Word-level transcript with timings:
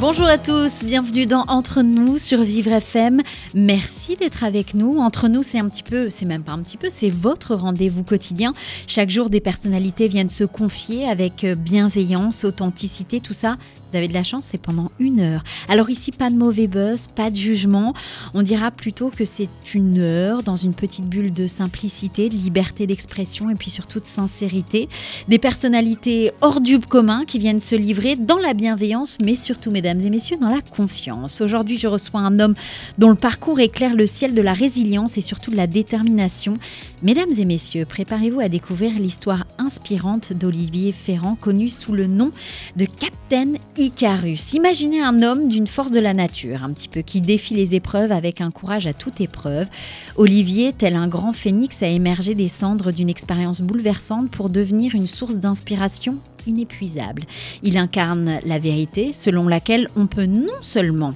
Bonjour 0.00 0.28
à 0.28 0.38
tous, 0.38 0.84
bienvenue 0.84 1.26
dans 1.26 1.42
Entre 1.48 1.82
nous 1.82 2.18
sur 2.18 2.42
Vivre 2.42 2.70
FM. 2.70 3.20
Merci 3.52 4.14
d'être 4.14 4.44
avec 4.44 4.74
nous. 4.74 4.98
Entre 4.98 5.26
nous, 5.26 5.42
c'est 5.42 5.58
un 5.58 5.68
petit 5.68 5.82
peu, 5.82 6.08
c'est 6.08 6.24
même 6.24 6.44
pas 6.44 6.52
un 6.52 6.60
petit 6.60 6.76
peu, 6.76 6.86
c'est 6.88 7.10
votre 7.10 7.56
rendez-vous 7.56 8.04
quotidien. 8.04 8.52
Chaque 8.86 9.10
jour, 9.10 9.28
des 9.28 9.40
personnalités 9.40 10.06
viennent 10.06 10.28
se 10.28 10.44
confier 10.44 11.08
avec 11.08 11.44
bienveillance, 11.44 12.44
authenticité, 12.44 13.18
tout 13.18 13.32
ça 13.32 13.56
vous 13.90 13.96
avez 13.96 14.08
de 14.08 14.14
la 14.14 14.22
chance, 14.22 14.48
c'est 14.50 14.60
pendant 14.60 14.90
une 14.98 15.20
heure. 15.20 15.42
Alors 15.68 15.88
ici, 15.88 16.12
pas 16.12 16.30
de 16.30 16.36
mauvais 16.36 16.66
buzz, 16.66 17.08
pas 17.14 17.30
de 17.30 17.36
jugement. 17.36 17.94
On 18.34 18.42
dira 18.42 18.70
plutôt 18.70 19.10
que 19.10 19.24
c'est 19.24 19.48
une 19.74 19.98
heure 19.98 20.42
dans 20.42 20.56
une 20.56 20.74
petite 20.74 21.06
bulle 21.06 21.32
de 21.32 21.46
simplicité, 21.46 22.28
de 22.28 22.34
liberté 22.34 22.86
d'expression 22.86 23.48
et 23.48 23.54
puis 23.54 23.70
surtout 23.70 24.00
de 24.00 24.04
sincérité. 24.04 24.88
Des 25.28 25.38
personnalités 25.38 26.32
hors 26.40 26.60
du 26.60 26.78
commun 26.78 27.24
qui 27.26 27.38
viennent 27.38 27.60
se 27.60 27.74
livrer 27.74 28.16
dans 28.16 28.38
la 28.38 28.52
bienveillance, 28.52 29.18
mais 29.24 29.36
surtout, 29.36 29.70
mesdames 29.70 30.00
et 30.00 30.10
messieurs, 30.10 30.36
dans 30.38 30.50
la 30.50 30.60
confiance. 30.60 31.40
Aujourd'hui, 31.40 31.78
je 31.78 31.86
reçois 31.86 32.20
un 32.20 32.40
homme 32.40 32.54
dont 32.98 33.10
le 33.10 33.14
parcours 33.14 33.60
éclaire 33.60 33.94
le 33.94 34.06
ciel 34.06 34.34
de 34.34 34.42
la 34.42 34.52
résilience 34.52 35.16
et 35.16 35.22
surtout 35.22 35.50
de 35.50 35.56
la 35.56 35.66
détermination. 35.66 36.58
Mesdames 37.02 37.32
et 37.38 37.44
messieurs, 37.44 37.86
préparez-vous 37.86 38.40
à 38.40 38.48
découvrir 38.48 38.98
l'histoire 38.98 39.46
inspirante 39.56 40.32
d'Olivier 40.32 40.92
Ferrand, 40.92 41.36
connu 41.36 41.68
sous 41.68 41.92
le 41.92 42.06
nom 42.06 42.32
de 42.76 42.84
Captain 42.84 43.52
Icarus. 43.78 44.54
Imaginez 44.54 45.00
un 45.00 45.22
homme 45.22 45.48
d'une 45.48 45.68
force 45.68 45.92
de 45.92 46.00
la 46.00 46.12
nature, 46.12 46.64
un 46.64 46.72
petit 46.72 46.88
peu, 46.88 47.02
qui 47.02 47.20
défie 47.20 47.54
les 47.54 47.76
épreuves 47.76 48.10
avec 48.10 48.40
un 48.40 48.50
courage 48.50 48.88
à 48.88 48.92
toute 48.92 49.20
épreuve. 49.20 49.68
Olivier, 50.16 50.72
tel 50.72 50.96
un 50.96 51.06
grand 51.06 51.32
phénix, 51.32 51.80
a 51.84 51.86
émergé 51.86 52.34
des 52.34 52.48
cendres 52.48 52.90
d'une 52.90 53.08
expérience 53.08 53.60
bouleversante 53.60 54.32
pour 54.32 54.50
devenir 54.50 54.96
une 54.96 55.06
source 55.06 55.36
d'inspiration 55.36 56.16
inépuisable. 56.48 57.22
Il 57.62 57.78
incarne 57.78 58.40
la 58.44 58.58
vérité 58.58 59.12
selon 59.12 59.46
laquelle 59.46 59.88
on 59.94 60.08
peut 60.08 60.26
non 60.26 60.60
seulement 60.60 61.12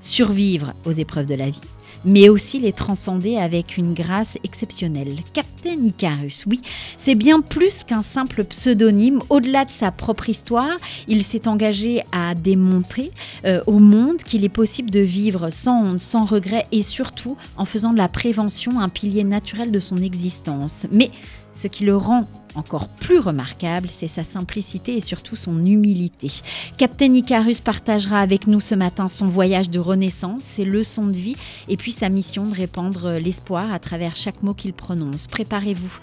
survivre 0.00 0.74
aux 0.84 0.92
épreuves 0.92 1.26
de 1.26 1.34
la 1.34 1.50
vie, 1.50 1.60
mais 2.06 2.28
aussi 2.28 2.58
les 2.58 2.72
transcender 2.72 3.36
avec 3.36 3.76
une 3.76 3.92
grâce 3.92 4.38
exceptionnelle. 4.44 5.16
Captain 5.34 5.82
Icarus, 5.84 6.44
oui, 6.46 6.62
c'est 6.96 7.16
bien 7.16 7.40
plus 7.40 7.84
qu'un 7.84 8.02
simple 8.02 8.44
pseudonyme. 8.44 9.20
Au-delà 9.28 9.64
de 9.64 9.72
sa 9.72 9.90
propre 9.90 10.30
histoire, 10.30 10.76
il 11.08 11.24
s'est 11.24 11.48
engagé 11.48 12.02
à 12.12 12.34
démontrer 12.34 13.10
euh, 13.44 13.60
au 13.66 13.78
monde 13.78 14.18
qu'il 14.18 14.44
est 14.44 14.48
possible 14.48 14.90
de 14.90 15.00
vivre 15.00 15.50
sans 15.50 15.84
honte, 15.84 16.00
sans 16.00 16.24
regret 16.24 16.66
et 16.72 16.82
surtout 16.82 17.36
en 17.56 17.64
faisant 17.64 17.92
de 17.92 17.98
la 17.98 18.08
prévention 18.08 18.80
un 18.80 18.88
pilier 18.88 19.24
naturel 19.24 19.72
de 19.72 19.80
son 19.80 19.96
existence. 19.96 20.86
Mais 20.92 21.10
ce 21.52 21.68
qui 21.68 21.84
le 21.84 21.96
rend 21.96 22.28
encore 22.56 22.88
plus 22.88 23.18
remarquable, 23.18 23.88
c'est 23.90 24.08
sa 24.08 24.24
simplicité 24.24 24.96
et 24.96 25.00
surtout 25.00 25.36
son 25.36 25.64
humilité. 25.64 26.30
Captain 26.76 27.12
Icarus 27.14 27.60
partagera 27.60 28.20
avec 28.20 28.46
nous 28.46 28.60
ce 28.60 28.74
matin 28.74 29.08
son 29.08 29.28
voyage 29.28 29.70
de 29.70 29.78
renaissance, 29.78 30.42
ses 30.42 30.64
leçons 30.64 31.06
de 31.06 31.16
vie 31.16 31.36
et 31.68 31.76
puis 31.76 31.92
sa 31.92 32.08
mission 32.08 32.46
de 32.46 32.54
répandre 32.54 33.12
l'espoir 33.12 33.72
à 33.72 33.78
travers 33.78 34.16
chaque 34.16 34.42
mot 34.42 34.54
qu'il 34.54 34.72
prononce. 34.72 35.26
Préparez-vous 35.26 35.98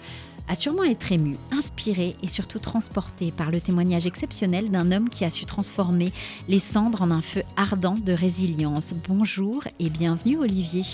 à 0.48 0.54
sûrement 0.54 0.84
être 0.84 1.10
ému, 1.10 1.36
inspiré 1.50 2.16
et 2.22 2.28
surtout 2.28 2.58
transporté 2.58 3.32
par 3.32 3.50
le 3.50 3.60
témoignage 3.60 4.06
exceptionnel 4.06 4.70
d'un 4.70 4.92
homme 4.92 5.08
qui 5.08 5.24
a 5.24 5.30
su 5.30 5.46
transformer 5.46 6.12
les 6.48 6.60
cendres 6.60 7.02
en 7.02 7.10
un 7.10 7.22
feu 7.22 7.42
ardent 7.56 7.94
de 8.04 8.12
résilience. 8.12 8.94
Bonjour 9.08 9.64
et 9.80 9.88
bienvenue 9.88 10.38
Olivier. 10.38 10.84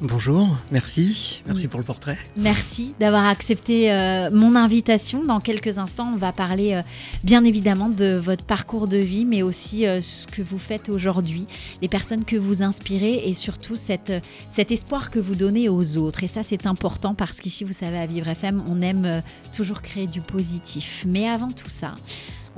Bonjour, 0.00 0.56
merci, 0.70 1.42
merci 1.44 1.66
pour 1.66 1.80
le 1.80 1.84
portrait. 1.84 2.16
Merci 2.36 2.94
d'avoir 3.00 3.26
accepté 3.26 3.90
euh, 3.90 4.30
mon 4.30 4.54
invitation. 4.54 5.24
Dans 5.24 5.40
quelques 5.40 5.76
instants, 5.78 6.12
on 6.14 6.16
va 6.16 6.30
parler 6.30 6.74
euh, 6.74 6.82
bien 7.24 7.42
évidemment 7.42 7.88
de 7.88 8.14
votre 8.14 8.44
parcours 8.44 8.86
de 8.86 8.96
vie, 8.96 9.24
mais 9.24 9.42
aussi 9.42 9.88
euh, 9.88 10.00
ce 10.00 10.28
que 10.28 10.40
vous 10.40 10.58
faites 10.58 10.88
aujourd'hui, 10.88 11.48
les 11.82 11.88
personnes 11.88 12.24
que 12.24 12.36
vous 12.36 12.62
inspirez 12.62 13.28
et 13.28 13.34
surtout 13.34 13.74
cette, 13.74 14.12
cet 14.52 14.70
espoir 14.70 15.10
que 15.10 15.18
vous 15.18 15.34
donnez 15.34 15.68
aux 15.68 15.96
autres. 15.96 16.22
Et 16.22 16.28
ça, 16.28 16.44
c'est 16.44 16.68
important 16.68 17.14
parce 17.14 17.40
qu'ici, 17.40 17.64
vous 17.64 17.72
savez, 17.72 17.98
à 17.98 18.06
Vivre 18.06 18.28
FM, 18.28 18.62
on 18.68 18.80
aime 18.80 19.24
toujours 19.56 19.82
créer 19.82 20.06
du 20.06 20.20
positif. 20.20 21.04
Mais 21.08 21.28
avant 21.28 21.50
tout 21.50 21.70
ça, 21.70 21.96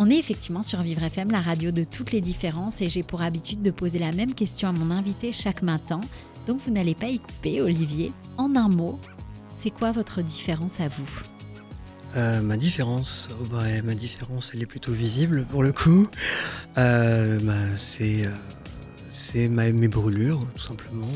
on 0.03 0.09
est 0.09 0.17
effectivement 0.17 0.63
sur 0.63 0.81
Vivre 0.83 1.03
FM, 1.03 1.31
la 1.31 1.41
radio 1.41 1.73
de 1.73 1.85
toutes 1.85 2.13
les 2.13 2.23
différences, 2.23 2.81
et 2.81 2.89
j'ai 2.89 3.03
pour 3.03 3.21
habitude 3.21 3.61
de 3.61 3.71
poser 3.71 3.99
la 3.99 4.13
même 4.13 4.33
question 4.33 4.69
à 4.69 4.73
mon 4.73 4.91
invité 4.91 5.31
chaque 5.31 5.61
matin. 5.61 6.01
Donc 6.47 6.61
vous 6.67 6.73
n'allez 6.73 6.95
pas 6.95 7.09
y 7.09 7.19
couper, 7.19 7.61
Olivier. 7.61 8.13
En 8.37 8.57
un 8.57 8.69
mot, 8.69 8.99
c'est 9.57 9.71
quoi 9.71 9.93
votre 9.93 10.23
différence 10.23 10.81
à 10.81 10.89
vous 10.89 11.11
euh, 12.17 12.41
ma 12.41 12.57
différence, 12.57 13.29
oh 13.41 13.45
bah, 13.53 13.63
ma 13.85 13.95
différence, 13.95 14.51
elle 14.53 14.63
est 14.63 14.67
plutôt 14.67 14.93
visible 14.93 15.47
pour 15.49 15.63
le 15.63 15.73
coup. 15.73 16.09
Euh, 16.77 17.39
bah, 17.41 17.53
c'est 17.77 18.27
euh, 19.35 19.49
mes 19.49 19.89
brûlures, 19.89 20.45
tout 20.55 20.63
simplement. 20.63 21.07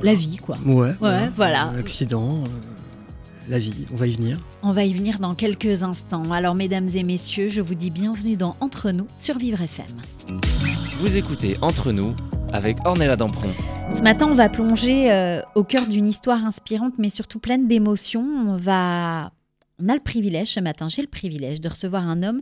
La 0.00 0.14
vie, 0.14 0.36
quoi. 0.36 0.56
Ouais, 0.64 0.92
ouais 1.00 1.28
voilà. 1.34 1.72
L'accident, 1.76 2.44
la 3.48 3.58
vie, 3.58 3.86
on 3.92 3.96
va 3.96 4.06
y 4.06 4.14
venir. 4.14 4.38
On 4.62 4.72
va 4.72 4.84
y 4.84 4.94
venir 4.94 5.18
dans 5.18 5.34
quelques 5.34 5.82
instants. 5.82 6.30
Alors, 6.30 6.54
mesdames 6.54 6.88
et 6.94 7.02
messieurs, 7.02 7.48
je 7.48 7.60
vous 7.60 7.74
dis 7.74 7.90
bienvenue 7.90 8.36
dans 8.36 8.56
Entre 8.60 8.90
nous 8.92 9.06
sur 9.16 9.38
Vivre 9.38 9.60
FM. 9.60 9.86
Vous 11.00 11.16
écoutez 11.16 11.56
Entre 11.60 11.90
nous 11.90 12.14
avec 12.54 12.78
Ornella 12.84 13.16
Dampron. 13.16 13.48
Ce 13.92 14.02
matin, 14.02 14.28
on 14.30 14.34
va 14.34 14.48
plonger 14.48 15.12
euh, 15.12 15.42
au 15.56 15.64
cœur 15.64 15.86
d'une 15.88 16.06
histoire 16.06 16.44
inspirante, 16.44 16.94
mais 16.98 17.10
surtout 17.10 17.40
pleine 17.40 17.66
d'émotions. 17.66 18.24
On 18.24 18.56
va, 18.56 19.32
on 19.82 19.88
a 19.88 19.94
le 19.94 20.00
privilège 20.00 20.54
ce 20.54 20.60
matin, 20.60 20.88
j'ai 20.88 21.02
le 21.02 21.08
privilège 21.08 21.60
de 21.60 21.68
recevoir 21.68 22.08
un 22.08 22.22
homme 22.22 22.40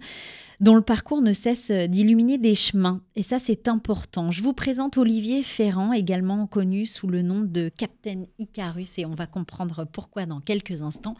dont 0.61 0.77
le 0.77 0.83
parcours 0.83 1.23
ne 1.23 1.33
cesse 1.33 1.73
d'illuminer 1.73 2.39
des 2.39 2.55
chemins. 2.55 3.01
Et 3.17 3.25
ça, 3.25 3.39
c'est 3.41 3.67
important. 3.67 4.31
Je 4.31 4.43
vous 4.43 4.53
présente 4.53 4.97
Olivier 4.97 5.43
Ferrand, 5.43 5.93
également 5.93 6.47
connu 6.47 6.87
sous 6.87 7.09
le 7.09 7.23
nom 7.23 7.41
de 7.41 7.69
Captain 7.69 8.25
Icarus, 8.39 8.99
et 8.99 9.07
on 9.07 9.15
va 9.15 9.27
comprendre 9.27 9.85
pourquoi 9.91 10.27
dans 10.27 10.41
quelques 10.41 10.83
instants. 10.83 11.17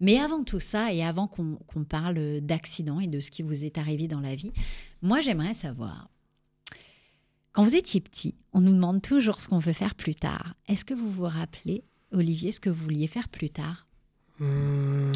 Mais 0.00 0.18
avant 0.18 0.42
tout 0.42 0.60
ça, 0.60 0.92
et 0.92 1.04
avant 1.04 1.28
qu'on 1.28 1.84
parle 1.84 2.40
d'accident 2.40 2.98
et 3.00 3.06
de 3.06 3.20
ce 3.20 3.30
qui 3.30 3.42
vous 3.42 3.64
est 3.64 3.78
arrivé 3.78 4.08
dans 4.08 4.20
la 4.20 4.34
vie, 4.34 4.50
moi, 5.02 5.20
j'aimerais 5.20 5.54
savoir, 5.54 6.08
quand 7.52 7.64
vous 7.64 7.74
étiez 7.74 8.00
petit, 8.00 8.34
on 8.52 8.60
nous 8.60 8.72
demande 8.72 9.02
toujours 9.02 9.40
ce 9.40 9.48
qu'on 9.48 9.58
veut 9.58 9.72
faire 9.72 9.94
plus 9.94 10.14
tard. 10.14 10.54
Est-ce 10.68 10.84
que 10.84 10.94
vous 10.94 11.10
vous 11.10 11.24
rappelez, 11.24 11.82
Olivier, 12.12 12.52
ce 12.52 12.60
que 12.60 12.70
vous 12.70 12.82
vouliez 12.82 13.06
faire 13.08 13.28
plus 13.28 13.50
tard? 13.50 13.86
Hum, 14.40 15.12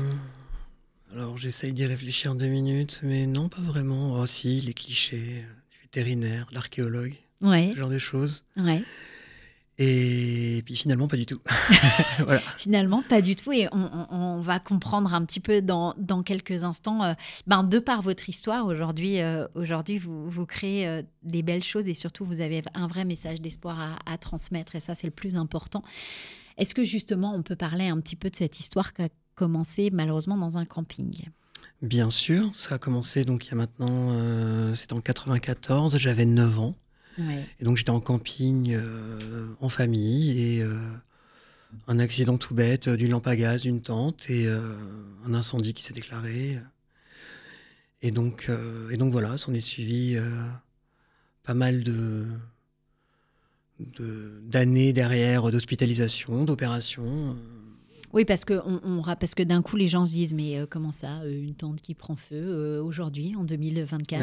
Alors 1.12 1.38
j'essaye 1.38 1.72
d'y 1.72 1.86
réfléchir 1.86 2.32
en 2.32 2.34
deux 2.34 2.48
minutes, 2.48 3.00
mais 3.02 3.26
non, 3.26 3.48
pas 3.48 3.60
vraiment. 3.62 4.20
Oh 4.20 4.26
si, 4.26 4.60
les 4.60 4.74
clichés, 4.74 5.42
le 5.46 5.82
vétérinaire, 5.82 6.46
l'archéologue, 6.52 7.14
ouais. 7.40 7.70
ce 7.74 7.80
genre 7.80 7.88
de 7.90 7.98
choses. 7.98 8.44
Ouais. 8.56 8.82
Et 9.78 10.62
puis 10.64 10.76
finalement, 10.76 11.08
pas 11.08 11.16
du 11.16 11.26
tout. 11.26 11.40
voilà. 12.20 12.40
Finalement, 12.58 13.02
pas 13.02 13.20
du 13.20 13.34
tout. 13.34 13.52
Et 13.52 13.68
on, 13.72 14.40
va 14.40 14.60
comprendre 14.60 15.14
un 15.14 15.24
petit 15.24 15.40
peu 15.40 15.62
dans, 15.62 15.94
dans 15.96 16.22
quelques 16.22 16.62
instants, 16.64 17.02
euh, 17.02 17.14
ben, 17.46 17.64
de 17.64 17.78
par 17.78 18.02
votre 18.02 18.28
histoire, 18.28 18.66
aujourd'hui, 18.66 19.20
euh, 19.20 19.46
aujourd'hui 19.54 19.98
vous, 19.98 20.28
vous 20.28 20.44
créez 20.46 20.86
euh, 20.86 21.02
des 21.22 21.42
belles 21.42 21.62
choses 21.62 21.88
et 21.88 21.94
surtout, 21.94 22.24
vous 22.24 22.40
avez 22.40 22.62
un 22.74 22.86
vrai 22.86 23.04
message 23.04 23.40
d'espoir 23.40 23.80
à, 23.80 24.12
à, 24.12 24.18
transmettre. 24.18 24.76
Et 24.76 24.80
ça, 24.80 24.94
c'est 24.94 25.06
le 25.06 25.12
plus 25.12 25.34
important. 25.34 25.82
Est-ce 26.56 26.74
que 26.74 26.84
justement, 26.84 27.34
on 27.34 27.42
peut 27.42 27.56
parler 27.56 27.88
un 27.88 27.98
petit 28.00 28.16
peu 28.16 28.30
de 28.30 28.36
cette 28.36 28.60
histoire 28.60 28.92
qui 28.92 29.02
a 29.02 29.08
commencé 29.34 29.90
malheureusement 29.92 30.36
dans 30.36 30.56
un 30.56 30.64
camping? 30.64 31.24
Bien 31.82 32.10
sûr, 32.10 32.54
ça 32.54 32.76
a 32.76 32.78
commencé 32.78 33.24
donc 33.24 33.46
il 33.46 33.50
y 33.50 33.52
a 33.52 33.56
maintenant, 33.56 34.74
c'est 34.74 34.92
en 34.92 35.00
94, 35.00 35.98
j'avais 35.98 36.24
9 36.24 36.60
ans. 36.60 36.74
Et 37.18 37.64
donc 37.64 37.76
j'étais 37.76 37.90
en 37.90 38.00
camping 38.00 38.74
euh, 38.74 39.54
en 39.60 39.68
famille 39.68 40.40
et 40.40 40.62
euh, 40.62 40.76
un 41.86 41.98
accident 41.98 42.38
tout 42.38 42.54
bête 42.54 42.88
d'une 42.88 43.10
lampe 43.10 43.26
à 43.26 43.36
gaz, 43.36 43.62
d'une 43.62 43.82
tente 43.82 44.28
et 44.28 44.46
euh, 44.46 44.76
un 45.26 45.34
incendie 45.34 45.74
qui 45.74 45.82
s'est 45.82 45.94
déclaré. 45.94 46.58
Et 48.02 48.10
donc, 48.10 48.50
et 48.90 48.98
donc 48.98 49.12
voilà, 49.12 49.38
s'en 49.38 49.54
est 49.54 49.62
suivi 49.62 50.18
pas 51.42 51.54
mal 51.54 51.82
de 51.82 52.26
d'années 54.42 54.92
derrière 54.92 55.50
d'hospitalisation, 55.50 56.44
d'opérations. 56.44 57.34
Oui, 58.14 58.24
parce 58.24 58.44
que, 58.44 58.54
on, 58.64 59.02
parce 59.02 59.34
que 59.34 59.42
d'un 59.42 59.60
coup, 59.60 59.76
les 59.76 59.88
gens 59.88 60.06
se 60.06 60.12
disent 60.12 60.34
Mais 60.34 60.56
euh, 60.56 60.66
comment 60.70 60.92
ça, 60.92 61.08
euh, 61.24 61.42
une 61.42 61.54
tente 61.54 61.82
qui 61.82 61.94
prend 61.94 62.14
feu 62.14 62.36
euh, 62.36 62.80
aujourd'hui, 62.80 63.34
en 63.36 63.42
2024 63.42 64.22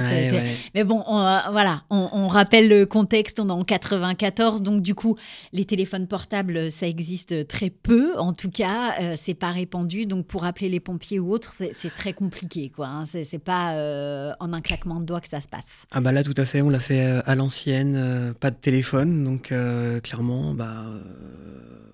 Mais 0.73 0.85
bon, 0.85 1.03
voilà, 1.05 1.83
on, 1.89 2.27
rappelle 2.29 2.69
le 2.69 2.85
contexte 2.85 3.39
on 3.41 3.49
est 3.49 3.51
en 3.51 3.65
94, 3.65 4.61
donc 4.61 4.81
du 4.81 4.95
coup, 4.95 5.17
les 5.51 5.65
téléphones 5.65 6.07
portables, 6.07 6.71
ça 6.71 6.87
existe 6.87 7.47
très 7.47 7.69
peu. 7.69 8.17
En 8.17 8.31
tout 8.31 8.49
cas, 8.49 9.15
c'est 9.17 9.33
pas 9.33 9.51
répandu. 9.51 10.05
Donc 10.05 10.25
pour 10.25 10.45
appeler 10.45 10.69
les 10.69 10.79
pompiers 10.79 11.19
ou 11.19 11.29
autres, 11.33 11.51
c'est 11.51 11.93
très 11.93 12.13
compliqué. 12.13 12.71
quoi. 12.73 12.87
Hein. 12.87 13.03
C'est 13.05 13.43
pas 13.43 14.33
en 14.39 14.53
un 14.53 14.61
claquement 14.61 15.01
de 15.01 15.05
doigts 15.05 15.21
que 15.21 15.27
ça 15.27 15.41
se 15.41 15.49
passe. 15.49 15.85
Ah, 15.91 15.99
bah 15.99 16.13
là, 16.13 16.23
tout 16.23 16.35
à 16.37 16.45
fait. 16.45 16.61
On 16.61 16.69
l'a 16.69 16.79
fait 16.79 17.01
à 17.25 17.35
l'ancienne, 17.35 18.33
pas 18.39 18.51
de 18.51 18.55
téléphone. 18.55 19.25
Donc 19.25 19.53
clairement, 20.01 20.53
bah 20.53 20.85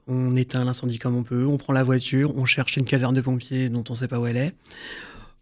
on 0.08 0.36
éteint 0.36 0.64
l'incendie 0.64 1.00
comme 1.00 1.16
on 1.16 1.24
peut, 1.24 1.46
on 1.46 1.58
prend 1.58 1.74
la 1.74 1.84
voiture, 1.88 2.36
on 2.38 2.46
cherche 2.46 2.78
une 2.78 2.86
caserne 2.86 3.16
de 3.16 3.22
pompiers 3.22 3.70
dont 3.70 3.84
on 3.90 3.94
ne 3.94 3.98
sait 3.98 4.08
pas 4.08 4.20
où 4.20 4.28
elle 4.28 4.38
est. 4.38 4.54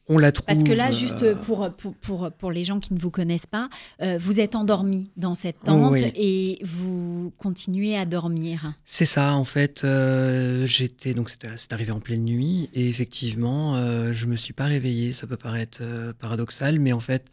On 0.07 0.19
la 0.19 0.31
trouve. 0.31 0.45
Parce 0.45 0.63
que 0.63 0.71
là, 0.71 0.91
juste 0.91 1.23
euh, 1.23 1.33
pour, 1.33 1.67
pour, 2.01 2.31
pour, 2.31 2.51
les 2.51 2.63
gens 2.63 2.79
qui 2.79 2.93
ne 2.93 2.99
vous 2.99 3.09
connaissent 3.09 3.47
pas, 3.47 3.69
euh, 4.01 4.19
vous 4.19 4.39
êtes 4.39 4.53
endormi 4.53 5.09
dans 5.17 5.33
cette 5.33 5.61
tente 5.61 5.97
et 6.15 6.59
vous 6.63 7.33
continuez 7.39 7.97
à 7.97 8.05
dormir. 8.05 8.75
C'est 8.85 9.07
ça, 9.07 9.33
en 9.33 9.45
fait. 9.45 9.83
Euh, 9.83 10.67
j'étais 10.67 11.15
donc 11.15 11.31
c'est 11.31 11.73
arrivé 11.73 11.91
en 11.91 11.99
pleine 11.99 12.23
nuit 12.23 12.69
et 12.75 12.87
effectivement, 12.87 13.75
je 14.13 14.25
me 14.27 14.35
suis 14.35 14.53
pas 14.53 14.65
réveillé. 14.65 15.11
Ça 15.13 15.25
peut 15.25 15.37
paraître 15.37 15.81
paradoxal, 16.19 16.79
mais 16.79 16.93
en 16.93 16.99
fait, 16.99 17.25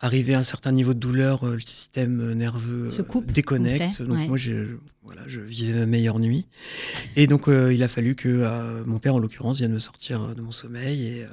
arrivé 0.00 0.34
à 0.34 0.38
un 0.38 0.44
certain 0.44 0.72
niveau 0.72 0.94
de 0.94 0.98
douleur, 0.98 1.44
euh, 1.44 1.54
le 1.54 1.60
système 1.60 2.32
nerveux 2.32 2.90
Se 2.90 3.02
coupe, 3.02 3.30
déconnecte. 3.30 4.02
donc 4.02 4.28
moi, 4.28 4.36
je, 4.36 4.76
voilà, 5.02 5.22
je 5.26 5.40
vivais 5.40 5.80
ma 5.80 5.86
meilleure 5.86 6.18
nuit. 6.18 6.46
Et 7.16 7.26
donc, 7.26 7.48
euh, 7.48 7.72
il 7.72 7.82
a 7.82 7.88
fallu 7.88 8.14
que 8.14 8.28
euh, 8.28 8.84
mon 8.84 8.98
père, 8.98 9.14
en 9.14 9.18
l'occurrence, 9.18 9.58
vienne 9.58 9.72
me 9.72 9.78
sortir 9.78 10.34
de 10.34 10.42
mon 10.42 10.50
sommeil. 10.50 11.06
Et 11.06 11.26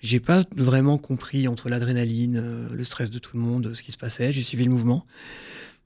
j'ai 0.00 0.20
pas 0.20 0.44
vraiment 0.54 0.98
compris 0.98 1.48
entre 1.48 1.68
l'adrénaline, 1.68 2.68
le 2.70 2.84
stress 2.84 3.10
de 3.10 3.18
tout 3.18 3.36
le 3.36 3.42
monde, 3.42 3.72
ce 3.74 3.82
qui 3.82 3.92
se 3.92 3.98
passait. 3.98 4.32
J'ai 4.32 4.42
suivi 4.42 4.64
le 4.64 4.70
mouvement. 4.70 5.06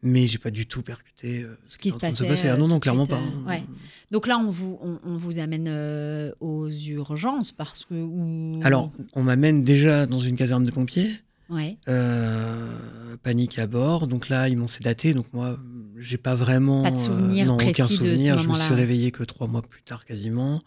Mais 0.03 0.27
j'ai 0.27 0.39
pas 0.39 0.51
du 0.51 0.65
tout 0.65 0.81
percuté 0.81 1.45
ce 1.67 1.79
qui 1.79 1.91
se 1.91 1.99
passait. 1.99 2.49
Ah 2.49 2.57
non, 2.57 2.69
non, 2.69 2.81
clairement 2.81 3.07
pas. 3.07 3.21
Ouais. 3.47 3.63
Donc 4.11 4.27
là, 4.27 4.39
on 4.39 4.51
vous, 4.51 4.79
on, 5.05 5.17
vous 5.19 5.39
amène 5.39 6.33
aux 6.41 6.71
urgences 6.71 7.53
parce 7.53 7.85
que. 7.85 8.65
Alors, 8.65 8.91
on 9.13 9.23
m'amène 9.23 9.63
déjà 9.63 10.07
dans 10.07 10.21
une 10.21 10.37
caserne 10.37 10.65
de 10.65 10.71
pompiers. 10.71 11.11
Ouais. 11.51 11.79
Euh, 11.89 13.17
panique 13.23 13.59
à 13.59 13.67
bord. 13.67 14.07
Donc 14.07 14.29
là, 14.29 14.49
ils 14.49 14.57
m'ont 14.57 14.69
sédaté. 14.69 15.15
Donc 15.15 15.27
moi, 15.33 15.59
j'ai 15.99 16.17
pas 16.17 16.35
vraiment. 16.35 16.83
Pas 16.83 16.93
de 16.93 16.99
souvenir 16.99 17.47
non, 17.47 17.57
aucun 17.57 17.87
souvenir. 17.87 18.41
je 18.41 18.49
me 18.49 18.55
suis 18.55 18.75
réveillé 18.75 19.11
que 19.11 19.25
trois 19.25 19.49
mois 19.49 19.63
plus 19.63 19.83
tard 19.83 20.05
quasiment. 20.05 20.63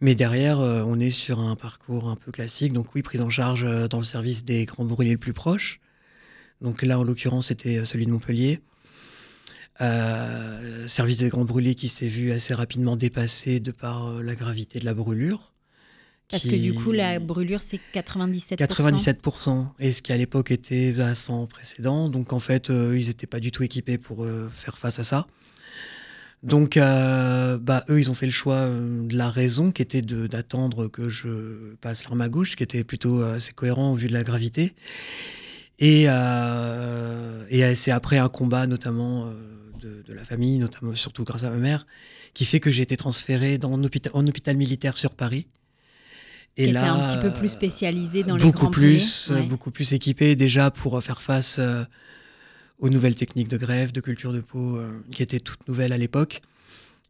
Mais 0.00 0.14
derrière, 0.14 0.60
euh, 0.60 0.82
on 0.86 0.98
est 0.98 1.10
sur 1.10 1.40
un 1.40 1.56
parcours 1.56 2.08
un 2.08 2.16
peu 2.16 2.32
classique. 2.32 2.72
Donc 2.72 2.94
oui, 2.94 3.02
prise 3.02 3.20
en 3.20 3.30
charge 3.30 3.64
euh, 3.64 3.88
dans 3.88 3.98
le 3.98 4.04
service 4.04 4.44
des 4.44 4.64
grands 4.64 4.84
brûlés 4.84 5.12
le 5.12 5.18
plus 5.18 5.34
proche. 5.34 5.80
Donc 6.62 6.82
là, 6.82 6.98
en 6.98 7.02
l'occurrence, 7.02 7.48
c'était 7.48 7.84
celui 7.84 8.06
de 8.06 8.12
Montpellier. 8.12 8.60
service 10.86 11.18
des 11.18 11.28
grands 11.28 11.44
brûlés 11.44 11.74
qui 11.74 11.88
s'est 11.88 12.08
vu 12.08 12.32
assez 12.32 12.54
rapidement 12.54 12.96
dépassé 12.96 13.60
de 13.60 13.72
par 13.72 14.22
la 14.22 14.34
gravité 14.34 14.78
de 14.78 14.84
la 14.84 14.94
brûlure. 14.94 15.50
Parce 16.30 16.44
que 16.44 16.54
du 16.54 16.74
coup, 16.74 16.92
la 16.92 17.18
brûlure, 17.18 17.62
c'est 17.62 17.80
97%. 17.92 18.56
97%. 18.56 19.66
Et 19.80 19.92
ce 19.92 20.02
qui 20.02 20.12
à 20.12 20.16
l'époque 20.16 20.50
était 20.50 20.94
sans 21.14 21.46
précédent. 21.46 22.08
Donc 22.08 22.32
en 22.32 22.40
fait, 22.40 22.70
euh, 22.70 22.98
ils 22.98 23.08
n'étaient 23.08 23.26
pas 23.26 23.40
du 23.40 23.50
tout 23.50 23.62
équipés 23.62 23.98
pour 23.98 24.24
euh, 24.24 24.48
faire 24.50 24.78
face 24.78 24.98
à 24.98 25.04
ça. 25.04 25.26
Donc, 26.42 26.78
euh, 26.78 27.58
bah, 27.58 27.84
eux, 27.90 28.00
ils 28.00 28.10
ont 28.10 28.14
fait 28.14 28.24
le 28.24 28.32
choix 28.32 28.66
de 28.66 29.14
la 29.14 29.28
raison, 29.28 29.72
qui 29.72 29.82
était 29.82 30.00
d'attendre 30.00 30.88
que 30.88 31.10
je 31.10 31.74
passe 31.82 32.04
l'arme 32.04 32.22
à 32.22 32.30
gauche, 32.30 32.56
qui 32.56 32.62
était 32.62 32.82
plutôt 32.82 33.22
assez 33.22 33.52
cohérent 33.52 33.92
au 33.92 33.94
vu 33.94 34.06
de 34.06 34.14
la 34.14 34.24
gravité. 34.24 34.72
Et, 35.80 36.04
et 36.04 37.74
c'est 37.76 37.90
après 37.90 38.16
un 38.16 38.30
combat, 38.30 38.66
notamment 38.66 39.26
de, 39.82 40.02
de, 40.06 40.14
la 40.14 40.24
famille, 40.24 40.56
notamment 40.56 40.94
surtout 40.94 41.24
grâce 41.24 41.44
à 41.44 41.50
ma 41.50 41.56
mère, 41.56 41.86
qui 42.32 42.46
fait 42.46 42.58
que 42.58 42.70
j'ai 42.70 42.84
été 42.84 42.96
transféré 42.96 43.58
dans 43.58 43.74
hôpital, 43.82 44.10
en 44.14 44.26
hôpital 44.26 44.56
militaire 44.56 44.96
sur 44.96 45.10
Paris. 45.10 45.46
Et 46.56 46.66
qui 46.66 46.72
là, 46.72 46.80
était 46.80 46.88
un 46.88 47.08
petit 47.08 47.22
peu 47.22 47.32
plus 47.32 47.48
spécialisé 47.48 48.22
dans 48.22 48.36
les 48.36 48.50
grands 48.50 48.70
plus, 48.70 49.32
beaucoup 49.48 49.70
plus 49.70 49.92
équipé 49.92 50.36
déjà 50.36 50.70
pour 50.70 51.02
faire 51.02 51.22
face 51.22 51.56
euh, 51.58 51.84
aux 52.78 52.88
nouvelles 52.88 53.14
techniques 53.14 53.48
de 53.48 53.56
grève, 53.56 53.92
de 53.92 54.00
culture 54.00 54.32
de 54.32 54.40
peau, 54.40 54.76
euh, 54.76 55.02
qui 55.10 55.22
étaient 55.22 55.40
toutes 55.40 55.66
nouvelles 55.68 55.92
à 55.92 55.98
l'époque. 55.98 56.42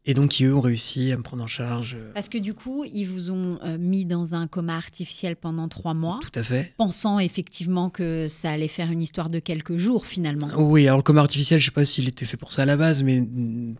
Et 0.05 0.15
donc, 0.15 0.31
qui, 0.31 0.45
eux, 0.45 0.55
ont 0.55 0.61
réussi 0.61 1.11
à 1.11 1.17
me 1.17 1.21
prendre 1.21 1.43
en 1.43 1.47
charge. 1.47 1.95
Euh, 1.95 2.11
Parce 2.15 2.27
que 2.27 2.39
du 2.39 2.55
coup, 2.55 2.83
ils 2.91 3.05
vous 3.05 3.29
ont 3.29 3.59
euh, 3.63 3.77
mis 3.77 4.03
dans 4.03 4.33
un 4.33 4.47
coma 4.47 4.75
artificiel 4.75 5.35
pendant 5.35 5.67
trois 5.67 5.93
mois. 5.93 6.19
Tout 6.23 6.39
à 6.39 6.41
fait. 6.41 6.73
Pensant 6.77 7.19
effectivement 7.19 7.91
que 7.91 8.27
ça 8.27 8.49
allait 8.49 8.67
faire 8.67 8.89
une 8.89 9.03
histoire 9.03 9.29
de 9.29 9.37
quelques 9.37 9.77
jours, 9.77 10.07
finalement. 10.07 10.49
Oui, 10.57 10.87
alors 10.87 10.97
le 10.97 11.03
coma 11.03 11.21
artificiel, 11.21 11.59
je 11.59 11.65
ne 11.65 11.67
sais 11.67 11.71
pas 11.73 11.85
s'il 11.85 12.07
était 12.07 12.25
fait 12.25 12.37
pour 12.37 12.51
ça 12.51 12.63
à 12.63 12.65
la 12.65 12.77
base, 12.77 13.03
mais 13.03 13.23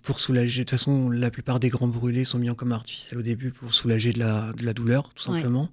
pour 0.04 0.20
soulager. 0.20 0.60
De 0.60 0.64
toute 0.66 0.78
façon, 0.78 1.10
la 1.10 1.32
plupart 1.32 1.60
des 1.60 1.70
grands 1.70 1.88
brûlés 1.88 2.24
sont 2.24 2.38
mis 2.38 2.52
en 2.52 2.56
coma 2.56 2.76
artificiel 2.76 3.18
au 3.18 3.24
début 3.24 3.50
pour 3.50 3.74
soulager 3.74 4.14
de 4.14 4.20
la, 4.20 4.54
de 4.54 4.64
la 4.64 4.74
douleur, 4.74 5.10
tout 5.16 5.24
simplement. 5.24 5.70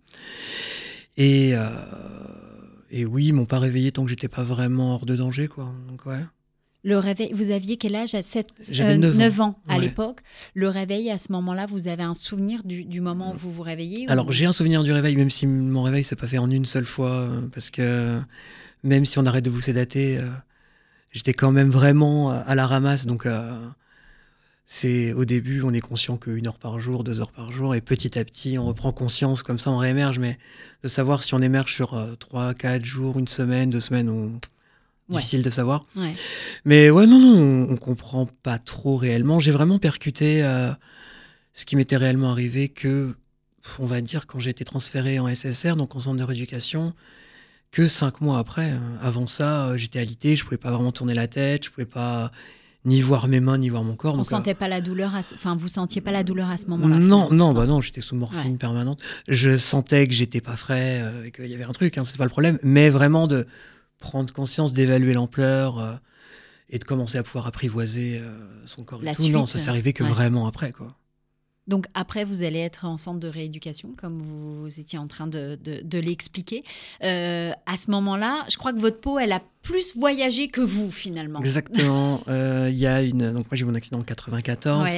Et, 1.19 1.51
euh, 1.55 1.69
et 2.91 3.05
oui, 3.05 3.27
ils 3.27 3.33
m'ont 3.35 3.45
pas 3.45 3.59
réveillé 3.59 3.93
tant 3.93 4.05
que 4.05 4.09
j'étais 4.09 4.29
pas 4.29 4.45
vraiment 4.45 4.95
hors 4.95 5.05
de 5.05 5.15
danger, 5.15 5.49
quoi. 5.49 5.71
Donc, 5.89 6.07
ouais. 6.07 6.25
Le 6.89 6.97
réveil, 6.97 7.31
vous 7.35 7.51
aviez 7.51 7.77
quel 7.77 7.95
âge 7.95 8.15
à 8.15 8.23
7, 8.23 8.49
9, 8.79 8.81
euh, 9.39 9.43
ans, 9.43 9.61
à 9.69 9.77
l'époque. 9.77 10.21
Le 10.55 10.71
réveil, 10.71 11.11
à 11.11 11.19
ce 11.19 11.31
moment-là, 11.33 11.67
vous 11.67 11.87
avez 11.87 12.03
un 12.03 12.15
souvenir 12.15 12.63
du, 12.65 13.01
moment 13.03 13.35
où 13.35 13.37
vous 13.37 13.53
vous 13.53 13.61
réveillez 13.61 14.07
Alors, 14.09 14.33
j'ai 14.33 14.47
un 14.47 14.55
souvenir 14.55 14.83
du 14.83 14.91
réveil, 14.91 15.15
même 15.15 15.29
si 15.29 15.47
mon 15.47 15.83
réveil 15.83 16.03
s'est 16.03 16.17
pas 16.17 16.27
fait 16.27 16.39
en 16.39 16.51
une 16.51 16.65
seule 16.65 16.87
fois, 16.87 17.11
euh, 17.11 17.43
parce 17.53 17.69
que 17.69 18.19
même 18.85 19.05
si 19.05 19.19
on 19.19 19.27
arrête 19.27 19.45
de 19.45 19.51
vous 19.51 19.61
sédater, 19.61 20.17
euh, 20.17 20.31
j'étais 21.13 21.35
quand 21.35 21.51
même 21.51 21.69
vraiment 21.69 22.31
à 22.31 22.55
la 22.55 22.67
ramasse. 22.67 23.05
Donc, 23.05 23.29
c'est 24.65 25.13
au 25.13 25.27
début, 25.27 25.61
on 25.61 25.75
est 25.75 25.83
conscient 25.83 26.17
qu'une 26.17 26.47
heure 26.47 26.59
par 26.59 26.81
jour, 26.81 27.05
deux 27.05 27.21
heures 27.21 27.33
par 27.33 27.53
jour, 27.53 27.75
et 27.75 27.83
petit 27.83 28.19
à 28.19 28.25
petit, 28.25 28.57
on 28.57 28.65
reprend 28.65 28.93
conscience, 28.93 29.43
comme 29.43 29.59
ça, 29.59 29.71
on 29.71 29.77
réémerge. 29.77 30.19
Mais 30.19 30.39
de 30.83 30.89
savoir 30.89 31.23
si 31.23 31.35
on 31.35 31.43
émerge 31.43 31.75
sur 31.75 32.03
trois, 32.19 32.55
quatre 32.55 32.87
jours, 32.87 33.19
une 33.19 33.29
semaine, 33.29 33.69
deux 33.69 33.83
semaines, 33.83 34.09
on 34.09 34.41
difficile 35.09 35.43
de 35.43 35.51
savoir. 35.51 35.87
Mais 36.65 36.91
ouais, 36.91 37.07
non, 37.07 37.19
non, 37.19 37.67
on, 37.71 37.77
comprend 37.77 38.27
pas 38.43 38.59
trop 38.59 38.97
réellement. 38.97 39.41
J'ai 39.41 39.53
vraiment 39.53 39.79
percuté 39.79 40.43
euh, 40.43 40.71
ce 41.55 41.65
qui 41.65 41.77
m'était 41.77 41.97
réellement 41.97 42.31
arrivé 42.31 42.69
que, 42.69 43.15
on 43.79 43.87
va 43.87 44.01
dire, 44.01 44.27
quand 44.27 44.41
j'ai 44.41 44.51
été 44.51 44.65
transféré 44.65 45.19
en 45.19 45.35
SSR, 45.35 45.77
donc 45.77 45.97
en 45.97 46.01
centre 46.01 46.19
de 46.19 46.25
rééducation, 46.25 46.95
que 47.71 47.89
cinq 47.89 48.21
mois 48.21 48.39
après. 48.39 48.73
Euh, 48.73 48.79
avant 49.01 49.27
ça, 49.27 49.69
euh, 49.69 49.77
j'étais 49.77 49.99
alité, 49.99 50.37
je 50.37 50.45
pouvais 50.45 50.59
pas 50.59 50.71
vraiment 50.71 50.93
tourner 50.93 51.15
la 51.15 51.27
tête, 51.27 51.65
je 51.65 51.71
pouvais 51.71 51.87
pas 51.87 52.31
ni 52.85 53.01
voir 53.01 53.29
mes 53.29 53.41
mains, 53.41 53.59
ni 53.59 53.69
voir 53.69 53.85
mon 53.85 53.97
corps. 53.97 54.15
On 54.15 54.19
donc, 54.19 54.27
sentait 54.27 54.55
pas 54.55 54.69
la 54.69 54.81
douleur, 54.81 55.13
enfin, 55.15 55.57
vous 55.57 55.69
sentiez 55.69 56.01
pas 56.01 56.13
la 56.13 56.23
douleur 56.23 56.49
à 56.49 56.57
ce 56.57 56.67
moment-là 56.67 56.99
Non, 56.99 57.29
non, 57.31 57.53
bah 57.53 57.67
non, 57.67 57.83
j'étais 57.83 58.01
sous 58.01 58.15
morphine 58.15 58.57
permanente. 58.57 59.01
Je 59.27 59.59
sentais 59.59 60.07
que 60.07 60.15
j'étais 60.15 60.41
pas 60.41 60.57
frais, 60.57 61.31
qu'il 61.35 61.47
y 61.47 61.55
avait 61.55 61.65
un 61.65 61.73
truc, 61.73 61.99
hein, 61.99 62.05
c'est 62.07 62.17
pas 62.17 62.25
le 62.25 62.31
problème, 62.31 62.59
mais 62.63 62.89
vraiment 62.89 63.27
de 63.27 63.47
prendre 63.99 64.33
conscience, 64.33 64.73
d'évaluer 64.73 65.13
l'ampleur 65.13 65.79
euh, 65.79 65.95
et 66.71 66.79
de 66.79 66.85
commencer 66.85 67.19
à 67.19 67.23
pouvoir 67.23 67.47
apprivoiser 67.47 68.19
euh, 68.19 68.39
son 68.67 68.85
corps. 68.85 69.05
et 69.05 69.15
tout. 69.15 69.29
non, 69.29 69.47
ça 69.47 69.59
s'est 69.59 69.69
arrivé 69.69 69.93
que 69.93 70.05
vraiment 70.05 70.47
après, 70.47 70.73
quoi. 70.73 70.95
Donc 71.67 71.85
après, 71.93 72.25
vous 72.25 72.43
allez 72.45 72.61
être 72.61 72.87
en 72.87 72.97
centre 72.97 73.21
de 73.21 73.29
rééducation, 73.29 73.93
comme 73.95 74.23
vous 74.23 74.81
étiez 74.81 74.99
en 74.99 75.07
train 75.07 75.27
de, 75.27 75.59
de, 75.63 75.99
l'expliquer. 75.99 76.65
Euh, 77.05 77.53
à 77.67 77.77
ce 77.77 77.91
moment-là, 77.91 78.47
je 78.49 78.57
crois 78.57 78.73
que 78.73 78.79
votre 78.79 79.01
peau, 79.03 79.19
elle 79.19 79.33
a 79.33 79.43
plus 79.61 79.95
voyagé 79.95 80.49
que 80.49 80.63
vous, 80.63 80.91
finalement. 80.91 81.41
Exactement. 81.41 82.23
Il 82.29 82.79
y 82.79 82.87
a 82.87 83.03
une... 83.03 83.35
Donc 83.35 83.51
moi, 83.51 83.53
j'ai 83.53 83.65
eu 83.65 83.67
mon 83.67 83.75
accident 83.75 83.99
en 83.99 84.03
94. 84.03 84.89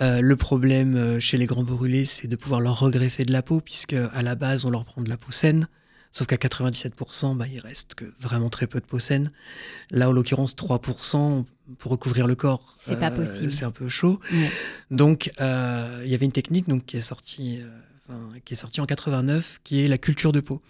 le 0.00 0.34
problème 0.34 1.20
chez 1.20 1.38
les 1.38 1.46
grands 1.46 1.62
brûlés, 1.62 2.04
c'est 2.04 2.26
de 2.26 2.34
pouvoir 2.34 2.60
leur 2.60 2.80
regreffer 2.80 3.24
de 3.24 3.32
la 3.32 3.42
peau, 3.42 3.60
puisque 3.60 3.94
à 3.94 4.22
la 4.22 4.34
base, 4.34 4.64
on 4.64 4.70
leur 4.70 4.84
prend 4.84 5.02
de 5.02 5.08
la 5.08 5.16
peau 5.16 5.30
saine. 5.30 5.68
Sauf 6.16 6.28
qu'à 6.28 6.36
97%, 6.36 7.36
bah, 7.36 7.44
il 7.46 7.60
reste 7.60 7.94
que 7.94 8.06
vraiment 8.20 8.48
très 8.48 8.66
peu 8.66 8.80
de 8.80 8.86
peau 8.86 8.98
saine. 8.98 9.30
Là, 9.90 10.08
en 10.08 10.12
l'occurrence, 10.12 10.56
3% 10.56 11.44
pour 11.76 11.92
recouvrir 11.92 12.26
le 12.26 12.34
corps. 12.34 12.74
C'est 12.80 12.98
pas 12.98 13.10
euh, 13.10 13.16
possible. 13.16 13.52
C'est 13.52 13.66
un 13.66 13.70
peu 13.70 13.90
chaud. 13.90 14.18
Donc, 14.90 15.30
euh, 15.42 16.00
il 16.06 16.10
y 16.10 16.14
avait 16.14 16.24
une 16.24 16.32
technique 16.32 16.70
donc, 16.70 16.86
qui, 16.86 16.96
est 16.96 17.02
sortie, 17.02 17.60
euh, 18.08 18.14
qui 18.46 18.54
est 18.54 18.56
sortie 18.56 18.80
en 18.80 18.86
89, 18.86 19.60
qui 19.62 19.84
est 19.84 19.88
la 19.88 19.98
culture 19.98 20.32
de 20.32 20.40
peau. 20.40 20.62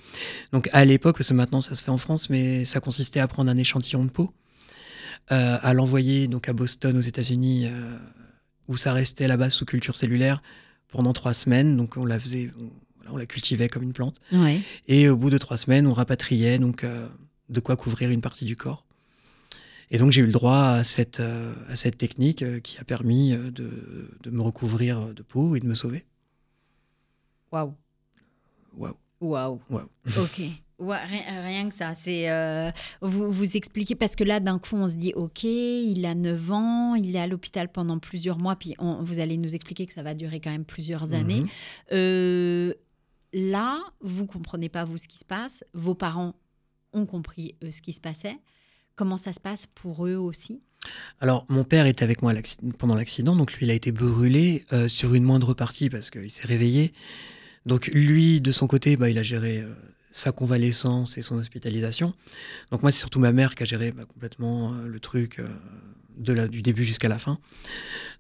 Donc, 0.50 0.69
à 0.73 0.85
l'époque, 0.85 1.17
parce 1.17 1.29
que 1.29 1.35
maintenant 1.35 1.61
ça 1.61 1.76
se 1.76 1.85
fait 1.85 1.93
en 1.93 1.99
France, 1.99 2.29
mais 2.29 2.65
ça 2.65 2.81
consistait 2.81 3.21
à 3.21 3.29
prendre 3.29 3.49
un 3.49 3.57
échantillon 3.57 4.05
de 4.05 4.11
peau, 4.11 4.35
à 5.29 5.73
l'envoyer 5.75 6.26
donc 6.26 6.49
à 6.49 6.55
Boston, 6.55 6.99
aux 6.99 7.03
États-Unis, 7.03 7.71
où 8.67 8.76
ça 8.76 8.93
restait 8.93 9.29
là-bas 9.29 9.50
sous 9.50 9.65
culture 9.65 9.95
cellulaire 9.95 10.43
pendant 10.88 11.12
trois 11.12 11.35
semaines. 11.35 11.76
Donc, 11.76 11.97
on 11.97 12.05
la 12.05 12.19
faisait 12.19 12.50
on 12.59 12.71
la 13.17 13.27
cultivait 13.27 13.69
comme 13.69 13.83
une 13.83 13.93
plante. 13.93 14.21
Et 14.87 15.09
au 15.09 15.17
bout 15.17 15.31
de 15.31 15.39
trois 15.39 15.59
semaines, 15.59 15.87
on 15.87 15.93
rapatriait 15.93 16.59
donc 16.59 16.83
euh, 16.85 17.09
de 17.49 17.61
quoi 17.61 17.77
couvrir 17.77 18.11
une 18.11 18.21
partie 18.21 18.45
du 18.45 18.57
corps. 18.57 18.85
Et 19.91 19.99
donc 19.99 20.11
j'ai 20.11 20.21
eu 20.21 20.27
le 20.27 20.33
droit 20.33 20.59
à 20.59 20.85
cette, 20.85 21.21
à 21.21 21.77
cette 21.77 21.97
technique 21.97 22.45
qui 22.63 22.79
a 22.79 22.85
permis 22.85 23.31
de, 23.37 24.11
de, 24.21 24.31
me 24.31 24.43
recouvrir 24.43 25.15
de 25.15 25.23
peau 25.23 25.55
et 25.55 25.61
de 25.61 25.67
me 25.67 25.75
sauver. 25.75 26.05
Waouh. 27.53 27.75
Waouh. 28.77 28.97
Waouh. 29.21 29.61
Ok. 30.19 30.43
rien, 30.79 31.69
que 31.69 31.75
ça. 31.75 31.95
C'est 31.95 32.29
vous 33.01 33.31
vous 33.31 33.57
expliquez 33.57 33.95
parce 33.95 34.17
que 34.17 34.25
là 34.25 34.41
d'un 34.41 34.59
coup 34.59 34.77
on 34.77 34.89
se 34.89 34.97
dit 34.97 35.13
ok, 35.15 35.45
il 35.45 36.05
a 36.05 36.15
9 36.15 36.51
ans, 36.53 36.95
il 36.95 37.15
est 37.15 37.21
à 37.21 37.27
l'hôpital 37.27 37.71
pendant 37.71 37.99
plusieurs 37.99 38.39
mois, 38.39 38.57
puis 38.57 38.75
vous 38.79 39.19
allez 39.21 39.37
nous 39.37 39.55
expliquer 39.55 39.87
que 39.87 39.93
ça 39.93 40.03
va 40.03 40.15
durer 40.15 40.41
quand 40.41 40.51
même 40.51 40.65
plusieurs 40.65 41.15
années. 41.15 41.45
Mhm. 41.93 42.75
Là, 43.37 43.83
vous 44.00 44.26
comprenez 44.26 44.71
pas 44.71 44.85
vous 44.85 44.97
ce 44.97 45.07
qui 45.07 45.19
se 45.19 45.25
passe. 45.25 45.62
Vos 45.75 45.95
parents 45.95 46.35
ont 46.95 47.05
compris 47.05 47.55
ce 47.71 47.83
qui 47.83 47.93
se 47.93 48.00
passait. 48.00 48.38
Comment 48.97 49.19
ça 49.19 49.35
se 49.35 49.40
passe 49.40 49.66
pour 49.66 50.07
eux 50.07 50.16
aussi? 50.16 50.62
Alors, 51.21 51.45
mon 51.50 51.62
père 51.62 51.87
était 51.87 52.02
avec 52.02 52.23
moi 52.23 52.33
pendant 52.78 52.95
l'accident, 52.95 53.37
donc 53.37 53.52
lui, 53.52 53.66
il 53.66 53.71
a 53.71 53.75
été 53.75 53.93
brûlé 53.93 54.64
euh, 54.73 54.88
sur 54.88 55.14
une 55.14 55.25
moindre 55.25 55.52
partie 55.52 55.90
parce 55.90 56.11
qu'il 56.11 56.31
s'est 56.31 56.47
réveillé. 56.47 56.95
Donc, 57.66 57.88
lui, 57.88 58.40
de 58.40 58.52
son 58.52 58.66
côté, 58.66 58.97
bah, 58.97 59.11
il 59.11 59.19
a 59.19 59.23
géré 59.23 59.59
euh, 59.59 59.75
sa 60.12 60.33
convalescence 60.33 61.19
et 61.19 61.23
son 61.23 61.37
hospitalisation. 61.37 62.14
Donc, 62.71 62.83
moi, 62.83 62.90
c'est 62.90 63.00
surtout 63.00 63.21
ma 63.21 63.33
mère 63.33 63.55
qui 63.55 63.64
a 63.64 63.66
géré 63.66 63.93
bah, 63.93 64.07
complètement 64.07 64.73
euh, 64.73 64.87
le 64.87 65.00
truc 65.00 65.43
de 66.16 66.32
la, 66.32 66.49
du 66.49 66.62
début 66.62 66.85
jusqu'à 66.85 67.08
la 67.08 67.18
fin. 67.18 67.38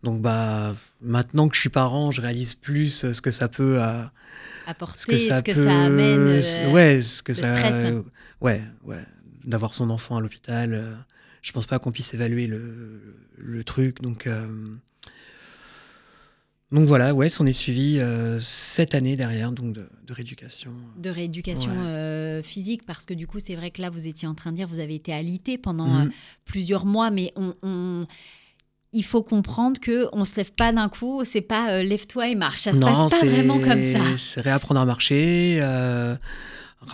Donc, 0.02 0.22
bah, 0.22 0.74
maintenant 1.00 1.48
que 1.48 1.54
je 1.54 1.60
suis 1.60 1.70
parent, 1.70 2.10
je 2.10 2.20
réalise 2.20 2.54
plus 2.54 2.90
ce 3.12 3.20
que 3.20 3.30
ça 3.30 3.48
peut 3.48 3.80
apporter, 4.66 5.00
ce 5.00 5.06
que 5.42 5.54
ça, 5.54 5.84
amène. 5.84 6.72
ouais, 6.72 7.02
ce 7.02 7.22
que 7.22 7.34
ça. 7.34 7.56
Stress. 7.56 7.92
ouais, 8.40 8.62
ouais 8.84 9.04
d'avoir 9.46 9.74
son 9.74 9.88
enfant 9.90 10.16
à 10.16 10.20
l'hôpital. 10.20 10.74
Euh, 10.74 10.94
je 11.40 11.52
pense 11.52 11.66
pas 11.66 11.78
qu'on 11.78 11.92
puisse 11.92 12.12
évaluer 12.12 12.46
le, 12.46 13.64
truc. 13.64 14.02
Donc, 14.02 14.26
euh, 14.26 14.48
donc 16.72 16.86
voilà, 16.88 17.14
ouais, 17.14 17.30
s'en 17.30 17.46
est 17.46 17.52
suivi 17.52 17.98
euh, 18.00 18.40
sept 18.40 18.94
années 18.94 19.16
derrière, 19.16 19.52
donc 19.52 19.72
de, 19.72 19.88
rééducation. 20.08 20.72
De 20.96 21.10
rééducation 21.10 21.72
physique, 22.42 22.84
parce 22.84 23.06
que 23.06 23.14
du 23.14 23.26
coup, 23.26 23.38
c'est 23.38 23.56
vrai 23.56 23.70
que 23.70 23.80
là, 23.80 23.90
vous 23.90 24.06
étiez 24.06 24.26
en 24.26 24.34
train 24.34 24.52
de 24.52 24.56
dire, 24.56 24.68
vous 24.68 24.80
avez 24.80 24.94
été 24.94 25.12
alité 25.12 25.58
pendant 25.58 25.86
mm. 25.86 26.10
plusieurs 26.44 26.84
mois, 26.84 27.10
mais 27.10 27.32
on, 27.36 28.06
il 28.92 29.04
faut 29.04 29.22
comprendre 29.22 29.80
que 29.80 30.08
on 30.12 30.24
se 30.24 30.36
lève 30.36 30.52
pas 30.52 30.72
d'un 30.72 30.88
coup, 30.88 31.22
c'est 31.24 31.40
pas 31.40 31.82
lève-toi 31.82 32.28
et 32.28 32.34
marche. 32.34 32.62
Ça 32.62 32.72
se 32.72 32.78
passe 32.78 33.10
pas 33.10 33.24
vraiment 33.24 33.58
comme 33.58 33.82
ça. 33.82 34.00
C'est 34.16 34.40
réapprendre 34.40 34.80
à 34.80 34.84
marcher 34.84 35.60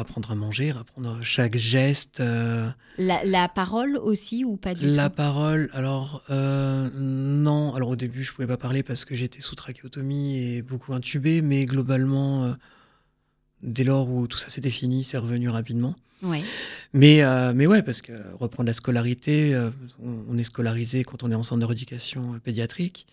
apprendre 0.01 0.31
à 0.31 0.35
manger, 0.35 0.71
apprendre 0.71 1.19
chaque 1.23 1.57
geste. 1.57 2.21
Euh, 2.21 2.69
la, 2.99 3.49
parole 3.49 3.97
aussi 3.97 4.45
ou 4.45 4.57
pas 4.57 4.75
du 4.75 4.87
la 4.87 4.91
tout? 4.91 4.97
La 4.97 5.11
parole, 5.11 5.71
alors 5.73 6.25
euh, 6.31 6.91
non. 6.95 7.75
Alors 7.75 7.91
au 7.91 7.97
début, 7.97 8.25
je 8.25 8.33
pouvais 8.33 8.47
pas 8.47 8.57
parler 8.57 8.83
parce 8.83 9.05
que 9.05 9.15
j'étais 9.15 9.41
sous 9.41 9.55
trachéotomie 9.55 10.39
et 10.39 10.63
beaucoup 10.63 10.95
intubé, 10.95 11.43
mais 11.43 11.67
globalement, 11.67 12.45
euh, 12.45 12.53
dès 13.63 13.85
lors 13.85 14.11
où 14.11 14.27
tout 14.27 14.39
ça 14.39 14.49
s'est 14.49 14.61
défini, 14.61 15.05
c'est 15.05 15.19
revenu 15.19 15.49
rapidement. 15.49 15.95
Ouais. 16.23 16.43
Mais, 16.93 17.23
mais 17.55 17.67
ouais, 17.67 17.83
parce 17.83 18.01
que 18.01 18.13
reprendre 18.37 18.69
la 18.69 18.75
scolarité, 18.75 19.61
on, 19.99 20.39
est 20.39 20.45
scolarisé 20.45 21.03
quand 21.03 21.25
on 21.25 21.33
est 21.33 21.35
en 21.35 21.43
centre 21.43 21.61
de 21.61 21.65
rééducation 21.65 22.39
pédiatrique, 22.45 23.09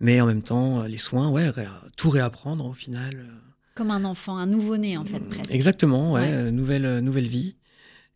mais 0.00 0.22
en 0.22 0.26
même 0.26 0.40
temps, 0.40 0.84
les 0.84 0.96
soins, 0.96 1.28
ouais, 1.28 1.50
tout 1.96 2.08
réapprendre 2.08 2.64
au 2.64 2.72
final. 2.72 3.26
Comme 3.74 3.90
un 3.90 4.04
enfant, 4.04 4.36
un 4.36 4.46
nouveau-né 4.46 4.96
en 4.96 5.04
fait 5.04 5.20
presque. 5.20 5.52
Exactement, 5.52 6.12
ouais, 6.12 6.26
euh, 6.26 6.50
nouvelle, 6.50 6.84
euh, 6.84 7.00
nouvelle 7.00 7.28
vie. 7.28 7.56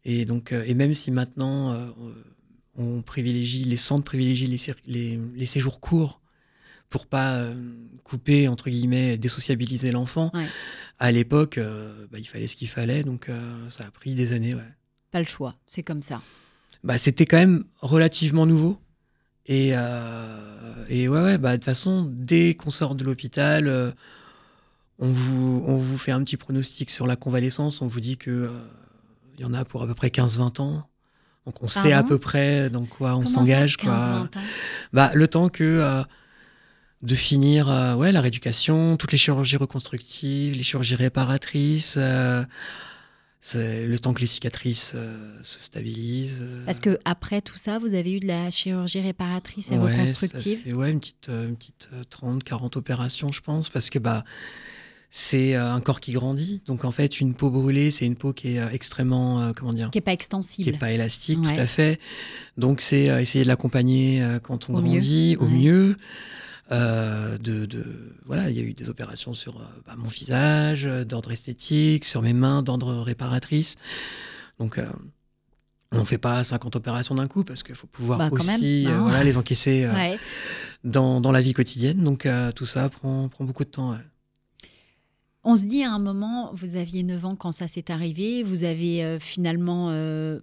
Et 0.04 0.24
donc, 0.24 0.52
euh, 0.52 0.64
et 0.66 0.74
même 0.74 0.94
si 0.94 1.10
maintenant 1.10 1.94
on 2.76 3.02
privilégie, 3.02 3.64
les 3.64 3.76
centres 3.76 4.04
privilégient 4.04 4.48
les, 4.86 5.18
les, 5.34 5.46
séjours 5.46 5.80
courts 5.80 6.20
pour 6.90 7.06
pas 7.06 7.46
couper, 8.02 8.48
entre 8.48 8.68
guillemets, 8.68 9.16
désociabiliser 9.16 9.92
l'enfant, 9.92 10.30
à 10.98 11.12
l'époque, 11.12 11.58
bah, 12.10 12.18
il 12.18 12.26
fallait 12.26 12.48
ce 12.48 12.56
qu'il 12.56 12.68
fallait, 12.68 13.04
donc 13.04 13.30
ça 13.70 13.86
a 13.86 13.90
pris 13.90 14.14
des 14.14 14.32
années. 14.32 14.54
Ouais. 14.54 14.68
Pas 15.12 15.20
le 15.20 15.26
choix, 15.26 15.54
c'est 15.66 15.82
comme 15.82 16.02
ça. 16.02 16.20
Bah, 16.82 16.98
C'était 16.98 17.26
quand 17.26 17.38
même 17.38 17.64
relativement 17.78 18.44
nouveau. 18.44 18.78
Et, 19.46 19.68
et 19.68 21.08
ouais, 21.08 21.22
ouais, 21.22 21.38
bah, 21.38 21.52
de 21.52 21.56
toute 21.56 21.64
façon, 21.64 22.12
dès 22.12 22.54
qu'on 22.54 22.72
sort 22.72 22.96
de 22.96 23.04
l'hôpital, 23.04 23.94
on 24.98 25.10
vous, 25.10 25.64
on 25.66 25.76
vous 25.76 25.98
fait 25.98 26.12
un 26.12 26.22
petit 26.22 26.36
pronostic 26.36 26.90
sur 26.90 27.06
la 27.06 27.16
convalescence. 27.16 27.82
On 27.82 27.88
vous 27.88 28.00
dit 28.00 28.16
que 28.16 28.30
euh, 28.30 28.50
il 29.36 29.42
y 29.42 29.44
en 29.44 29.52
a 29.52 29.64
pour 29.64 29.82
à 29.82 29.86
peu 29.86 29.94
près 29.94 30.08
15-20 30.08 30.60
ans. 30.60 30.88
Donc 31.46 31.62
on 31.62 31.68
sait 31.68 31.92
à 31.92 32.02
peu 32.02 32.18
près 32.18 32.70
dans 32.70 32.86
quoi 32.86 33.16
on 33.16 33.26
s'engage. 33.26 33.76
Quoi. 33.76 34.28
Bah, 34.94 35.10
le 35.12 35.28
temps 35.28 35.50
que 35.50 35.62
euh, 35.62 36.02
de 37.02 37.14
finir 37.14 37.68
euh, 37.68 37.94
ouais, 37.94 38.12
la 38.12 38.22
rééducation, 38.22 38.96
toutes 38.96 39.12
les 39.12 39.18
chirurgies 39.18 39.56
reconstructives, 39.56 40.54
les 40.54 40.62
chirurgies 40.62 40.94
réparatrices, 40.94 41.98
le 41.98 42.46
temps 43.98 44.14
que 44.14 44.22
les 44.22 44.26
cicatrices 44.26 44.94
se 45.42 45.60
stabilisent. 45.60 46.46
Parce 46.64 46.80
que 46.80 46.98
après 47.04 47.42
tout 47.42 47.58
ça, 47.58 47.76
vous 47.76 47.92
avez 47.92 48.14
eu 48.14 48.20
de 48.20 48.26
la 48.26 48.50
chirurgie 48.50 49.02
réparatrice 49.02 49.70
et 49.70 49.76
reconstructive 49.76 50.74
Ouais, 50.74 50.92
une 50.92 51.00
petite, 51.00 51.28
une 51.28 51.56
petite 51.56 51.90
30, 52.08 52.42
40 52.42 52.78
opérations, 52.78 53.32
je 53.32 53.42
pense, 53.42 53.68
parce 53.68 53.90
que 53.90 53.98
bah, 53.98 54.24
c'est 55.16 55.54
euh, 55.54 55.72
un 55.72 55.80
corps 55.80 56.00
qui 56.00 56.10
grandit. 56.10 56.60
Donc 56.66 56.84
en 56.84 56.90
fait, 56.90 57.20
une 57.20 57.34
peau 57.34 57.48
brûlée, 57.48 57.92
c'est 57.92 58.04
une 58.04 58.16
peau 58.16 58.32
qui 58.32 58.56
est 58.56 58.58
euh, 58.58 58.68
extrêmement, 58.72 59.40
euh, 59.40 59.52
comment 59.54 59.72
dire 59.72 59.90
Qui 59.92 59.98
n'est 59.98 60.02
pas 60.02 60.12
extensible. 60.12 60.64
Qui 60.64 60.72
n'est 60.72 60.78
pas 60.78 60.90
élastique, 60.90 61.40
tout 61.40 61.48
à 61.50 61.68
fait. 61.68 62.00
Donc 62.56 62.80
c'est 62.80 63.04
essayer 63.22 63.44
de 63.44 63.48
l'accompagner 63.48 64.24
quand 64.42 64.68
on 64.68 64.72
grandit, 64.72 65.36
au 65.38 65.46
mieux. 65.46 65.96
de, 66.68 67.84
voilà, 68.26 68.50
il 68.50 68.56
y 68.56 68.58
a 68.58 68.64
eu 68.64 68.72
des 68.72 68.88
opérations 68.88 69.34
sur 69.34 69.60
bah, 69.86 69.94
mon 69.96 70.08
visage, 70.08 70.82
d'ordre 70.82 71.30
esthétique, 71.30 72.04
sur 72.04 72.20
mes 72.20 72.32
mains, 72.32 72.64
d'ordre 72.64 72.96
réparatrice. 72.96 73.76
Donc 74.58 74.80
on 75.92 76.00
ne 76.00 76.04
fait 76.04 76.18
pas 76.18 76.42
50 76.42 76.74
opérations 76.74 77.14
d'un 77.14 77.28
coup 77.28 77.44
parce 77.44 77.62
qu'il 77.62 77.76
faut 77.76 77.86
pouvoir 77.86 78.18
bah, 78.18 78.30
aussi 78.32 78.86
voilà, 78.86 79.22
les 79.22 79.36
encaisser 79.36 79.88
dans, 80.82 81.20
dans, 81.20 81.30
la 81.30 81.40
vie 81.40 81.52
quotidienne. 81.52 82.02
Donc 82.02 82.28
tout 82.56 82.66
ça 82.66 82.88
prend, 82.88 83.28
prend 83.28 83.44
beaucoup 83.44 83.64
de 83.64 83.70
temps. 83.70 83.96
On 85.44 85.56
se 85.56 85.64
dit 85.64 85.82
à 85.82 85.92
un 85.92 85.98
moment, 85.98 86.50
vous 86.54 86.76
aviez 86.76 87.02
9 87.02 87.24
ans 87.26 87.36
quand 87.36 87.52
ça 87.52 87.68
s'est 87.68 87.90
arrivé, 87.90 88.42
vous 88.42 88.64
avez 88.64 89.04
euh, 89.04 89.20
finalement. 89.20 89.88
Euh, 89.90 90.40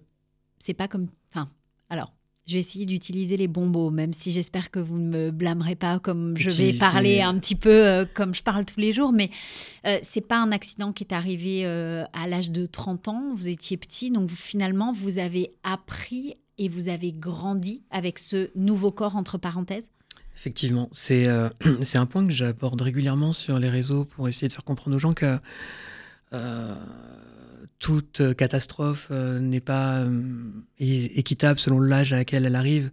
c'est 0.58 0.74
pas 0.74 0.86
comme. 0.86 1.08
Enfin, 1.32 1.48
alors, 1.90 2.12
je 2.46 2.54
vais 2.54 2.60
essayer 2.60 2.86
d'utiliser 2.86 3.36
les 3.36 3.48
bons 3.48 3.66
mots, 3.66 3.90
même 3.90 4.12
si 4.12 4.30
j'espère 4.30 4.70
que 4.70 4.78
vous 4.78 4.98
ne 4.98 5.08
me 5.08 5.30
blâmerez 5.32 5.74
pas 5.74 5.98
comme 5.98 6.36
je 6.36 6.50
vais 6.50 6.72
parler 6.72 7.20
un 7.20 7.36
petit 7.38 7.56
peu 7.56 7.68
euh, 7.68 8.04
comme 8.14 8.32
je 8.32 8.44
parle 8.44 8.64
tous 8.64 8.78
les 8.78 8.92
jours, 8.92 9.12
mais 9.12 9.30
c'est 10.02 10.26
pas 10.26 10.36
un 10.36 10.52
accident 10.52 10.92
qui 10.92 11.02
est 11.02 11.12
arrivé 11.12 11.64
à 11.64 12.28
l'âge 12.28 12.50
de 12.50 12.66
30 12.66 13.08
ans, 13.08 13.34
vous 13.34 13.48
étiez 13.48 13.76
petit, 13.76 14.10
donc 14.10 14.30
finalement 14.30 14.92
vous 14.92 15.18
avez 15.18 15.52
appris 15.64 16.36
et 16.58 16.68
vous 16.68 16.88
avez 16.88 17.12
grandi 17.12 17.82
avec 17.90 18.18
ce 18.20 18.50
nouveau 18.54 18.92
corps 18.92 19.16
entre 19.16 19.38
parenthèses? 19.38 19.90
Effectivement, 20.36 20.88
c'est 20.92 21.28
euh, 21.28 21.48
c'est 21.84 21.98
un 21.98 22.06
point 22.06 22.26
que 22.26 22.32
j'aborde 22.32 22.80
régulièrement 22.80 23.32
sur 23.32 23.58
les 23.58 23.68
réseaux 23.68 24.04
pour 24.04 24.28
essayer 24.28 24.48
de 24.48 24.52
faire 24.52 24.64
comprendre 24.64 24.96
aux 24.96 25.00
gens 25.00 25.14
que 25.14 25.38
euh, 26.32 26.74
toute 27.78 28.34
catastrophe 28.36 29.08
euh, 29.10 29.38
n'est 29.38 29.60
pas 29.60 30.04
équitable 30.78 31.58
selon 31.58 31.80
l'âge 31.80 32.12
à 32.12 32.16
laquelle 32.16 32.44
elle 32.44 32.56
arrive. 32.56 32.90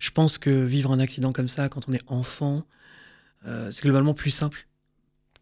Je 0.00 0.10
pense 0.10 0.38
que 0.38 0.50
vivre 0.50 0.92
un 0.92 0.98
accident 0.98 1.32
comme 1.32 1.48
ça 1.48 1.68
quand 1.68 1.88
on 1.88 1.92
est 1.92 2.02
enfant, 2.08 2.66
c'est 3.44 3.82
globalement 3.82 4.14
plus 4.14 4.30
simple, 4.30 4.68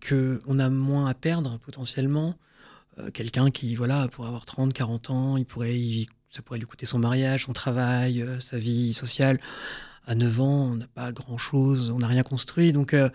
que 0.01 0.41
on 0.47 0.59
a 0.59 0.71
moins 0.71 1.07
à 1.07 1.15
perdre 1.15 1.59
potentiellement. 1.59 2.35
Quelqu'un 3.13 3.51
qui, 3.51 3.75
voilà, 3.75 4.09
pourrait 4.09 4.29
avoir 4.29 4.47
30, 4.47 4.73
40 4.73 5.11
ans, 5.11 5.37
ça 5.37 5.45
pourrait 6.43 6.59
lui 6.59 6.67
coûter 6.67 6.87
son 6.87 6.99
mariage, 6.99 7.45
son 7.45 7.53
travail, 7.53 8.25
sa 8.41 8.59
vie 8.59 8.95
sociale 8.95 9.39
à 10.07 10.15
9 10.15 10.41
ans, 10.41 10.71
on 10.73 10.75
n'a 10.77 10.87
pas 10.89 11.13
grand-chose, 11.13 11.91
on 11.91 11.99
n'a 11.99 12.07
rien 12.07 12.23
construit. 12.23 12.73
Donc, 12.73 12.95
euh, 12.95 13.09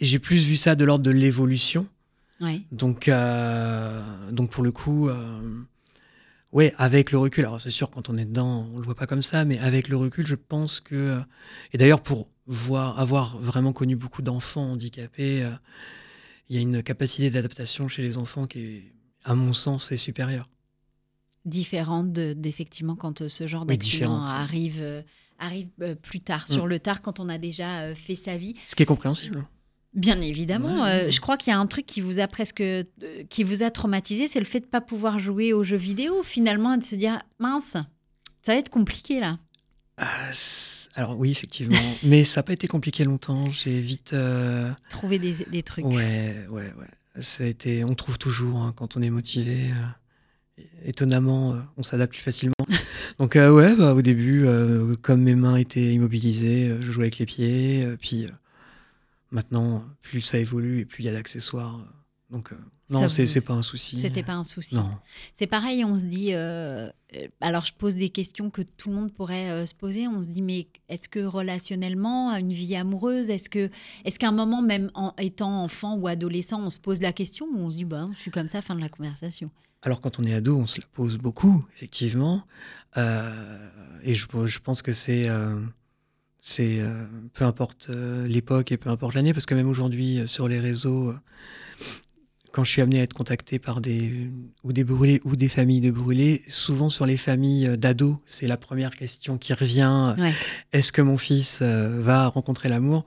j'ai 0.00 0.18
plus 0.18 0.44
vu 0.44 0.56
ça 0.56 0.74
de 0.74 0.84
l'ordre 0.84 1.04
de 1.04 1.10
l'évolution. 1.10 1.86
Donc, 2.72 3.08
euh, 3.08 4.30
donc, 4.30 4.50
pour 4.50 4.62
le 4.64 4.72
coup, 4.72 5.08
euh, 5.08 5.40
ouais, 6.52 6.72
avec 6.78 7.12
le 7.12 7.18
recul, 7.18 7.44
alors 7.44 7.60
c'est 7.60 7.70
sûr, 7.70 7.90
quand 7.90 8.08
on 8.08 8.16
est 8.16 8.24
dedans, 8.24 8.66
on 8.72 8.78
le 8.78 8.84
voit 8.84 8.94
pas 8.94 9.06
comme 9.06 9.22
ça, 9.22 9.44
mais 9.44 9.58
avec 9.58 9.88
le 9.88 9.96
recul, 9.98 10.26
je 10.26 10.36
pense 10.36 10.80
que. 10.80 11.20
et 11.74 11.78
d'ailleurs, 11.78 12.02
pour 12.02 12.30
voir, 12.46 12.98
avoir 12.98 13.36
vraiment 13.36 13.74
connu 13.74 13.94
beaucoup 13.94 14.22
d'enfants 14.22 14.72
handicapés, 14.72 15.46
il 16.48 16.56
y 16.56 16.58
a 16.58 16.62
une 16.62 16.82
capacité 16.82 17.28
d'adaptation 17.30 17.88
chez 17.88 18.00
les 18.00 18.16
enfants 18.16 18.46
qui 18.46 18.60
est, 18.60 18.94
à 19.24 19.34
mon 19.34 19.52
sens, 19.52 19.92
est 19.92 19.98
supérieure. 19.98 20.48
Différente 21.44 22.12
d'effectivement 22.12 22.96
quand 22.96 23.28
ce 23.28 23.46
genre 23.46 23.66
d'accident 23.66 24.24
arrive 24.24 25.04
arrive 25.40 25.68
euh, 25.80 25.94
plus 25.94 26.20
tard, 26.20 26.46
sur 26.46 26.66
mm. 26.66 26.68
le 26.68 26.78
tard, 26.78 27.02
quand 27.02 27.18
on 27.18 27.28
a 27.28 27.38
déjà 27.38 27.80
euh, 27.80 27.94
fait 27.94 28.16
sa 28.16 28.36
vie. 28.36 28.54
Ce 28.66 28.76
qui 28.76 28.82
est 28.82 28.86
compréhensible. 28.86 29.44
Bien 29.94 30.20
évidemment. 30.20 30.84
Euh, 30.84 31.10
je 31.10 31.20
crois 31.20 31.36
qu'il 31.36 31.50
y 31.50 31.54
a 31.54 31.58
un 31.58 31.66
truc 31.66 31.84
qui 31.84 32.00
vous 32.00 32.20
a 32.20 32.28
presque, 32.28 32.62
qui 33.28 33.42
vous 33.42 33.64
a 33.64 33.70
traumatisé, 33.70 34.28
c'est 34.28 34.38
le 34.38 34.44
fait 34.44 34.60
de 34.60 34.66
ne 34.66 34.70
pas 34.70 34.80
pouvoir 34.80 35.18
jouer 35.18 35.52
aux 35.52 35.64
jeux 35.64 35.76
vidéo, 35.76 36.22
finalement, 36.22 36.74
et 36.74 36.78
de 36.78 36.84
se 36.84 36.94
dire, 36.94 37.20
mince, 37.40 37.76
Ça 38.42 38.52
va 38.52 38.56
être 38.56 38.68
compliqué 38.68 39.18
là. 39.18 39.38
Ah, 39.96 40.30
alors 40.94 41.18
oui, 41.18 41.32
effectivement. 41.32 41.76
Mais 42.04 42.24
ça 42.24 42.38
n'a 42.38 42.42
pas 42.44 42.52
été 42.52 42.68
compliqué 42.68 43.02
longtemps. 43.02 43.50
J'ai 43.50 43.80
vite... 43.80 44.14
Trouvé 44.90 45.18
des, 45.18 45.62
trucs. 45.64 45.84
Ouais, 45.84 46.46
ouais, 46.50 46.72
ouais. 46.78 47.20
Ça 47.22 47.42
a 47.42 47.46
été... 47.48 47.82
On 47.82 47.94
trouve 47.94 48.16
toujours 48.16 48.58
hein, 48.58 48.72
quand 48.76 48.96
on 48.96 49.02
est 49.02 49.10
motivé. 49.10 49.72
Euh, 50.60 50.88
étonnamment, 50.88 51.52
euh, 51.54 51.58
on 51.76 51.82
s'adapte 51.82 52.12
plus 52.12 52.22
facilement. 52.22 52.54
Donc 53.18 53.34
ouais, 53.34 53.76
bah, 53.76 53.94
au 53.94 54.02
début, 54.02 54.46
comme 55.02 55.22
mes 55.22 55.34
mains 55.34 55.56
étaient 55.56 55.92
immobilisées, 55.92 56.74
je 56.80 56.90
jouais 56.90 57.04
avec 57.04 57.18
les 57.18 57.26
pieds. 57.26 57.86
puis 58.00 58.26
maintenant, 59.30 59.84
plus 60.02 60.22
ça 60.22 60.38
évolue 60.38 60.80
et 60.80 60.84
plus 60.84 61.02
il 61.02 61.06
y 61.06 61.08
a 61.08 61.12
d'accessoires. 61.12 61.84
donc 62.30 62.52
non, 62.90 63.08
c'est 63.08 63.40
pas 63.44 63.54
un 63.54 63.62
souci. 63.62 63.96
C'était 63.96 64.22
pas 64.22 64.34
un 64.34 64.44
souci. 64.44 64.76
C'est 65.34 65.46
pareil, 65.46 65.84
on 65.84 65.96
se 65.96 66.04
dit. 66.04 66.34
Euh, 66.34 66.88
alors, 67.40 67.64
je 67.64 67.72
pose 67.72 67.96
des 67.96 68.10
questions 68.10 68.50
que 68.50 68.62
tout 68.62 68.90
le 68.90 68.96
monde 68.96 69.12
pourrait 69.12 69.50
euh, 69.50 69.66
se 69.66 69.74
poser. 69.74 70.08
On 70.08 70.20
se 70.20 70.26
dit, 70.26 70.42
mais 70.42 70.66
est-ce 70.88 71.08
que 71.08 71.20
relationnellement, 71.20 72.34
une 72.36 72.52
vie 72.52 72.76
amoureuse, 72.76 73.30
est-ce 73.30 73.50
que, 73.50 73.70
est-ce 74.04 74.18
qu'à 74.18 74.28
un 74.28 74.32
moment, 74.32 74.62
même 74.62 74.90
en 74.94 75.14
étant 75.18 75.62
enfant 75.62 75.96
ou 75.96 76.06
adolescent, 76.06 76.60
on 76.60 76.70
se 76.70 76.78
pose 76.78 77.00
la 77.00 77.12
question 77.12 77.46
ou 77.46 77.58
on 77.58 77.70
se 77.70 77.76
dit, 77.76 77.84
bah, 77.84 78.08
je 78.12 78.18
suis 78.18 78.30
comme 78.30 78.48
ça, 78.48 78.62
fin 78.62 78.74
de 78.74 78.80
la 78.80 78.88
conversation? 78.88 79.50
Alors, 79.82 80.00
quand 80.00 80.18
on 80.18 80.24
est 80.24 80.34
ado, 80.34 80.58
on 80.58 80.66
se 80.66 80.80
la 80.80 80.86
pose 80.92 81.16
beaucoup, 81.16 81.64
effectivement. 81.74 82.44
Euh, 82.96 83.68
et 84.02 84.14
je, 84.14 84.26
je, 84.46 84.58
pense 84.58 84.82
que 84.82 84.92
c'est 84.92 85.28
c'est 86.40 86.80
peu 87.34 87.44
importe 87.44 87.88
l'époque 87.88 88.72
et 88.72 88.76
peu 88.76 88.90
importe 88.90 89.14
l'année, 89.14 89.32
parce 89.32 89.46
que 89.46 89.54
même 89.54 89.68
aujourd'hui, 89.68 90.22
sur 90.26 90.48
les 90.48 90.58
réseaux, 90.58 91.14
quand 92.52 92.64
je 92.64 92.70
suis 92.70 92.82
amené 92.82 93.00
à 93.00 93.02
être 93.04 93.14
contacté 93.14 93.58
par 93.58 93.80
des 93.80 94.30
ou 94.64 94.72
des 94.72 94.84
brûlés 94.84 95.20
ou 95.24 95.36
des 95.36 95.48
familles 95.48 95.80
de 95.80 95.90
brûlés, 95.90 96.42
souvent 96.48 96.90
sur 96.90 97.06
les 97.06 97.16
familles 97.16 97.68
euh, 97.68 97.76
d'ados, 97.76 98.16
c'est 98.26 98.46
la 98.46 98.56
première 98.56 98.96
question 98.96 99.38
qui 99.38 99.52
revient. 99.52 100.14
Est-ce 100.72 100.92
que 100.92 101.02
mon 101.02 101.18
fils 101.18 101.58
euh, 101.62 102.00
va 102.00 102.28
rencontrer 102.28 102.68
l'amour? 102.68 103.04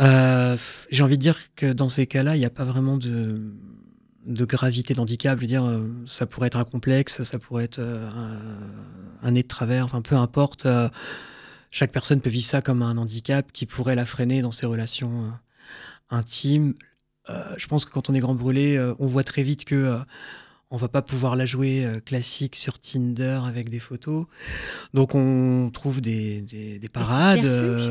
Euh, 0.00 0.56
J'ai 0.90 1.02
envie 1.02 1.16
de 1.16 1.22
dire 1.22 1.38
que 1.56 1.72
dans 1.72 1.88
ces 1.88 2.06
cas-là, 2.06 2.36
il 2.36 2.38
n'y 2.38 2.46
a 2.46 2.50
pas 2.50 2.64
vraiment 2.64 2.96
de, 2.96 3.52
de 4.26 4.44
gravité 4.44 4.94
d'handicap. 4.94 5.38
Je 5.38 5.42
veux 5.42 5.48
dire, 5.48 5.80
ça 6.06 6.26
pourrait 6.26 6.48
être 6.48 6.58
un 6.58 6.64
complexe, 6.64 7.22
ça 7.22 7.38
pourrait 7.38 7.64
être 7.64 7.80
un, 7.80 8.38
un 9.22 9.30
nez 9.30 9.42
de 9.42 9.48
travers, 9.48 9.84
enfin 9.84 10.02
peu 10.02 10.16
importe. 10.16 10.66
chaque 11.70 11.92
personne 11.92 12.20
peut 12.20 12.30
vivre 12.30 12.46
ça 12.46 12.62
comme 12.62 12.82
un 12.82 12.96
handicap 12.96 13.50
qui 13.52 13.66
pourrait 13.66 13.96
la 13.96 14.06
freiner 14.06 14.42
dans 14.42 14.52
ses 14.52 14.66
relations 14.66 15.32
intimes. 16.10 16.74
Euh, 17.30 17.42
je 17.56 17.66
pense 17.66 17.84
que 17.84 17.90
quand 17.90 18.10
on 18.10 18.14
est 18.14 18.20
grand 18.20 18.34
brûlé, 18.34 18.76
euh, 18.76 18.94
on 18.98 19.06
voit 19.06 19.24
très 19.24 19.42
vite 19.42 19.64
que 19.64 19.74
euh, 19.74 19.98
on 20.70 20.76
va 20.76 20.88
pas 20.88 21.02
pouvoir 21.02 21.36
la 21.36 21.44
jouer 21.44 21.86
classique 22.06 22.56
sur 22.56 22.78
Tinder 22.78 23.40
avec 23.46 23.68
des 23.68 23.78
photos. 23.78 24.24
Donc 24.94 25.14
on 25.14 25.70
trouve 25.70 26.00
des, 26.00 26.40
des, 26.40 26.88
parades, 26.88 27.44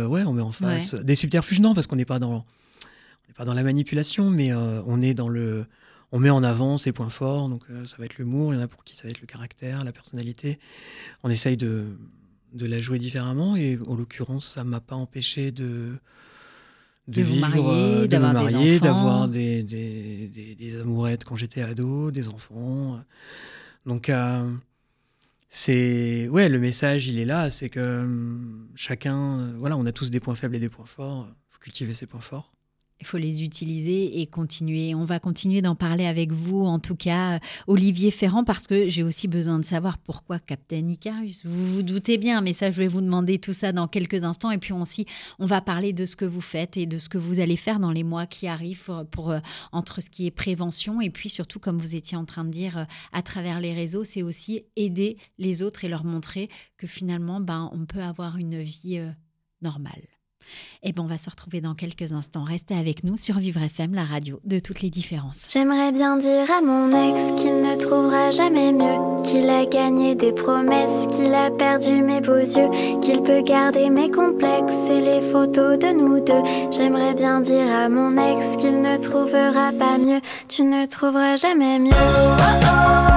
ouais, 0.09 0.23
on 0.23 0.33
met 0.33 0.41
en 0.41 0.51
face 0.51 0.95
des 0.95 1.15
subterfuges 1.15 1.59
non 1.59 1.75
parce 1.75 1.85
qu'on 1.85 1.95
n'est 1.95 2.05
pas 2.05 2.17
dans 2.17 2.33
on 2.33 3.27
n'est 3.27 3.35
pas 3.35 3.45
dans 3.45 3.53
la 3.53 3.61
manipulation, 3.61 4.31
mais 4.31 4.51
on 4.51 4.99
est 5.03 5.13
dans 5.13 5.29
le 5.29 5.67
on 6.11 6.19
met 6.19 6.29
en 6.29 6.43
avant 6.43 6.77
ses 6.77 6.91
points 6.91 7.09
forts. 7.09 7.49
Donc 7.49 7.63
ça 7.85 7.97
va 7.97 8.05
être 8.05 8.17
l'humour, 8.17 8.53
il 8.53 8.57
y 8.57 8.59
en 8.59 8.63
a 8.63 8.67
pour 8.67 8.83
qui 8.83 8.95
ça 8.95 9.03
va 9.03 9.09
être 9.09 9.21
le 9.21 9.27
caractère, 9.27 9.83
la 9.83 9.91
personnalité. 9.91 10.59
On 11.23 11.29
essaye 11.29 11.57
de 11.57 11.87
de 12.53 12.65
la 12.65 12.81
jouer 12.81 12.99
différemment 12.99 13.55
et 13.55 13.79
en 13.87 13.95
l'occurrence 13.95 14.45
ça 14.45 14.65
m'a 14.65 14.81
pas 14.81 14.95
empêché 14.95 15.51
de 15.51 15.97
de, 17.07 17.21
vivre, 17.21 17.41
marier, 17.41 17.63
euh, 17.65 18.07
de 18.07 18.17
me 18.17 18.31
marier, 18.31 18.79
d'avoir 18.79 19.27
des, 19.27 19.63
des, 19.63 20.55
des, 20.57 20.81
amourettes 20.81 21.23
quand 21.23 21.35
j'étais 21.35 21.61
ado, 21.61 22.11
des 22.11 22.29
enfants. 22.29 23.03
Donc, 23.85 24.09
euh, 24.09 24.49
c'est. 25.49 26.27
Ouais, 26.29 26.47
le 26.47 26.59
message, 26.59 27.07
il 27.07 27.19
est 27.19 27.25
là, 27.25 27.51
c'est 27.51 27.69
que 27.69 28.03
hum, 28.03 28.67
chacun. 28.75 29.39
Euh, 29.39 29.53
voilà, 29.57 29.77
on 29.77 29.85
a 29.85 29.91
tous 29.91 30.11
des 30.11 30.19
points 30.19 30.35
faibles 30.35 30.55
et 30.55 30.59
des 30.59 30.69
points 30.69 30.85
forts. 30.85 31.27
Il 31.29 31.53
faut 31.53 31.59
cultiver 31.59 31.93
ses 31.93 32.05
points 32.05 32.21
forts 32.21 32.53
il 33.01 33.07
faut 33.07 33.17
les 33.17 33.43
utiliser 33.43 34.21
et 34.21 34.27
continuer. 34.27 34.95
On 34.95 35.05
va 35.05 35.19
continuer 35.19 35.61
d'en 35.61 35.75
parler 35.75 36.05
avec 36.05 36.31
vous, 36.31 36.65
en 36.65 36.79
tout 36.79 36.95
cas, 36.95 37.39
Olivier 37.67 38.11
Ferrand, 38.11 38.43
parce 38.43 38.67
que 38.67 38.87
j'ai 38.89 39.03
aussi 39.03 39.27
besoin 39.27 39.59
de 39.59 39.65
savoir 39.65 39.97
pourquoi 39.97 40.39
Captain 40.39 40.87
Icarus. 40.87 41.41
Vous 41.45 41.75
vous 41.75 41.83
doutez 41.83 42.17
bien, 42.17 42.41
mais 42.41 42.53
ça, 42.53 42.71
je 42.71 42.77
vais 42.77 42.87
vous 42.87 43.01
demander 43.01 43.39
tout 43.39 43.53
ça 43.53 43.71
dans 43.71 43.87
quelques 43.87 44.23
instants. 44.23 44.51
Et 44.51 44.57
puis 44.57 44.73
aussi, 44.73 45.05
on 45.39 45.45
va 45.45 45.61
parler 45.61 45.93
de 45.93 46.05
ce 46.05 46.15
que 46.15 46.25
vous 46.25 46.41
faites 46.41 46.77
et 46.77 46.85
de 46.85 46.97
ce 46.97 47.09
que 47.09 47.17
vous 47.17 47.39
allez 47.39 47.57
faire 47.57 47.79
dans 47.79 47.91
les 47.91 48.03
mois 48.03 48.25
qui 48.25 48.47
arrivent 48.47 49.05
pour, 49.11 49.31
euh, 49.31 49.39
entre 49.71 50.01
ce 50.01 50.09
qui 50.09 50.27
est 50.27 50.31
prévention 50.31 51.01
et 51.01 51.09
puis 51.09 51.29
surtout, 51.29 51.59
comme 51.59 51.77
vous 51.77 51.95
étiez 51.95 52.17
en 52.17 52.25
train 52.25 52.43
de 52.43 52.49
dire, 52.49 52.77
euh, 52.77 52.83
à 53.11 53.21
travers 53.21 53.59
les 53.59 53.73
réseaux, 53.73 54.03
c'est 54.03 54.21
aussi 54.21 54.63
aider 54.75 55.17
les 55.37 55.63
autres 55.63 55.85
et 55.85 55.87
leur 55.87 56.03
montrer 56.03 56.49
que 56.77 56.87
finalement, 56.87 57.39
ben, 57.39 57.69
on 57.73 57.85
peut 57.85 58.01
avoir 58.01 58.37
une 58.37 58.61
vie 58.61 58.99
euh, 58.99 59.11
normale. 59.61 60.10
Eh 60.83 60.91
bien, 60.91 61.03
on 61.03 61.07
va 61.07 61.17
se 61.17 61.29
retrouver 61.29 61.61
dans 61.61 61.75
quelques 61.75 62.11
instants. 62.11 62.43
Restez 62.43 62.75
avec 62.75 63.03
nous 63.03 63.17
sur 63.17 63.37
Vivre 63.37 63.61
FM, 63.61 63.93
la 63.93 64.03
radio 64.03 64.39
de 64.45 64.59
toutes 64.59 64.81
les 64.81 64.89
différences. 64.89 65.47
J'aimerais 65.51 65.91
bien 65.91 66.17
dire 66.17 66.49
à 66.51 66.61
mon 66.61 66.89
ex 66.89 67.41
qu'il 67.41 67.61
ne 67.61 67.79
trouvera 67.79 68.31
jamais 68.31 68.73
mieux, 68.73 69.23
qu'il 69.23 69.49
a 69.49 69.65
gagné 69.65 70.15
des 70.15 70.31
promesses, 70.31 71.15
qu'il 71.15 71.33
a 71.33 71.51
perdu 71.51 72.01
mes 72.01 72.21
beaux 72.21 72.35
yeux, 72.35 72.99
qu'il 73.01 73.21
peut 73.21 73.41
garder 73.41 73.89
mes 73.89 74.09
complexes 74.09 74.89
et 74.89 75.01
les 75.01 75.21
photos 75.21 75.77
de 75.77 75.93
nous 75.93 76.19
deux. 76.19 76.43
J'aimerais 76.71 77.13
bien 77.13 77.41
dire 77.41 77.69
à 77.69 77.89
mon 77.89 78.17
ex 78.17 78.57
qu'il 78.57 78.81
ne 78.81 78.97
trouvera 78.97 79.71
pas 79.71 79.97
mieux, 79.97 80.21
tu 80.47 80.63
ne 80.63 80.85
trouveras 80.85 81.35
jamais 81.35 81.79
mieux. 81.79 81.91
tu 81.91 83.10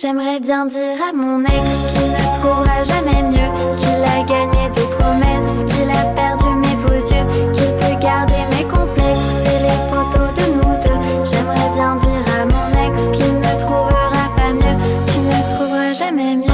J'aimerais 0.00 0.38
bien 0.38 0.64
dire 0.64 0.94
à 1.02 1.12
mon 1.12 1.40
ex 1.40 1.52
qu'il 1.92 2.12
ne 2.12 2.38
trouvera 2.38 2.84
jamais 2.84 3.20
mieux, 3.30 3.50
qu'il 3.78 4.00
a 4.04 4.22
gagné 4.22 4.68
des 4.68 4.86
promesses, 4.96 5.64
qu'il 5.66 5.90
a 5.90 6.04
perdu 6.14 6.56
mes 6.56 6.76
beaux 6.84 6.94
yeux, 6.94 7.26
qu'il 7.52 7.74
peut 7.80 8.00
garder 8.00 8.34
mes 8.56 8.62
complexes 8.62 9.42
et 9.46 9.60
les 9.60 9.78
photos 9.90 10.32
de 10.34 10.54
nous 10.54 10.74
deux. 10.76 11.26
J'aimerais 11.26 11.70
bien 11.74 11.96
dire 11.96 12.24
à 12.38 12.44
mon 12.44 12.68
ex 12.86 13.18
qu'il 13.18 13.40
ne 13.40 13.58
trouvera 13.58 14.24
pas 14.36 14.52
mieux, 14.54 14.76
qu'il 15.06 15.24
ne 15.24 15.56
trouvera 15.56 15.92
jamais 15.92 16.36
mieux. 16.36 16.47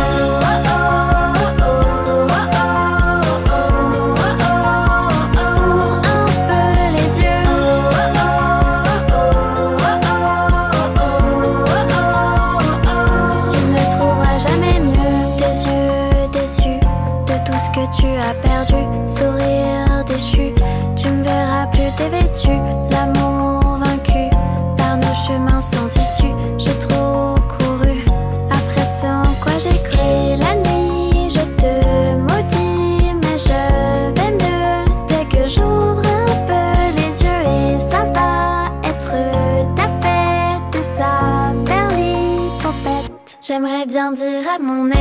dire 44.15 44.49
à 44.49 44.59
mon 44.61 44.94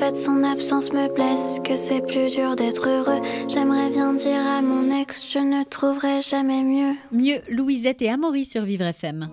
fait 0.00 0.16
son 0.16 0.42
absence 0.44 0.94
me 0.94 1.14
blesse, 1.14 1.60
que 1.62 1.76
c'est 1.76 2.00
plus 2.00 2.34
dur 2.34 2.56
d'être 2.56 2.88
heureux. 2.88 3.20
J'aimerais 3.48 3.90
bien 3.90 4.14
dire 4.14 4.46
à 4.46 4.62
mon 4.62 4.90
ex, 4.98 5.30
je 5.30 5.38
ne 5.38 5.62
trouverai 5.62 6.22
jamais 6.22 6.62
mieux. 6.62 6.94
Mieux, 7.12 7.42
Louisette 7.50 8.00
et 8.00 8.08
Amaury 8.08 8.46
sur 8.46 8.62
Vivre 8.62 8.86
FM. 8.86 9.28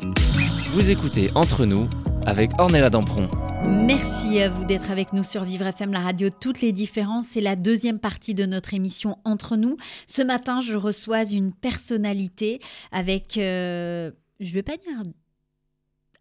Vous 0.72 0.92
écoutez 0.92 1.32
Entre 1.36 1.66
nous 1.66 1.88
avec 2.26 2.52
Ornella 2.58 2.90
Dampron. 2.90 3.30
Merci 3.64 4.42
à 4.42 4.50
vous 4.50 4.66
d'être 4.66 4.92
avec 4.92 5.14
nous 5.14 5.24
sur 5.24 5.46
Vivre 5.46 5.68
FM, 5.68 5.94
la 5.94 6.02
radio 6.02 6.30
Toutes 6.30 6.60
les 6.60 6.74
différences. 6.74 7.28
C'est 7.28 7.40
la 7.40 7.56
deuxième 7.56 8.00
partie 8.00 8.34
de 8.34 8.46
notre 8.46 8.74
émission 8.74 9.20
Entre 9.24 9.56
nous. 9.56 9.78
Ce 10.06 10.22
matin, 10.22 10.60
je 10.60 10.76
reçois 10.76 11.24
une 11.32 11.54
personnalité 11.54 12.60
avec, 12.92 13.38
euh, 13.38 14.12
je 14.42 14.50
ne 14.50 14.54
vais 14.54 14.64
pas 14.64 14.76
dire 14.76 15.02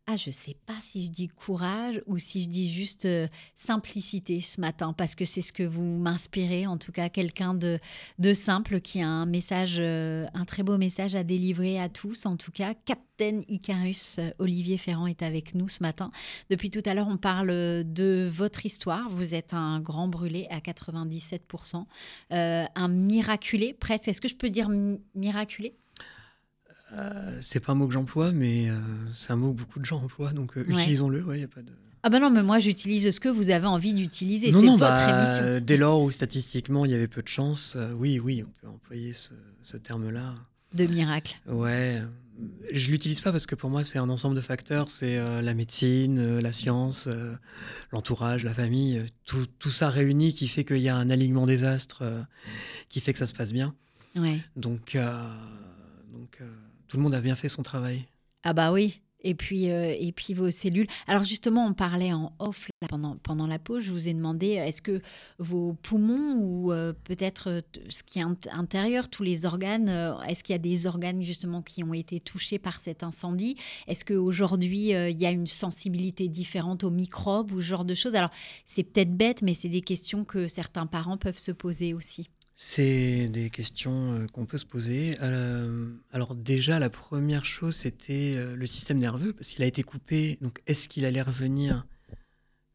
ah, 0.09 0.15
je 0.15 0.31
sais 0.31 0.55
pas 0.67 0.77
si 0.81 1.07
je 1.07 1.11
dis 1.11 1.27
courage 1.27 2.01
ou 2.07 2.17
si 2.17 2.45
je 2.45 2.49
dis 2.49 2.73
juste 2.73 3.07
euh, 3.07 3.27
simplicité 3.57 4.41
ce 4.41 4.61
matin, 4.61 4.93
parce 4.93 5.17
que 5.17 5.25
c'est 5.25 5.43
ce 5.43 5.53
que 5.53 5.65
vous 5.65 5.83
m'inspirez, 5.83 6.69
en 6.69 6.79
tout 6.79 6.93
cas 6.93 7.09
quelqu'un 7.09 7.55
de, 7.55 7.81
de 8.21 8.33
simple 8.33 8.81
qui 8.81 9.03
a 9.03 9.09
un 9.09 9.27
message, 9.27 9.79
euh, 9.81 10.25
un 10.33 10.45
très 10.45 10.63
beau 10.63 10.79
message 10.79 11.17
à 11.17 11.25
délivrer 11.25 11.81
à 11.81 11.89
tous. 11.89 12.25
En 12.25 12.37
tout 12.37 12.53
cas, 12.53 12.75
Captain 12.75 13.41
Icarus, 13.49 14.21
euh, 14.21 14.31
Olivier 14.39 14.79
Ferrand 14.79 15.09
est 15.09 15.23
avec 15.23 15.57
nous 15.57 15.67
ce 15.67 15.83
matin. 15.83 16.13
Depuis 16.51 16.71
tout 16.71 16.83
à 16.85 16.95
l'heure, 16.95 17.09
on 17.11 17.17
parle 17.17 17.49
de 17.49 18.31
votre 18.33 18.65
histoire. 18.65 19.11
Vous 19.11 19.35
êtes 19.35 19.55
un 19.55 19.81
grand 19.81 20.07
brûlé 20.07 20.47
à 20.51 20.61
97%, 20.61 21.85
un 22.31 22.89
miraculé 22.89 23.73
presque. 23.73 24.07
Est-ce 24.07 24.21
que 24.21 24.29
je 24.29 24.37
peux 24.37 24.51
dire 24.51 24.69
miraculé? 25.17 25.75
Euh, 26.97 27.39
c'est 27.43 27.61
pas 27.61 27.73
un 27.73 27.75
mot 27.75 27.87
que 27.87 27.93
j'emploie, 27.93 28.33
mais 28.33 28.71
euh, 28.71 28.75
c'est 29.15 29.33
un 29.33 29.37
mot 29.37 29.53
que 29.53 29.59
beaucoup 29.59 29.81
de 29.81 29.85
gens 29.85 30.03
emploient, 30.03 30.33
donc 30.33 30.57
euh, 30.57 30.65
utilisons-le. 30.67 31.23
Ouais, 31.23 31.41
y 31.41 31.45
a 31.45 31.49
pas 31.49 31.63
de... 31.63 31.71
Ah 32.03 32.09
ben 32.09 32.21
non, 32.21 32.31
mais 32.31 32.43
moi 32.43 32.61
j'utilise 32.61 33.11
ce 33.11 33.21
que 33.21 33.29
vous 33.29 33.51
avez 33.51 33.67
envie 33.67 33.93
d'utiliser. 33.93 34.53
C'est 34.53 34.59
votre 34.59 34.79
bah, 34.79 35.25
émission. 35.25 35.61
Dès 35.61 35.77
lors 35.77 36.03
où 36.03 36.11
statistiquement 36.11 36.85
il 36.85 36.93
y 36.93 36.95
avait 36.95 37.09
peu 37.09 37.21
de 37.21 37.29
chance, 37.29 37.77
oui, 37.97 38.21
oui, 38.21 38.45
on 38.47 38.51
peut 38.61 38.73
employer 38.73 39.13
ce, 39.13 39.77
terme-là. 39.77 40.35
De 40.73 40.87
miracle. 40.87 41.37
Ouais. 41.49 42.01
Je 42.73 42.91
l'utilise 42.91 43.21
pas 43.21 43.33
parce 43.33 43.47
que 43.47 43.57
pour 43.57 43.71
moi 43.71 43.83
c'est 43.83 43.99
un 43.99 44.09
ensemble 44.09 44.37
de 44.37 44.41
facteurs. 44.41 44.89
C'est 44.91 45.19
la 45.43 45.55
médecine, 45.55 46.39
la 46.39 46.53
science, 46.53 47.09
l'entourage, 47.91 48.45
la 48.45 48.55
famille, 48.55 49.03
tout, 49.25 49.47
tout, 49.59 49.71
ça 49.71 49.91
réuni 49.91 50.33
qui 50.33 50.47
fait 50.47 50.65
qu'il 50.65 50.79
y 50.79 50.89
a 50.89 50.97
un 50.97 51.11
alignement 51.11 51.47
des 51.47 51.65
astres 51.65 52.05
qui 52.89 53.01
fait 53.01 53.15
que 53.15 53.19
ça 53.19 53.27
se 53.27 53.35
passe 53.35 53.53
bien. 53.53 53.75
Ouais. 54.15 54.39
Donc, 54.55 54.97
donc 56.13 56.41
tout 56.89 56.97
le 56.97 57.03
monde 57.03 57.15
a 57.15 57.21
bien 57.21 57.35
fait 57.35 57.49
son 57.49 57.63
travail. 57.63 58.07
Ah 58.45 58.53
bah 58.53 58.73
oui. 58.73 59.01
Et 59.27 59.35
puis, 59.35 59.71
euh, 59.71 59.93
et 59.99 60.13
puis 60.13 60.35
vos 60.35 60.53
cellules. 60.53 60.87
Alors 61.09 61.25
justement, 61.25 61.67
on 61.67 61.73
parlait 61.73 62.13
en 62.13 62.33
off 62.39 62.69
pendant, 62.89 63.17
pendant 63.17 63.49
la 63.49 63.59
pause. 63.59 63.83
Je 63.83 63.91
vous 63.91 64.09
ai 64.09 64.15
demandé, 64.15 64.51
est-ce 64.51 64.81
que 64.81 65.01
vos 65.41 65.73
poumons 65.73 66.37
ou 66.39 66.71
euh, 66.71 66.93
peut-être 67.05 67.51
euh, 67.51 67.61
ce 67.89 68.05
qui 68.05 68.21
est 68.21 68.25
intérieur, 68.53 69.09
tous 69.09 69.25
les 69.25 69.45
organes, 69.45 69.89
est-ce 70.29 70.45
qu'il 70.45 70.53
y 70.53 70.57
a 70.57 70.59
des 70.59 70.87
organes 70.87 71.23
justement 71.23 71.61
qui 71.61 71.83
ont 71.83 71.93
été 71.93 72.21
touchés 72.21 72.61
par 72.61 72.79
cet 72.79 73.03
incendie? 73.03 73.57
Est-ce 73.89 74.05
qu'aujourd'hui, 74.05 74.91
il 74.91 75.21
y 75.21 75.27
a 75.27 75.31
une 75.31 75.49
sensibilité 75.49 76.29
différente 76.29 76.85
aux 76.85 76.91
microbes 76.91 77.51
ou 77.51 77.61
ce 77.61 77.67
genre 77.67 77.85
de 77.85 77.97
choses? 77.97 78.15
Alors, 78.15 78.31
c'est 78.65 78.85
peut-être 78.85 79.17
bête, 79.17 79.43
mais 79.43 79.55
c'est 79.55 79.69
des 79.69 79.81
questions 79.81 80.25
que 80.25 80.47
certains 80.47 80.87
parents 80.87 81.17
peuvent 81.17 81.39
se 81.39 81.53
poser 81.53 81.95
aussi. 81.95 82.29
C'est 82.59 83.29
des 83.29 83.51
questions 83.51 84.15
euh, 84.15 84.27
qu'on 84.33 84.47
peut 84.47 84.57
se 84.57 84.65
poser. 84.65 85.19
Euh, 85.21 85.91
alors 86.11 86.35
déjà, 86.35 86.79
la 86.79 86.89
première 86.89 87.45
chose, 87.45 87.77
c'était 87.77 88.33
euh, 88.35 88.57
le 88.57 88.67
système 88.67 88.97
nerveux, 88.97 89.35
parce 89.35 89.51
qu'il 89.51 89.63
a 89.63 89.67
été 89.67 89.83
coupé. 89.83 90.39
Donc, 90.41 90.63
est-ce 90.67 90.89
qu'il 90.89 91.05
allait 91.05 91.21
revenir? 91.21 91.87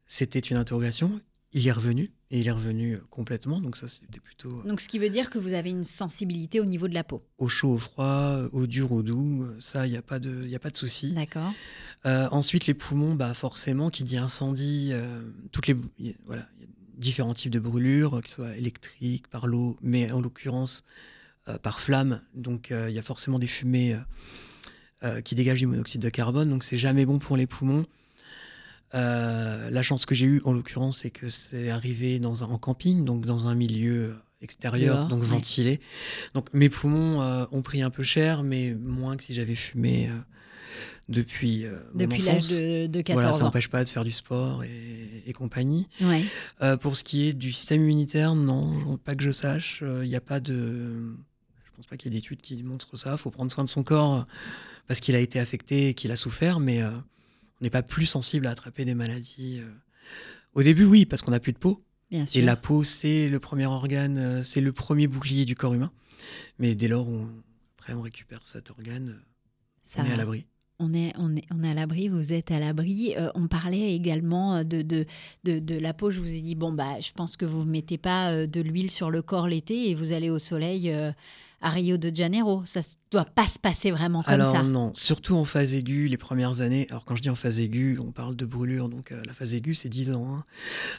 C'était 0.05 0.39
une 0.39 0.57
interrogation. 0.57 1.19
Il 1.53 1.67
est 1.67 1.71
revenu, 1.71 2.11
et 2.29 2.39
il 2.39 2.47
est 2.47 2.51
revenu 2.51 2.99
complètement. 3.09 3.59
Donc 3.59 3.75
ça, 3.75 3.87
c'était 3.87 4.19
plutôt... 4.19 4.61
Donc, 4.63 4.81
ce 4.81 4.87
qui 4.87 4.99
veut 4.99 5.09
dire 5.09 5.31
que 5.31 5.39
vous 5.39 5.53
avez 5.53 5.71
une 5.71 5.83
sensibilité 5.83 6.59
au 6.59 6.65
niveau 6.65 6.87
de 6.87 6.93
la 6.93 7.03
peau 7.03 7.23
Au 7.39 7.49
chaud, 7.49 7.73
au 7.73 7.77
froid, 7.79 8.37
au 8.51 8.67
dur, 8.67 8.91
au 8.91 9.01
doux, 9.01 9.47
ça, 9.59 9.87
il 9.87 9.91
n'y 9.91 9.97
a 9.97 10.01
pas 10.03 10.19
de, 10.19 10.47
y 10.47 10.55
a 10.55 10.59
pas 10.59 10.69
de 10.69 10.77
souci. 10.77 11.13
D'accord. 11.13 11.51
ensuite, 12.05 12.67
les 12.67 12.75
poumons, 12.75 13.15
bah, 13.15 13.33
forcément, 13.33 13.89
qui 13.89 14.03
dit 14.03 14.17
incendie, 14.17 14.93
toutes 15.51 15.67
les... 15.67 15.75
Voilà, 16.25 16.45
différents 17.01 17.33
types 17.33 17.51
de 17.51 17.59
brûlures, 17.59 18.21
qu'ils 18.21 18.31
soient 18.31 18.55
électriques, 18.55 19.27
par 19.27 19.47
l'eau, 19.47 19.77
mais 19.81 20.09
en 20.11 20.21
l'occurrence 20.21 20.85
euh, 21.49 21.57
par 21.57 21.81
flamme. 21.81 22.21
Donc 22.35 22.71
euh, 22.71 22.87
il 22.89 22.95
y 22.95 22.99
a 22.99 23.01
forcément 23.01 23.39
des 23.39 23.47
fumées 23.47 23.97
euh, 25.03 25.21
qui 25.21 25.33
dégagent 25.33 25.59
du 25.59 25.65
monoxyde 25.67 25.99
de 25.99 26.09
carbone, 26.09 26.49
donc 26.49 26.63
c'est 26.63 26.77
jamais 26.77 27.05
bon 27.05 27.17
pour 27.17 27.35
les 27.35 27.47
poumons. 27.47 27.85
la 28.93 29.81
chance 29.81 30.05
que 30.05 30.15
j'ai 30.15 30.27
eue, 30.27 30.41
en 30.45 30.53
l'occurrence, 30.53 30.99
c'est 30.99 31.09
que 31.09 31.29
c'est 31.29 31.71
arrivé 31.71 32.19
dans 32.19 32.43
un, 32.43 32.47
en 32.47 32.59
camping, 32.59 33.03
donc 33.03 33.25
dans 33.25 33.47
un 33.47 33.55
milieu 33.55 34.15
extérieur, 34.41 35.07
donc 35.07 35.23
ventilé. 35.23 35.79
Donc 36.35 36.53
mes 36.53 36.69
poumons 36.69 37.21
ont 37.51 37.61
pris 37.63 37.81
un 37.81 37.89
peu 37.89 38.03
cher, 38.03 38.43
mais 38.43 38.75
moins 38.75 39.17
que 39.17 39.23
si 39.23 39.33
j'avais 39.33 39.55
fumé 39.55 40.09
depuis 41.09 41.65
euh, 41.65 41.77
Depuis 41.93 42.21
l'âge 42.21 42.47
de, 42.47 42.87
de, 42.87 43.01
14 43.01 43.13
voilà, 43.13 43.33
ça 43.37 43.43
n'empêche 43.43 43.67
pas 43.67 43.83
de 43.83 43.89
faire 43.89 44.03
du 44.03 44.11
sport 44.11 44.63
et, 44.63 45.33
compagnie. 45.33 45.87
Euh, 46.61 46.77
pour 46.77 46.97
ce 46.97 47.03
qui 47.03 47.27
est 47.27 47.33
du 47.33 47.51
système 47.53 47.83
immunitaire, 47.83 48.35
non, 48.35 48.97
pas 48.97 49.15
que 49.15 49.23
je 49.23 49.31
sache. 49.31 49.79
Il 49.81 49.87
euh, 49.87 50.05
n'y 50.05 50.15
a 50.15 50.21
pas 50.21 50.39
de... 50.39 51.15
Je 51.63 51.71
pense 51.75 51.87
pas 51.87 51.97
qu'il 51.97 52.13
y 52.13 52.15
ait 52.15 52.19
d'études 52.19 52.41
qui 52.41 52.61
montrent 52.63 52.97
ça. 52.97 53.13
Il 53.13 53.17
faut 53.17 53.31
prendre 53.31 53.51
soin 53.51 53.63
de 53.63 53.69
son 53.69 53.83
corps 53.83 54.25
parce 54.87 54.99
qu'il 54.99 55.15
a 55.15 55.19
été 55.19 55.39
affecté 55.39 55.89
et 55.89 55.93
qu'il 55.93 56.11
a 56.11 56.15
souffert, 56.15 56.59
mais 56.59 56.83
on 56.83 57.01
n'est 57.61 57.69
pas 57.69 57.81
plus 57.81 58.05
sensible 58.05 58.45
à 58.45 58.51
attraper 58.51 58.85
des 58.85 58.93
maladies. 58.93 59.61
Au 60.53 60.63
début, 60.63 60.83
oui, 60.83 61.05
parce 61.05 61.21
qu'on 61.21 61.31
n'a 61.31 61.39
plus 61.39 61.53
de 61.53 61.57
peau. 61.57 61.83
Bien 62.11 62.25
sûr. 62.25 62.41
Et 62.41 62.45
la 62.45 62.57
peau, 62.57 62.83
c'est 62.83 63.29
le 63.29 63.39
premier 63.39 63.65
organe, 63.65 64.43
c'est 64.43 64.61
le 64.61 64.73
premier 64.73 65.07
bouclier 65.07 65.45
du 65.45 65.55
corps 65.55 65.73
humain. 65.73 65.91
Mais 66.59 66.75
dès 66.75 66.89
lors, 66.89 67.07
on, 67.07 67.29
après, 67.79 67.93
on 67.93 68.01
récupère 68.01 68.41
cet 68.43 68.69
organe, 68.69 69.19
ça, 69.83 70.03
on 70.03 70.05
est 70.05 70.13
à 70.13 70.17
l'abri 70.17 70.45
on 70.81 70.93
est, 70.93 71.13
on 71.17 71.35
est, 71.35 71.45
on 71.53 71.63
est 71.63 71.69
à 71.69 71.73
l'abri, 71.73 72.07
vous 72.09 72.33
êtes 72.33 72.51
à 72.51 72.59
l'abri. 72.59 73.13
Euh, 73.17 73.29
on 73.35 73.47
parlait 73.47 73.93
également 73.93 74.55
euh, 74.55 74.63
de, 74.63 74.81
de, 74.81 75.05
de, 75.43 75.75
la 75.79 75.93
peau. 75.93 76.09
Je 76.11 76.19
vous 76.19 76.33
ai 76.33 76.41
dit, 76.41 76.55
bon, 76.55 76.73
bah, 76.73 76.99
je 76.99 77.11
pense 77.11 77.37
que 77.37 77.45
vous 77.45 77.63
ne 77.63 77.71
mettez 77.71 77.97
pas 77.97 78.31
euh, 78.31 78.47
de 78.47 78.61
l'huile 78.61 78.91
sur 78.91 79.11
le 79.11 79.21
corps 79.21 79.47
l'été 79.47 79.89
et 79.89 79.95
vous 79.95 80.11
allez 80.11 80.29
au 80.29 80.39
soleil 80.39 80.93
à 81.63 81.69
Rio 81.69 81.97
de 81.97 82.13
Janeiro. 82.13 82.63
Ça 82.65 82.79
ne 82.79 82.85
doit 83.11 83.25
pas 83.25 83.45
se 83.45 83.59
passer 83.59 83.91
vraiment 83.91 84.23
comme 84.23 84.39
ça. 84.39 84.49
Alors 84.49 84.63
non, 84.63 84.91
surtout 84.95 85.35
en 85.35 85.45
phase 85.45 85.75
aiguë, 85.75 86.07
les 86.07 86.17
premières 86.17 86.61
années. 86.61 86.87
Alors 86.89 87.05
quand 87.05 87.15
je 87.15 87.21
dis 87.21 87.29
en 87.29 87.35
phase 87.35 87.59
aiguë, 87.59 87.99
on 87.99 88.11
parle 88.11 88.35
de 88.35 88.45
brûlure, 88.45 88.89
donc 88.89 89.11
la 89.11 89.33
phase 89.33 89.53
aiguë, 89.53 89.75
c'est 89.75 89.89
10 89.89 90.13
ans. 90.13 90.33
Hein. 90.33 90.43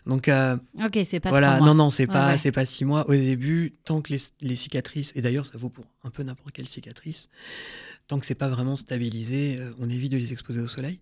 Donc, 0.07 0.31
ok, 0.85 1.01
c'est 1.05 1.19
pas 1.19 1.31
Voilà, 1.31 1.59
non, 1.61 1.75
non, 1.75 1.91
c'est 1.91 2.07
pas, 2.07 2.39
c'est 2.39 2.53
pas 2.53 2.67
6 2.67 2.85
mois. 2.85 3.09
Au 3.09 3.13
début, 3.13 3.75
tant 3.85 4.01
que 4.01 4.13
les, 4.13 4.21
les 4.41 4.57
cicatrices, 4.57 5.13
et 5.17 5.23
d'ailleurs 5.23 5.47
ça 5.47 5.59
vaut 5.59 5.71
pour 5.71 5.85
un 6.05 6.11
peu 6.11 6.23
n'importe 6.23 6.53
quelle 6.53 6.69
cicatrice, 6.69 7.29
tant 8.07 8.19
que 8.19 8.27
c'est 8.27 8.35
pas 8.35 8.49
vraiment 8.49 8.77
stabilisé, 8.77 9.57
euh, 9.59 9.73
on 9.79 9.89
évite 9.89 10.13
de 10.13 10.17
les 10.17 10.33
exposer 10.33 10.61
au 10.61 10.67
soleil. 10.67 11.01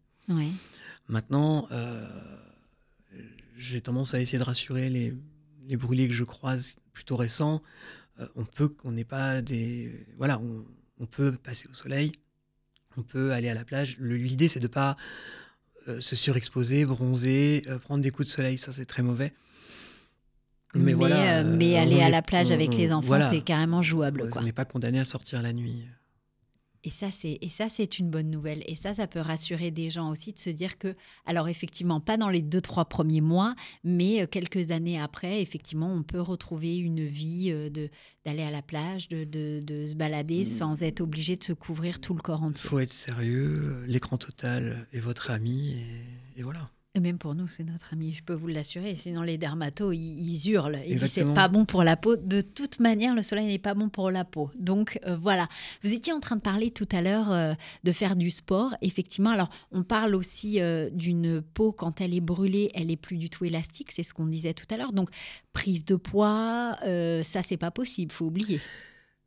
Maintenant, 1.09 1.67
euh, 1.73 2.07
j'ai 3.57 3.81
tendance 3.81 4.15
à 4.15 4.21
essayer 4.21 4.39
de 4.39 4.45
rassurer 4.45 4.89
les, 4.89 5.13
les, 5.69 5.77
brûlés 5.77 6.07
que 6.07 6.15
je 6.15 6.23
croise 6.23 6.77
plutôt 6.93 7.17
récents. 7.17 7.63
Euh, 8.21 8.27
on 8.37 8.45
peut, 8.45 8.69
qu'on 8.69 8.93
n'est 8.93 9.05
pas 9.05 9.43
des, 9.43 10.07
voilà, 10.19 10.41
on, 11.01 11.07
peut 11.07 11.33
passer 11.33 11.67
au 11.69 11.75
soleil, 11.75 12.13
on 12.97 13.03
peut 13.03 13.33
aller 13.33 13.49
à 13.49 13.55
la 13.55 13.65
plage. 13.65 13.97
L'idée, 13.99 14.49
c'est 14.49 14.61
de 14.61 14.69
pas 14.69 14.97
se 15.87 16.15
surexposer, 16.15 16.85
bronzer, 16.85 17.65
prendre 17.83 18.03
des 18.03 18.11
coups 18.13 18.29
de 18.29 18.33
soleil. 18.33 18.59
Ça, 18.59 18.71
c'est 18.73 18.85
très 18.85 19.03
mauvais. 19.03 19.33
Mais, 20.75 20.93
voilà, 20.93 21.43
mais 21.43 21.77
aller 21.77 22.01
à 22.01 22.11
la 22.11 22.23
plage 22.23 22.53
avec 22.53 22.75
les 22.75 22.93
enfants, 22.93 23.19
c'est 23.29 23.41
carrément 23.41 23.83
jouable. 23.83 24.31
On 24.37 24.43
n'est 24.43 24.53
pas 24.53 24.67
condamné 24.67 25.01
à 25.01 25.05
sortir 25.05 25.43
la 25.43 25.53
nuit. 25.53 25.89
Et 26.85 26.91
ça, 26.91 27.11
c'est 27.11 27.39
et 27.41 27.49
ça, 27.49 27.69
c'est 27.69 27.99
une 27.99 28.11
bonne 28.11 28.31
nouvelle. 28.31 28.63
Et 28.67 28.75
ça, 28.75 28.95
ça 28.95 29.07
peut 29.07 29.21
rassurer 29.21 29.71
des 29.71 29.91
gens 29.91 30.11
aussi 30.11 30.33
de 30.33 30.39
se 30.39 30.51
dire 30.51 30.79
que, 30.79 30.95
alors 31.27 31.49
effectivement, 31.49 32.01
pas 32.01 32.17
dans 32.17 32.31
les 32.31 32.43
deux 32.43 32.61
trois 32.61 32.87
premiers 32.87 33.21
mois, 33.21 33.55
mais 33.85 34.23
euh, 34.23 34.27
quelques 34.27 34.71
années 34.71 35.01
après, 35.01 35.43
effectivement, 35.43 35.93
on 35.93 36.03
peut 36.03 36.21
retrouver 36.21 36.79
une 36.79 37.05
vie 37.05 37.51
euh, 37.51 37.69
de 37.69 37.91
d'aller 38.25 38.43
à 38.43 38.51
la 38.51 38.63
plage, 38.63 39.09
de, 39.09 39.25
de, 39.25 39.87
se 39.87 39.95
balader 39.95 40.43
mmh. 40.43 40.45
sans 40.45 40.83
être 40.83 41.01
obligé 41.01 41.37
de 41.37 41.45
se 41.45 41.55
couvrir 41.55 42.01
tout 42.01 42.13
le 42.13 42.21
corps 42.21 42.43
entier. 42.43 42.63
Il 42.65 42.69
faut 42.69 42.79
être 42.79 42.93
sérieux. 42.93 43.83
L'écran 43.87 44.19
total 44.19 44.87
est 44.93 45.01
votre 45.01 45.31
ami 45.31 45.77
et 46.37 46.43
voilà. 46.43 46.71
Et 46.97 47.01
même 47.01 47.19
pour 47.19 47.37
nous, 47.37 47.47
c'est 47.47 47.63
notre 47.63 47.93
ami, 47.93 48.13
je 48.13 48.25
peux 48.25 48.35
vous 48.35 48.49
l'assurer. 48.49 48.97
Sinon, 48.97 49.23
les 49.23 49.39
dermatos, 49.39 49.95
ils, 49.95 50.51
hurlent. 50.51 50.81
Ils 50.89 50.99
disent 50.99 51.13
c'est 51.13 51.35
pas 51.35 51.47
bon 51.47 51.65
pour 51.65 51.85
la 51.85 51.97
peau. 51.97 52.17
De 52.17 52.41
toute 52.41 52.81
manière, 52.81 53.15
le 53.15 53.23
soleil 53.23 53.47
n'est 53.47 53.61
pas 53.61 53.75
bon 53.75 53.89
pour 53.89 54.11
la 54.11 54.25
peau. 54.25 54.51
Donc 54.57 54.99
euh, 55.07 55.17
voilà. 55.17 55.49
Vous 55.85 55.95
étiez 55.95 56.13
en 56.13 56.19
train 56.19 56.35
de 56.35 56.41
parler 56.41 56.73
tout 56.73 56.89
à 56.91 57.01
l'heure 57.01 57.31
euh, 57.31 57.55
de 57.85 57.93
faire 57.93 58.17
du 58.17 58.33
sport. 58.33 58.75
Effectivement, 58.83 59.31
alors 59.31 59.51
on 59.71 59.85
parle 59.85 60.17
aussi 60.17 60.61
euh, 60.61 60.91
d'une 60.91 61.41
peau 61.41 61.71
quand 61.71 62.01
elle 62.01 62.13
est 62.13 62.21
brûlée, 62.21 62.73
elle 62.75 62.91
est 62.91 62.97
plus 62.97 63.19
du 63.19 63.31
tout 63.31 63.45
élastique. 63.45 63.93
C'est 63.93 64.03
ce 64.03 64.13
qu'on 64.13 64.27
disait 64.27 64.55
tout 64.55 64.67
à 64.71 64.77
l'heure. 64.77 64.93
Donc 64.93 65.11
prise 65.53 65.85
de 65.85 65.95
poids, 65.95 66.77
ça 67.23 67.43
c'est 67.45 67.57
pas 67.57 67.71
possible. 67.71 68.11
Faut 68.11 68.27
oublier. 68.27 68.61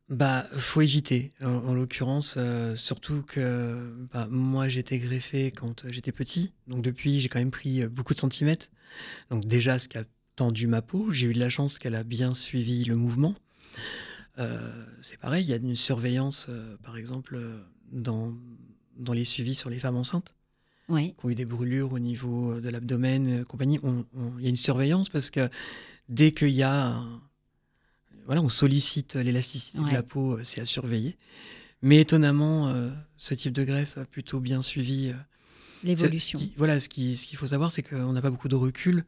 Bah, 0.08 0.44
faut 0.58 0.82
éviter. 0.82 1.32
En, 1.42 1.72
l'occurrence, 1.72 2.34
euh, 2.36 2.76
surtout 2.76 3.22
que 3.22 4.06
bah, 4.12 4.28
moi 4.30 4.68
j'étais 4.68 4.98
greffé 4.98 5.50
quand 5.50 5.88
j'étais 5.88 6.12
petit, 6.12 6.52
donc 6.66 6.82
depuis 6.82 7.20
j'ai 7.20 7.28
quand 7.28 7.38
même 7.38 7.50
pris 7.50 7.82
euh, 7.82 7.88
beaucoup 7.88 8.14
de 8.14 8.18
centimètres. 8.18 8.68
Donc 9.30 9.46
déjà, 9.46 9.78
ce 9.78 9.88
qui 9.88 9.96
a 9.98 10.04
tendu 10.36 10.66
ma 10.66 10.82
peau, 10.82 11.12
j'ai 11.12 11.28
eu 11.28 11.32
de 11.32 11.38
la 11.38 11.48
chance 11.48 11.78
qu'elle 11.78 11.94
a 11.94 12.04
bien 12.04 12.34
suivi 12.34 12.84
le 12.84 12.96
mouvement. 12.96 13.34
Euh, 14.38 14.84
c'est 15.00 15.18
pareil, 15.18 15.44
il 15.44 15.50
y 15.50 15.54
a 15.54 15.56
une 15.56 15.76
surveillance, 15.76 16.48
par 16.82 16.96
exemple, 16.96 17.40
dans, 17.90 18.34
dans 18.96 19.12
les 19.12 19.24
suivis 19.24 19.54
sur 19.54 19.70
les 19.70 19.78
femmes 19.78 19.96
enceintes. 19.96 20.34
Oui. 20.90 21.14
qui 21.18 21.24
ont 21.24 21.30
eu 21.30 21.34
des 21.34 21.46
brûlures 21.46 21.94
au 21.94 21.98
niveau 21.98 22.60
de 22.60 22.68
l'abdomen, 22.68 23.42
compagnie. 23.46 23.80
Il 24.36 24.42
y 24.42 24.46
a 24.46 24.50
une 24.50 24.56
surveillance 24.56 25.08
parce 25.08 25.30
que 25.30 25.48
dès 26.10 26.32
qu'il 26.32 26.50
y 26.50 26.62
a 26.62 26.88
un, 26.88 27.22
voilà, 28.26 28.42
on 28.42 28.48
sollicite 28.48 29.16
l'élasticité 29.16 29.78
de 29.78 29.92
la 29.92 30.02
peau, 30.02 30.38
euh, 30.38 30.44
c'est 30.44 30.60
à 30.60 30.64
surveiller. 30.64 31.16
Mais 31.82 32.00
étonnamment, 32.00 32.68
euh, 32.68 32.90
ce 33.16 33.34
type 33.34 33.52
de 33.52 33.64
greffe 33.64 33.98
a 33.98 34.04
plutôt 34.04 34.40
bien 34.40 34.62
suivi 34.62 35.10
euh, 35.10 35.14
l'évolution. 35.82 36.40
Voilà, 36.56 36.80
ce 36.80 36.88
qu'il 36.88 37.16
ce 37.16 37.36
faut 37.36 37.48
savoir, 37.48 37.70
c'est 37.70 37.82
qu'on 37.82 38.12
n'a 38.12 38.22
pas 38.22 38.30
beaucoup 38.30 38.48
de 38.48 38.54
recul. 38.54 39.04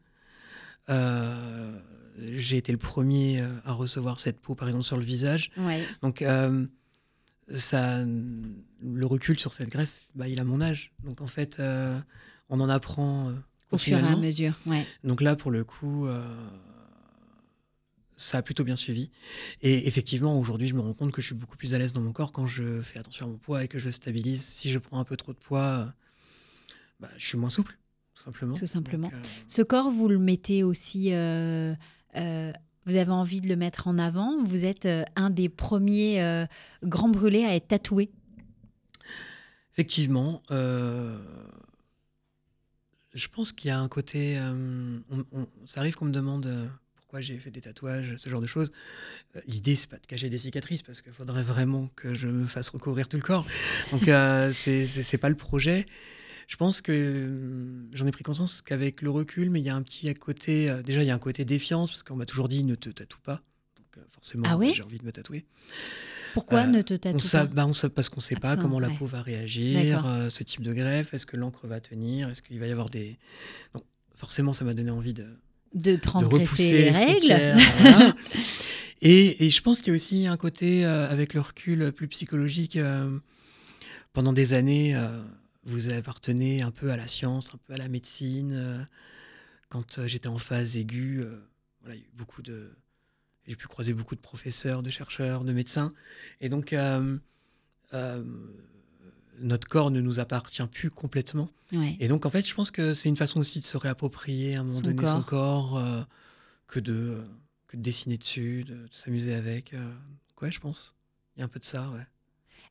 J'ai 0.89 2.57
été 2.57 2.71
le 2.71 2.77
premier 2.77 3.41
à 3.65 3.73
recevoir 3.73 4.19
cette 4.19 4.39
peau, 4.39 4.55
par 4.55 4.67
exemple, 4.67 4.85
sur 4.85 4.97
le 4.97 5.03
visage. 5.03 5.51
Donc, 6.01 6.23
ça, 7.55 8.05
le 8.05 9.05
recul 9.05 9.39
sur 9.39 9.53
cette 9.53 9.69
greffe, 9.69 10.07
bah, 10.15 10.27
il 10.27 10.39
a 10.39 10.43
mon 10.43 10.61
âge. 10.61 10.91
Donc, 11.03 11.21
en 11.21 11.27
fait, 11.27 11.61
on 12.49 12.59
en 12.59 12.69
apprend 12.69 13.33
au 13.71 13.77
fur 13.77 13.97
et 13.97 14.01
à 14.01 14.15
mesure. 14.15 14.53
Donc 15.03 15.21
là, 15.21 15.35
pour 15.35 15.51
le 15.51 15.63
coup, 15.63 16.07
ça 18.17 18.39
a 18.39 18.41
plutôt 18.41 18.63
bien 18.63 18.75
suivi. 18.75 19.11
Et 19.61 19.87
effectivement, 19.87 20.37
aujourd'hui, 20.39 20.67
je 20.67 20.73
me 20.73 20.81
rends 20.81 20.93
compte 20.93 21.11
que 21.11 21.21
je 21.21 21.27
suis 21.27 21.35
beaucoup 21.35 21.55
plus 21.55 21.75
à 21.75 21.77
l'aise 21.77 21.93
dans 21.93 22.01
mon 22.01 22.11
corps 22.11 22.31
quand 22.31 22.47
je 22.47 22.81
fais 22.81 22.99
attention 22.99 23.27
à 23.27 23.29
mon 23.29 23.37
poids 23.37 23.63
et 23.63 23.67
que 23.67 23.77
je 23.79 23.91
stabilise. 23.91 24.43
Si 24.43 24.71
je 24.71 24.79
prends 24.79 24.99
un 24.99 25.03
peu 25.03 25.15
trop 25.15 25.33
de 25.33 25.37
poids, 25.37 25.93
bah, 26.99 27.09
je 27.17 27.25
suis 27.25 27.37
moins 27.37 27.51
souple, 27.51 27.77
tout 28.15 28.23
simplement. 28.23 28.55
Tout 28.55 28.67
simplement. 28.67 29.11
Euh, 29.13 29.21
Ce 29.47 29.61
corps, 29.61 29.91
vous 29.91 30.07
le 30.07 30.17
mettez 30.17 30.63
aussi. 30.63 31.13
Euh, 31.13 31.75
euh, 32.15 32.51
vous 32.85 32.95
avez 32.95 33.11
envie 33.11 33.39
de 33.39 33.47
le 33.47 33.55
mettre 33.55 33.87
en 33.87 33.99
avant? 33.99 34.43
Vous 34.43 34.65
êtes 34.65 34.87
un 35.15 35.29
des 35.29 35.49
premiers 35.49 36.47
grands 36.83 37.09
brûlés 37.09 37.43
à 37.43 37.53
être 37.53 37.67
tatoué? 37.67 38.09
Effectivement. 39.73 40.41
je 40.49 41.19
pense 43.31 43.51
qu'il 43.51 43.67
y 43.67 43.71
a 43.71 43.79
un 43.79 43.89
côté. 43.89 44.39
ça 45.65 45.81
arrive 45.81 45.95
qu'on 45.95 46.05
me 46.05 46.11
demande 46.11 46.71
pourquoi 47.07 47.21
j'ai 47.21 47.37
fait 47.37 47.51
des 47.51 47.61
tatouages, 47.61 48.15
ce 48.17 48.29
genre 48.29 48.41
de 48.41 48.47
choses. 48.47 48.69
Euh, 49.37 49.39
l'idée, 49.47 49.77
c'est 49.77 49.89
pas 49.89 49.95
de 49.95 50.05
cacher 50.05 50.29
des 50.29 50.39
cicatrices 50.39 50.81
parce 50.81 51.01
qu'il 51.01 51.13
faudrait 51.13 51.41
vraiment 51.41 51.89
que 51.95 52.13
je 52.13 52.27
me 52.27 52.47
fasse 52.47 52.67
recouvrir 52.67 53.07
tout 53.07 53.15
le 53.15 53.23
corps. 53.23 53.45
Donc, 53.93 54.09
euh, 54.09 54.51
c'est 54.53 55.17
pas 55.17 55.29
le 55.29 55.35
projet. 55.35 55.85
Je 56.49 56.57
pense 56.57 56.81
que 56.81 56.91
hum, 56.91 57.87
j'en 57.93 58.05
ai 58.07 58.11
pris 58.11 58.25
conscience 58.25 58.61
qu'avec 58.61 59.01
le 59.01 59.09
recul, 59.09 59.49
mais 59.49 59.61
il 59.61 59.63
y 59.63 59.69
a 59.69 59.75
un 59.77 59.83
petit 59.83 60.09
à 60.09 60.13
côté. 60.13 60.69
Euh, 60.69 60.83
déjà, 60.83 61.01
il 61.01 61.07
y 61.07 61.09
a 61.09 61.15
un 61.15 61.19
côté 61.19 61.45
défiance 61.45 61.91
parce 61.91 62.03
qu'on 62.03 62.17
m'a 62.17 62.25
toujours 62.25 62.49
dit 62.49 62.65
ne 62.65 62.75
te 62.75 62.89
tatoue 62.89 63.21
pas. 63.21 63.41
Donc, 63.77 64.03
forcément, 64.11 64.43
ah 64.45 64.73
j'ai 64.73 64.83
envie 64.83 64.99
de 64.99 65.05
me 65.05 65.13
tatouer. 65.13 65.45
Pourquoi 66.33 66.67
ne 66.67 66.81
te 66.81 66.93
tatoue 66.93 67.19
pas? 67.19 67.45
bah, 67.45 67.71
Parce 67.95 68.09
qu'on 68.09 68.19
ne 68.19 68.21
sait 68.21 68.35
pas 68.35 68.57
comment 68.57 68.81
la 68.81 68.89
peau 68.89 69.05
va 69.05 69.21
réagir, 69.21 70.03
ce 70.29 70.43
type 70.43 70.61
de 70.61 70.73
greffe, 70.73 71.13
est-ce 71.13 71.25
que 71.25 71.37
l'encre 71.37 71.67
va 71.67 71.79
tenir, 71.79 72.27
est-ce 72.27 72.41
qu'il 72.41 72.59
va 72.59 72.67
y 72.67 72.71
avoir 72.73 72.89
des. 72.89 73.17
Donc, 73.73 73.85
forcément, 74.13 74.51
ça 74.51 74.65
m'a 74.65 74.73
donné 74.73 74.91
envie 74.91 75.13
de, 75.13 75.25
de 75.77 75.95
transgresser 75.95 76.71
les 76.71 76.91
règles. 76.91 77.33
et, 79.01 79.49
je 79.49 79.61
pense 79.61 79.81
qu'il 79.81 79.93
y 79.93 79.95
a 79.95 79.95
aussi 79.95 80.27
un 80.27 80.37
côté, 80.37 80.85
euh, 80.85 81.09
avec 81.09 81.33
le 81.33 81.41
recul 81.41 81.91
plus 81.91 82.07
psychologique, 82.07 82.75
euh, 82.75 83.17
pendant 84.13 84.33
des 84.33 84.53
années, 84.53 84.95
euh, 84.95 85.23
vous 85.63 85.89
appartenez 85.89 86.61
un 86.61 86.71
peu 86.71 86.91
à 86.91 86.97
la 86.97 87.07
science, 87.07 87.51
un 87.53 87.59
peu 87.65 87.73
à 87.73 87.77
la 87.77 87.87
médecine. 87.87 88.87
quand 89.69 90.05
j'étais 90.07 90.29
en 90.29 90.37
phase 90.37 90.77
aiguë, 90.77 91.23
voilà, 91.81 91.95
il 91.95 91.99
y 91.99 92.03
a 92.03 92.07
eu 92.07 92.13
beaucoup 92.15 92.41
de... 92.41 92.71
J'ai 93.45 93.55
pu 93.55 93.67
croiser 93.67 93.93
beaucoup 93.93 94.15
de 94.15 94.21
professeurs, 94.21 94.81
de 94.81 94.89
chercheurs, 94.89 95.43
de 95.43 95.53
médecins. 95.53 95.91
Et 96.41 96.49
donc, 96.49 96.73
notre 99.39 99.67
corps 99.67 99.91
ne 99.91 100.01
nous 100.01 100.19
appartient 100.19 100.65
plus 100.67 100.89
complètement. 100.89 101.49
Et 101.99 102.07
donc, 102.07 102.25
en 102.25 102.29
fait, 102.29 102.47
je 102.47 102.53
pense 102.53 102.71
que 102.71 102.93
c'est 102.93 103.09
une 103.09 103.17
façon 103.17 103.39
aussi 103.39 103.59
de 103.59 103.65
se 103.65 103.77
réapproprier 103.77 104.55
à 104.55 104.61
un 104.61 104.63
moment 104.63 104.81
donné 104.81 105.05
son 105.05 105.21
corps 105.21 105.77
euh, 105.77 106.01
que, 106.67 106.79
de, 106.79 107.23
que 107.67 107.75
de 107.75 107.81
dessiner 107.81 108.17
dessus, 108.17 108.63
de, 108.63 108.77
s'amuser 108.91 109.33
avec. 109.33 109.73
Euh. 109.73 109.91
ouais, 110.41 110.51
je 110.51 110.59
pense. 110.59 110.95
Il 111.35 111.39
y 111.39 111.41
a 111.41 111.45
un 111.45 111.49
peu 111.49 111.59
de 111.59 111.65
ça, 111.65 111.89
ouais. 111.89 112.05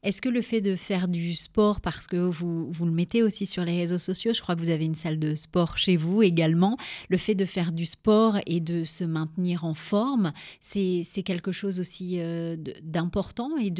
Est-ce 0.03 0.23
que 0.23 0.29
le 0.29 0.41
fait 0.41 0.61
de 0.61 0.77
faire 0.77 1.09
du 1.09 1.35
sport, 1.35 1.81
parce 1.81 2.07
que 2.07 2.17
vous, 2.17 2.71
vous 2.71 2.85
le 2.85 2.93
mettez 2.93 3.23
aussi 3.23 3.45
sur 3.45 3.65
les 3.65 3.77
réseaux 3.77 3.99
sociaux, 3.99 4.33
je 4.33 4.41
crois 4.41 4.55
que 4.55 4.61
vous 4.61 4.69
avez 4.69 4.85
une 4.85 4.95
salle 4.95 5.19
de 5.19 5.35
sport 5.35 5.79
chez 5.79 5.97
vous 5.97 6.23
également, 6.23 6.77
le 7.09 7.17
fait 7.17 7.35
de 7.35 7.45
faire 7.45 7.73
du 7.73 7.87
sport 7.87 8.39
et 8.47 8.61
de 8.61 8.85
se 8.85 9.05
maintenir 9.05 9.65
en 9.65 9.75
forme, 9.75 10.33
c'est 10.61 11.03
quelque 11.25 11.51
chose 11.51 11.81
aussi 11.81 12.21
euh, 12.21 12.57
d'important 12.83 13.57
et 13.57 13.71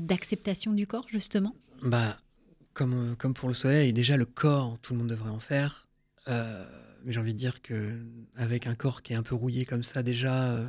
d'acceptation 0.00 0.72
de, 0.72 0.76
du 0.76 0.86
corps, 0.86 1.06
justement? 1.08 1.54
Bah, 1.82 2.16
comme, 2.72 3.12
euh, 3.12 3.14
comme 3.14 3.34
pour 3.34 3.48
le 3.48 3.54
soleil, 3.54 3.92
déjà 3.92 4.16
le 4.16 4.24
corps, 4.24 4.78
tout 4.82 4.92
le 4.92 5.00
monde 5.00 5.08
devrait 5.08 5.30
en 5.30 5.40
faire. 5.40 5.88
Euh, 6.28 6.64
mais 7.04 7.12
j'ai 7.12 7.20
envie 7.20 7.32
de 7.32 7.38
dire 7.38 7.62
que 7.62 7.98
avec 8.36 8.66
un 8.66 8.74
corps 8.74 9.02
qui 9.02 9.12
est 9.12 9.16
un 9.16 9.22
peu 9.22 9.34
rouillé 9.34 9.64
comme 9.64 9.82
ça, 9.82 10.02
déjà, 10.02 10.52
euh, 10.52 10.68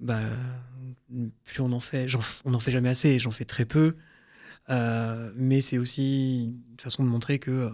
bah, 0.00 0.20
plus 1.44 1.60
on 1.60 1.72
en 1.72 1.80
fait, 1.80 2.06
on 2.44 2.50
n'en 2.50 2.60
fait 2.60 2.70
jamais 2.70 2.88
assez, 2.88 3.18
j'en 3.18 3.30
fais 3.30 3.44
très 3.44 3.64
peu. 3.64 3.96
mais 4.68 5.60
c'est 5.60 5.78
aussi 5.78 6.44
une 6.44 6.80
façon 6.80 7.04
de 7.04 7.08
montrer 7.08 7.38
que, 7.38 7.70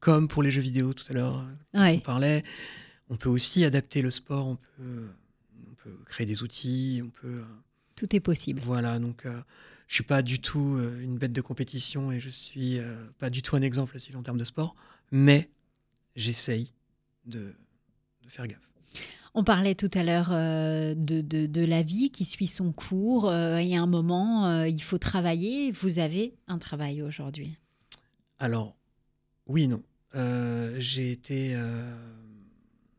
comme 0.00 0.28
pour 0.28 0.42
les 0.42 0.50
jeux 0.50 0.62
vidéo 0.62 0.94
tout 0.94 1.04
à 1.10 1.12
l'heure, 1.12 1.44
on 1.74 2.00
parlait, 2.00 2.42
on 3.10 3.16
peut 3.16 3.28
aussi 3.28 3.64
adapter 3.64 4.00
le 4.00 4.10
sport, 4.10 4.46
on 4.46 4.56
peut, 4.56 5.08
on 5.70 5.74
peut 5.74 5.98
créer 6.06 6.26
des 6.26 6.42
outils, 6.42 7.02
on 7.04 7.10
peut. 7.10 7.42
Tout 7.96 8.16
est 8.16 8.20
possible. 8.20 8.62
Voilà, 8.64 8.98
donc 8.98 9.26
je 9.88 9.94
suis 9.94 10.04
pas 10.04 10.22
du 10.22 10.40
tout 10.40 10.76
euh, 10.76 11.00
une 11.02 11.18
bête 11.18 11.32
de 11.32 11.40
compétition 11.40 12.12
et 12.12 12.20
je 12.20 12.30
suis 12.30 12.78
euh, 12.78 12.94
pas 13.18 13.30
du 13.30 13.42
tout 13.42 13.56
un 13.56 13.62
exemple 13.62 13.96
en 14.14 14.22
termes 14.22 14.38
de 14.38 14.44
sport, 14.44 14.74
mais 15.10 15.50
j'essaye 16.16 16.72
de, 17.26 17.54
faire 18.28 18.46
gaffe. 18.46 18.68
On 19.34 19.44
parlait 19.44 19.74
tout 19.74 19.90
à 19.94 20.02
l'heure 20.02 20.30
euh, 20.30 20.94
de, 20.94 21.20
de, 21.20 21.64
la 21.64 21.82
vie 21.82 22.10
qui 22.10 22.24
suit 22.24 22.46
son 22.46 22.72
cours. 22.72 23.32
il 23.32 23.66
y 23.66 23.76
a 23.76 23.82
un 23.82 23.86
moment, 23.86 24.64
il 24.64 24.80
faut 24.80 24.98
travailler. 24.98 25.72
Vous 25.72 25.98
avez 25.98 26.34
un 26.46 26.58
travail 26.58 27.02
aujourd'hui? 27.02 27.56
Alors, 28.38 28.76
oui 29.46 29.68
non. 29.68 29.82
j'ai 30.78 31.10
été 31.10 31.56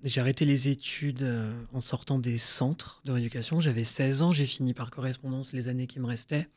j'ai 0.05 0.21
arrêté 0.21 0.45
les 0.45 0.67
études 0.67 1.23
euh, 1.23 1.51
en 1.73 1.81
sortant 1.81 2.19
des 2.19 2.37
centres 2.37 3.01
de 3.05 3.11
rééducation. 3.11 3.59
J'avais 3.59 3.83
16 3.83 4.21
ans, 4.21 4.31
j'ai 4.31 4.45
fini 4.45 4.75
par 4.75 4.91
correspondance 4.91 5.51
les 5.51 5.67
années 5.67 5.87
qui 5.87 5.99
me 5.99 6.05
restaient. 6.05 6.47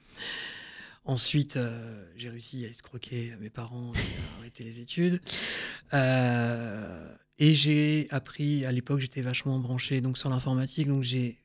Ensuite, 1.07 1.57
euh, 1.57 2.05
j'ai 2.17 2.29
réussi 2.29 2.67
à 2.67 2.69
escroquer 2.69 3.33
mes 3.41 3.49
parents 3.49 3.93
et 3.95 3.99
à 3.99 4.39
arrêter 4.39 4.65
les 4.65 4.81
études. 4.81 5.23
Euh, 5.95 7.11
et 7.39 7.55
j'ai 7.55 8.07
appris, 8.11 8.67
à 8.67 8.73
l'époque, 8.73 9.01
j'étais 9.01 9.23
vachement 9.23 9.59
branché 9.59 10.03
donc, 10.03 10.19
sur 10.19 10.29
l'informatique, 10.29 10.87
donc 10.87 11.03
j'ai 11.03 11.41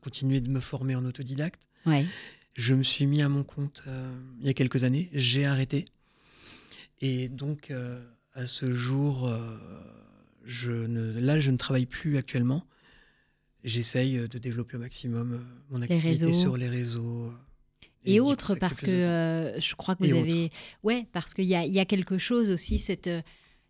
continué 0.00 0.40
de 0.40 0.48
me 0.48 0.60
former 0.60 0.94
en 0.94 1.04
autodidacte. 1.04 1.60
Je 2.54 2.74
me 2.74 2.82
suis 2.82 3.06
mis 3.06 3.20
à 3.20 3.28
mon 3.28 3.42
compte 3.42 3.82
il 4.40 4.46
y 4.46 4.48
a 4.48 4.54
quelques 4.54 4.84
années, 4.84 5.10
j'ai 5.12 5.44
arrêté. 5.44 5.84
Et 7.02 7.28
donc, 7.28 7.70
à 8.32 8.46
ce 8.46 8.72
jour, 8.72 9.30
je 10.44 10.70
ne, 10.70 11.20
là, 11.20 11.40
je 11.40 11.50
ne 11.50 11.56
travaille 11.56 11.86
plus 11.86 12.16
actuellement. 12.16 12.66
J'essaye 13.64 14.18
euh, 14.18 14.28
de 14.28 14.38
développer 14.38 14.76
au 14.76 14.80
maximum 14.80 15.32
euh, 15.32 15.38
mon 15.70 15.82
activité 15.82 16.32
sur 16.32 16.56
les 16.56 16.68
réseaux. 16.68 17.26
Euh, 17.26 17.30
et, 18.04 18.18
autres, 18.18 18.56
parce 18.56 18.80
que 18.80 19.54
je 19.58 19.74
crois 19.76 19.94
que 19.94 20.04
vous 20.04 20.16
avez. 20.16 20.50
Ouais, 20.82 21.06
parce 21.12 21.34
qu'il 21.34 21.44
y 21.44 21.54
a, 21.54 21.64
y 21.64 21.78
a, 21.78 21.84
quelque 21.84 22.18
chose 22.18 22.50
aussi, 22.50 22.80
cette. 22.80 23.08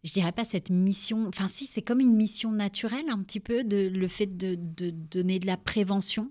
je 0.05 0.13
dirais 0.13 0.33
pas 0.33 0.47
cette 0.47 0.71
mission. 0.71 1.29
Enfin, 1.29 1.49
si, 1.49 1.67
c'est 1.67 1.83
comme 1.83 2.01
une 2.01 2.17
mission 2.17 2.51
naturelle, 2.51 3.11
un 3.11 3.23
petit 3.23 3.41
peu, 3.41 3.63
de, 3.63 3.89
le 3.89 4.09
fait 4.09 4.39
de, 4.39 4.57
de 4.59 4.89
donner 4.89 5.39
de 5.39 5.47
la 5.47 5.59
prévention. 5.59 6.31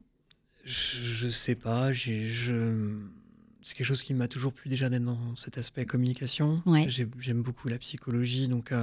Je, 0.65 1.27
ne 1.27 1.32
sais 1.32 1.54
pas. 1.54 1.93
Je, 1.93 2.95
c'est 3.62 3.75
quelque 3.75 3.86
chose 3.86 4.01
qui 4.01 4.15
m'a 4.15 4.27
toujours 4.27 4.54
plu 4.54 4.67
déjà 4.67 4.89
d'être 4.89 5.06
dans 5.06 5.36
cet 5.36 5.60
aspect 5.60 5.86
communication. 5.86 6.63
Ouais. 6.65 6.88
J'aime 6.89 7.43
beaucoup 7.43 7.67
la 7.67 7.77
psychologie, 7.77 8.47
donc 8.47 8.73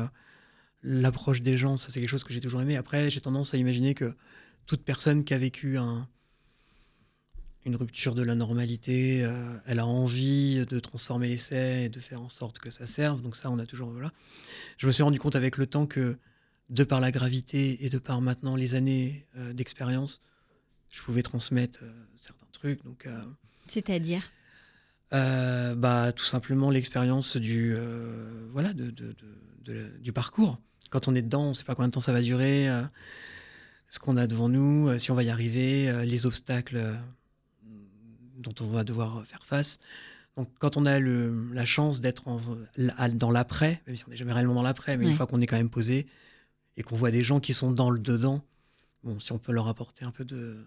l'approche 0.83 1.43
des 1.43 1.57
gens, 1.57 1.77
ça 1.77 1.91
c'est 1.91 2.01
quelque 2.01 2.09
chose 2.09 2.25
que 2.25 2.33
j'ai 2.33 2.41
toujours 2.41 2.61
aimé. 2.61 2.77
Après, 2.77 3.11
j'ai 3.11 3.21
tendance 3.21 3.55
à 3.55 3.57
imaginer 3.57 3.95
que 3.95 4.14
toute 4.67 4.83
personne 4.83 5.25
qui 5.25 5.35
a 5.35 5.38
vécu 5.38 5.79
un, 5.79 6.09
une 7.64 7.77
rupture 7.77 8.14
de 8.14 8.23
la 8.23 8.35
normalité, 8.35 9.25
euh, 9.25 9.57
elle 9.67 9.79
a 9.79 9.87
envie 9.87 10.64
de 10.67 10.81
transformer 10.81 11.29
l'essai 11.29 11.85
et 11.85 11.88
de 11.88 12.01
faire 12.01 12.21
en 12.21 12.29
sorte 12.29 12.59
que 12.59 12.71
ça 12.71 12.87
serve. 12.87 13.23
Donc 13.23 13.37
ça, 13.37 13.51
on 13.51 13.59
a 13.59 13.67
toujours... 13.67 13.91
Voilà. 13.91 14.12
Je 14.77 14.87
me 14.87 14.93
suis 14.93 15.03
rendu 15.03 15.19
compte 15.19 15.37
avec 15.37 15.57
le 15.57 15.67
temps 15.67 15.87
que, 15.87 16.17
de 16.71 16.85
par 16.85 17.01
la 17.01 17.11
gravité 17.11 17.85
et 17.85 17.91
de 17.91 17.99
par 17.99 18.21
maintenant 18.21 18.57
les 18.57 18.75
années 18.75 19.27
euh, 19.37 19.53
d'expérience, 19.53 20.21
je 20.91 21.03
pouvais 21.03 21.23
transmettre 21.23 21.81
euh, 21.83 21.93
certains 22.17 22.47
truc. 22.53 22.83
Donc, 22.85 23.07
C'est-à-dire? 23.69 24.23
bah, 25.11 26.12
Tout 26.12 26.25
simplement 26.25 26.71
l'expérience 26.71 27.37
du, 27.37 27.77
voilà, 28.53 28.73
de, 28.73 28.93
du 30.01 30.12
parcours. 30.12 30.59
Quand 30.90 31.09
on 31.09 31.14
est 31.14 31.22
dedans, 31.22 31.44
on 31.44 31.48
ne 31.51 31.55
sait 31.55 31.64
pas 31.64 31.74
combien 31.74 31.88
de 31.88 31.92
temps 31.92 32.01
ça 32.01 32.12
va 32.12 32.20
durer, 32.20 32.68
ce 33.88 33.98
qu'on 33.98 34.16
a 34.16 34.27
devant 34.27 34.48
nous, 34.48 34.98
si 34.98 35.11
on 35.11 35.14
va 35.14 35.22
y 35.22 35.31
arriver, 35.31 36.05
les 36.05 36.27
obstacles 36.27 36.96
dont 38.37 38.55
on 38.61 38.68
va 38.68 38.85
devoir 38.85 39.24
faire 39.27 39.44
face. 39.44 39.79
Donc, 40.37 40.48
quand 40.61 40.77
on 40.77 40.87
a 40.87 41.01
le, 41.01 41.53
la 41.53 41.64
chance 41.64 42.01
d'être 42.01 42.24
dans 43.14 43.31
l'après, 43.31 43.83
même 43.87 43.96
si 43.96 44.05
on 44.07 44.11
n'est 44.11 44.16
jamais 44.16 44.33
réellement 44.33 44.55
dans 44.55 44.62
l'après, 44.62 44.96
mais 44.96 45.07
une 45.07 45.14
fois 45.14 45.27
qu'on 45.27 45.40
est 45.40 45.46
quand 45.46 45.57
même 45.57 45.70
posé 45.70 46.07
et 46.77 46.83
qu'on 46.83 46.96
voit 46.96 47.11
des 47.11 47.24
gens 47.24 47.40
qui 47.40 47.55
sont 47.55 47.72
dans 47.72 47.90
le 47.90 47.98
dedans, 47.98 48.44
bon, 49.03 49.18
si 49.18 49.33
on 49.33 49.38
peut 49.38 49.53
leur 49.53 49.66
apporter 49.66 50.05
un 50.05 50.12
peu 50.12 50.24
de, 50.24 50.64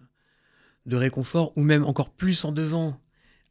de 0.84 0.96
réconfort, 0.96 1.56
ou 1.56 1.62
même 1.62 1.84
encore 1.84 2.10
plus 2.10 2.44
en 2.44 2.52
devant, 2.52 3.00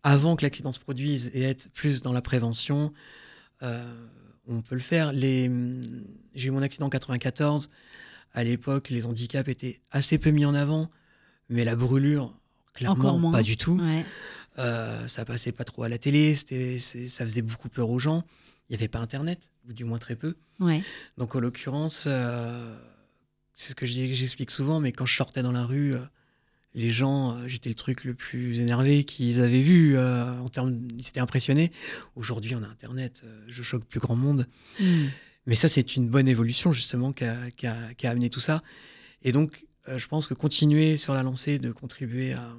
avant 0.03 0.35
que 0.35 0.43
l'accident 0.43 0.71
se 0.71 0.79
produise 0.79 1.31
et 1.33 1.41
être 1.41 1.69
plus 1.71 2.01
dans 2.01 2.13
la 2.13 2.21
prévention, 2.21 2.93
euh, 3.63 4.07
on 4.47 4.61
peut 4.61 4.75
le 4.75 4.81
faire. 4.81 5.11
J'ai 5.13 5.47
eu 6.47 6.51
mon 6.51 6.61
accident 6.61 6.87
en 6.87 6.89
94. 6.89 7.69
À 8.33 8.43
l'époque, 8.43 8.89
les 8.89 9.05
handicaps 9.05 9.49
étaient 9.49 9.81
assez 9.91 10.17
peu 10.17 10.31
mis 10.31 10.45
en 10.45 10.55
avant, 10.55 10.89
mais 11.49 11.65
la 11.65 11.75
brûlure, 11.75 12.33
clairement, 12.73 13.19
pas 13.31 13.43
du 13.43 13.57
tout. 13.57 13.77
Euh, 14.57 15.07
ça 15.07 15.25
passait 15.25 15.51
pas 15.51 15.63
trop 15.63 15.83
à 15.83 15.89
la 15.89 15.97
télé, 15.97 16.35
ça 16.35 17.25
faisait 17.25 17.41
beaucoup 17.41 17.69
peur 17.69 17.89
aux 17.89 17.99
gens. 17.99 18.23
Il 18.69 18.73
n'y 18.73 18.75
avait 18.77 18.87
pas 18.87 18.99
Internet, 18.99 19.39
ou 19.67 19.73
du 19.73 19.83
moins 19.83 19.97
très 19.99 20.15
peu. 20.15 20.35
Donc, 21.17 21.35
en 21.35 21.39
l'occurrence, 21.41 22.05
euh, 22.07 22.77
c'est 23.53 23.69
ce 23.71 23.75
que 23.75 23.85
j'explique 23.85 24.51
souvent, 24.51 24.79
mais 24.79 24.91
quand 24.93 25.05
je 25.05 25.15
sortais 25.15 25.41
dans 25.43 25.51
la 25.51 25.65
rue, 25.65 25.93
euh, 25.95 25.99
les 26.73 26.91
gens, 26.91 27.37
j'étais 27.47 27.69
le 27.69 27.75
truc 27.75 28.03
le 28.03 28.13
plus 28.13 28.59
énervé 28.59 29.03
qu'ils 29.03 29.41
avaient 29.41 29.61
vu. 29.61 29.97
en 29.97 30.47
termes, 30.49 30.87
ils 30.97 31.03
s'étaient 31.03 31.19
impressionnés. 31.19 31.71
Aujourd'hui, 32.15 32.55
on 32.55 32.63
a 32.63 32.67
Internet, 32.67 33.23
je 33.47 33.61
choque 33.61 33.83
plus 33.85 33.99
grand 33.99 34.15
monde. 34.15 34.47
Hmm. 34.79 35.07
Mais 35.47 35.55
ça, 35.55 35.67
c'est 35.67 35.95
une 35.95 36.07
bonne 36.07 36.27
évolution, 36.27 36.71
justement, 36.71 37.11
qui 37.11 37.25
a, 37.25 37.91
amené 38.03 38.29
tout 38.29 38.39
ça. 38.39 38.63
Et 39.21 39.33
donc, 39.33 39.65
je 39.87 40.07
pense 40.07 40.27
que 40.27 40.33
continuer 40.33 40.97
sur 40.97 41.13
la 41.13 41.23
lancée 41.23 41.59
de 41.59 41.71
contribuer 41.71 42.33
à, 42.33 42.55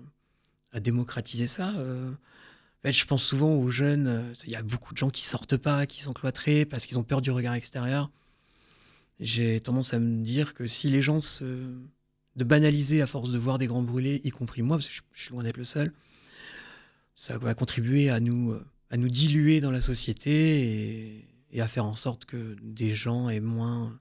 à 0.72 0.80
démocratiser 0.80 1.46
ça. 1.46 1.74
Euh, 1.76 2.10
en 2.10 2.82
fait, 2.82 2.92
je 2.92 3.06
pense 3.06 3.22
souvent 3.22 3.54
aux 3.54 3.70
jeunes, 3.70 4.08
euh, 4.08 4.34
il 4.44 4.50
y 4.50 4.56
a 4.56 4.62
beaucoup 4.62 4.92
de 4.92 4.98
gens 4.98 5.10
qui 5.10 5.24
sortent 5.24 5.56
pas, 5.56 5.86
qui 5.86 6.02
sont 6.02 6.12
cloîtrés 6.12 6.64
parce 6.64 6.86
qu'ils 6.86 6.98
ont 6.98 7.04
peur 7.04 7.20
du 7.20 7.30
regard 7.30 7.54
extérieur. 7.54 8.10
J'ai 9.20 9.60
tendance 9.60 9.94
à 9.94 9.98
me 9.98 10.22
dire 10.22 10.54
que 10.54 10.66
si 10.66 10.88
les 10.88 11.02
gens 11.02 11.20
se... 11.20 11.44
de 12.36 12.44
banaliser 12.44 13.02
à 13.02 13.06
force 13.06 13.30
de 13.30 13.38
voir 13.38 13.58
des 13.58 13.66
grands 13.66 13.82
brûlés, 13.82 14.20
y 14.24 14.30
compris 14.30 14.62
moi, 14.62 14.78
parce 14.78 14.88
que 14.88 15.04
je, 15.12 15.20
suis 15.20 15.30
loin 15.32 15.42
d'être 15.42 15.56
le 15.58 15.64
seul, 15.64 15.92
ça 17.14 17.38
va 17.38 17.54
contribuer 17.54 18.10
à 18.10 18.20
nous, 18.20 18.56
à 18.90 18.96
nous 18.96 19.08
diluer 19.08 19.60
dans 19.60 19.70
la 19.70 19.82
société 19.82 20.60
et, 20.60 21.28
et 21.52 21.60
à 21.60 21.68
faire 21.68 21.84
en 21.84 21.94
sorte 21.94 22.24
que 22.24 22.56
des 22.62 22.94
gens 22.94 23.28
aient 23.28 23.40
moins 23.40 23.98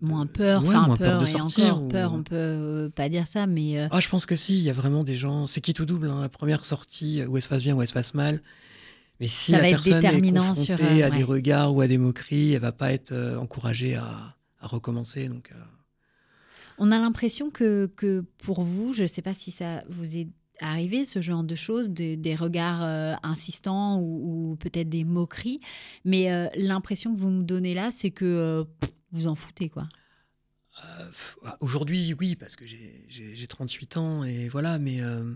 moins 0.00 0.26
peur, 0.26 0.62
enfin 0.62 0.96
peur, 0.96 1.20
de 1.20 1.26
sortir. 1.26 1.76
Encore, 1.76 1.88
peur, 1.88 2.12
on 2.12 2.22
peut 2.22 2.34
euh, 2.34 2.88
pas 2.90 3.08
dire 3.08 3.26
ça, 3.26 3.46
mais. 3.46 3.78
Euh, 3.78 3.88
ah, 3.90 4.00
je 4.00 4.08
pense 4.08 4.26
que 4.26 4.36
si, 4.36 4.58
il 4.58 4.64
y 4.64 4.70
a 4.70 4.72
vraiment 4.72 5.04
des 5.04 5.16
gens. 5.16 5.46
C'est 5.46 5.60
qui 5.60 5.74
tout 5.74 5.86
double, 5.86 6.10
hein, 6.10 6.20
la 6.22 6.28
première 6.28 6.64
sortie, 6.64 7.24
où 7.24 7.36
elle 7.36 7.42
se 7.42 7.48
passe 7.48 7.62
bien, 7.62 7.74
où 7.74 7.82
elle 7.82 7.88
se 7.88 7.94
passe 7.94 8.14
mal. 8.14 8.42
Mais 9.20 9.28
si 9.28 9.52
la 9.52 9.60
personne 9.60 10.04
est 10.04 10.32
confrontée 10.32 10.60
sur, 10.60 11.04
à 11.04 11.10
des 11.10 11.22
regards 11.22 11.74
ou 11.74 11.80
à 11.80 11.86
des 11.86 11.96
moqueries, 11.96 12.52
elle 12.52 12.60
va 12.60 12.72
pas 12.72 12.92
être 12.92 13.12
euh, 13.12 13.38
encouragée 13.38 13.96
à, 13.96 14.36
recommencer. 14.60 15.28
Donc. 15.28 15.52
On 16.78 16.92
a 16.92 16.98
l'impression 16.98 17.50
que, 17.50 17.86
que 17.96 18.24
pour 18.38 18.62
vous, 18.62 18.92
je 18.92 19.02
ne 19.02 19.06
sais 19.06 19.22
pas 19.22 19.34
si 19.34 19.50
ça 19.50 19.82
vous 19.88 20.16
est 20.16 20.28
arrivé 20.60 21.04
ce 21.04 21.20
genre 21.20 21.42
de 21.42 21.54
choses, 21.54 21.90
des 21.90 22.34
regards 22.34 23.18
insistants 23.22 24.00
ou, 24.00 24.56
peut-être 24.58 24.88
des 24.88 25.04
moqueries. 25.04 25.60
Mais 26.04 26.50
l'impression 26.56 27.14
que 27.14 27.20
vous 27.20 27.30
me 27.30 27.42
donnez 27.42 27.74
là, 27.74 27.90
c'est 27.90 28.10
que 28.10 28.66
vous 29.12 29.26
en 29.26 29.34
foutez, 29.34 29.68
quoi. 29.68 29.86
Euh, 30.84 31.10
aujourd'hui, 31.60 32.14
oui, 32.18 32.36
parce 32.36 32.56
que 32.56 32.64
j'ai 32.66 33.46
38 33.46 33.96
ans 33.96 34.24
et 34.24 34.48
voilà, 34.48 34.78
mais 34.78 35.02
euh, 35.02 35.34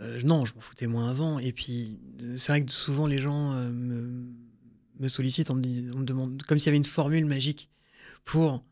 euh, 0.00 0.20
non, 0.24 0.46
je 0.46 0.54
m'en 0.54 0.60
foutais 0.60 0.86
moins 0.86 1.10
avant. 1.10 1.38
Et 1.38 1.52
puis, 1.52 1.98
c'est 2.36 2.52
vrai 2.52 2.62
que 2.62 2.72
souvent 2.72 3.06
les 3.06 3.18
gens 3.18 3.52
me, 3.54 5.08
sollicitent, 5.08 5.50
on 5.50 5.54
on 5.54 5.58
me 5.58 6.04
demande, 6.04 6.42
comme 6.44 6.58
s'il 6.58 6.66
y 6.66 6.70
avait 6.70 6.78
une 6.78 6.84
formule 6.84 7.26
magique 7.26 7.68
pour 8.24 8.64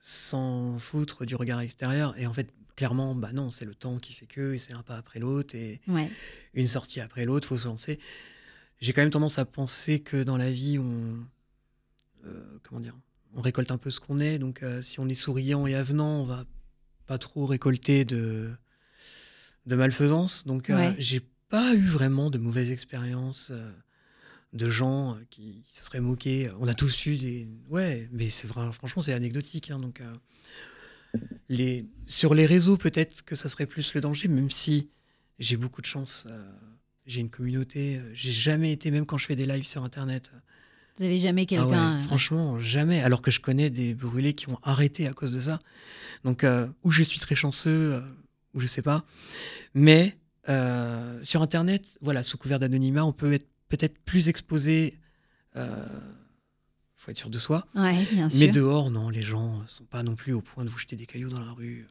s'en 0.00 0.78
foutre 0.78 1.24
du 1.24 1.34
regard 1.34 1.60
extérieur. 1.60 2.16
Et 2.18 2.26
en 2.26 2.32
fait, 2.32 2.52
clairement, 2.76 3.14
bah 3.14 3.32
non, 3.32 3.50
c'est 3.50 3.64
le 3.64 3.74
temps 3.74 3.98
qui 3.98 4.12
fait 4.12 4.26
que, 4.26 4.54
et 4.54 4.58
c'est 4.58 4.72
un 4.72 4.82
pas 4.82 4.96
après 4.96 5.18
l'autre, 5.18 5.54
et 5.54 5.80
une 6.54 6.68
sortie 6.68 7.00
après 7.00 7.24
l'autre, 7.24 7.48
faut 7.48 7.58
se 7.58 7.66
lancer. 7.66 7.98
J'ai 8.80 8.92
quand 8.92 9.02
même 9.02 9.10
tendance 9.10 9.38
à 9.38 9.44
penser 9.44 10.00
que 10.00 10.22
dans 10.22 10.36
la 10.36 10.50
vie, 10.50 10.78
on. 10.78 11.18
comment 12.62 12.80
dire 12.80 12.94
on 13.34 13.40
récolte 13.40 13.70
un 13.70 13.78
peu 13.78 13.90
ce 13.90 14.00
qu'on 14.00 14.18
est. 14.18 14.38
Donc, 14.38 14.62
euh, 14.62 14.82
si 14.82 15.00
on 15.00 15.08
est 15.08 15.14
souriant 15.14 15.66
et 15.66 15.74
avenant, 15.74 16.22
on 16.22 16.24
va 16.24 16.44
pas 17.06 17.18
trop 17.18 17.46
récolter 17.46 18.04
de, 18.04 18.50
de 19.66 19.76
malfaisance. 19.76 20.46
Donc, 20.46 20.70
euh, 20.70 20.92
j'ai 20.98 21.20
pas 21.48 21.74
eu 21.74 21.86
vraiment 21.86 22.30
de 22.30 22.38
mauvaises 22.38 22.70
expériences 22.70 23.48
euh, 23.50 23.70
de 24.52 24.70
gens 24.70 25.16
qui, 25.30 25.64
se 25.68 25.84
seraient 25.84 26.00
moqués. 26.00 26.50
On 26.60 26.68
a 26.68 26.74
tous 26.74 27.06
eu 27.06 27.16
des. 27.16 27.48
Ouais, 27.68 28.08
mais 28.12 28.30
c'est 28.30 28.46
vrai, 28.46 28.70
franchement, 28.72 29.02
c'est 29.02 29.12
anecdotique. 29.12 29.70
Hein, 29.70 29.78
donc, 29.78 30.02
les... 31.48 31.86
sur 32.06 32.34
les 32.34 32.46
réseaux, 32.46 32.76
peut-être 32.76 33.24
que 33.24 33.36
ça 33.36 33.48
serait 33.48 33.66
plus 33.66 33.94
le 33.94 34.00
danger, 34.00 34.28
même 34.28 34.50
si 34.50 34.90
j'ai 35.38 35.56
beaucoup 35.56 35.80
de 35.80 35.86
chance. 35.86 36.26
j'ai 37.06 37.20
une 37.20 37.30
communauté. 37.30 38.00
J'ai 38.14 38.30
jamais 38.30 38.72
été, 38.72 38.90
même 38.90 39.06
quand 39.06 39.18
je 39.18 39.26
fais 39.26 39.36
des 39.36 39.46
lives 39.46 39.66
sur 39.66 39.84
Internet, 39.84 40.30
vous 40.98 41.04
n'avez 41.04 41.18
jamais 41.18 41.42
ah 41.42 41.46
quelqu'un. 41.46 41.98
Euh, 41.98 42.02
franchement, 42.02 42.58
jamais. 42.58 43.00
Alors 43.02 43.22
que 43.22 43.30
je 43.30 43.40
connais 43.40 43.70
des 43.70 43.94
brûlés 43.94 44.34
qui 44.34 44.48
ont 44.48 44.58
arrêté 44.64 45.06
à 45.06 45.12
cause 45.12 45.32
de 45.32 45.40
ça. 45.40 45.60
Donc, 46.24 46.42
euh, 46.42 46.66
ou 46.82 46.90
je 46.90 47.04
suis 47.04 47.20
très 47.20 47.36
chanceux, 47.36 47.94
euh, 47.94 48.00
ou 48.52 48.60
je 48.60 48.66
sais 48.66 48.82
pas. 48.82 49.04
Mais 49.74 50.18
sur 51.22 51.42
Internet, 51.42 51.84
voilà, 52.00 52.22
sous 52.22 52.38
couvert 52.38 52.58
d'anonymat, 52.58 53.04
on 53.04 53.12
peut 53.12 53.34
être 53.34 53.46
peut-être 53.68 53.98
plus 54.04 54.28
exposé. 54.28 54.98
Il 55.54 55.62
faut 56.96 57.10
être 57.10 57.18
sûr 57.18 57.30
de 57.30 57.38
soi. 57.38 57.66
Ouais, 57.74 58.06
bien 58.12 58.28
sûr. 58.28 58.40
Mais 58.40 58.48
dehors, 58.48 58.90
non, 58.90 59.08
les 59.08 59.22
gens 59.22 59.62
sont 59.66 59.84
pas 59.84 60.02
non 60.02 60.14
plus 60.14 60.32
au 60.32 60.40
point 60.40 60.64
de 60.64 60.70
vous 60.70 60.78
jeter 60.78 60.96
des 60.96 61.06
cailloux 61.06 61.30
dans 61.30 61.40
la 61.40 61.52
rue. 61.52 61.86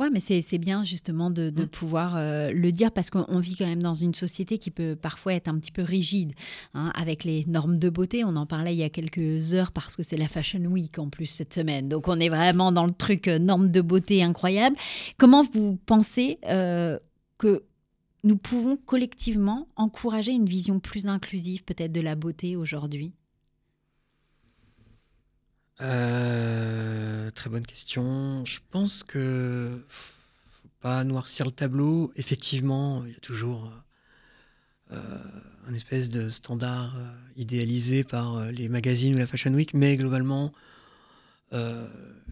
Ouais, 0.00 0.08
mais 0.08 0.20
c'est 0.20 0.56
bien 0.56 0.82
justement 0.82 1.30
de, 1.30 1.50
mmh. 1.50 1.66
pouvoir 1.68 2.16
euh, 2.16 2.50
le 2.52 2.72
dire 2.72 2.90
parce 2.90 3.10
qu'on 3.10 3.38
vit 3.38 3.54
quand 3.54 3.66
même 3.66 3.82
dans 3.82 3.92
une 3.92 4.14
société 4.14 4.56
qui 4.56 4.70
peut 4.70 4.96
parfois 4.96 5.34
être 5.34 5.46
un 5.46 5.58
petit 5.58 5.70
peu 5.70 5.82
rigide 5.82 6.32
hein, 6.72 6.90
avec 6.94 7.22
les 7.22 7.44
normes 7.46 7.76
de 7.76 7.90
beauté. 7.90 8.24
On 8.24 8.34
en 8.36 8.46
parlait 8.46 8.74
il 8.74 8.78
y 8.78 8.82
a 8.82 8.88
quelques 8.88 9.52
heures 9.52 9.72
parce 9.72 9.96
que 9.96 10.02
c'est 10.02 10.16
la 10.16 10.26
Fashion 10.26 10.64
Week 10.64 10.98
en 10.98 11.10
plus 11.10 11.26
cette 11.26 11.52
semaine. 11.52 11.90
Donc 11.90 12.08
on 12.08 12.18
est 12.18 12.30
vraiment 12.30 12.72
dans 12.72 12.86
le 12.86 12.94
truc 12.94 13.28
euh, 13.28 13.38
normes 13.38 13.70
de 13.70 13.82
beauté 13.82 14.22
incroyable. 14.22 14.74
Comment 15.18 15.42
vous 15.42 15.78
pensez 15.84 16.38
euh, 16.46 16.98
que 17.36 17.64
nous 18.22 18.36
pouvons 18.36 18.76
collectivement 18.76 19.68
encourager 19.76 20.32
une 20.32 20.46
vision 20.46 20.80
plus 20.80 21.06
inclusive 21.06 21.64
peut-être 21.64 21.92
de 21.92 22.00
la 22.00 22.14
beauté 22.14 22.56
aujourd'hui? 22.56 23.12
Euh, 25.82 27.30
très 27.30 27.48
bonne 27.48 27.64
question. 27.64 28.44
Je 28.44 28.58
pense 28.70 29.02
que 29.02 29.82
faut 29.88 30.68
pas 30.80 31.04
noircir 31.04 31.46
le 31.46 31.52
tableau. 31.52 32.12
Effectivement, 32.16 33.04
il 33.06 33.12
y 33.12 33.16
a 33.16 33.20
toujours 33.20 33.70
euh, 34.92 35.18
un 35.66 35.74
espèce 35.74 36.10
de 36.10 36.28
standard 36.28 36.96
euh, 36.96 37.10
idéalisé 37.36 38.04
par 38.04 38.46
les 38.46 38.68
magazines 38.68 39.14
ou 39.14 39.18
la 39.18 39.26
Fashion 39.26 39.52
Week, 39.54 39.72
mais 39.74 39.96
globalement, 39.96 40.52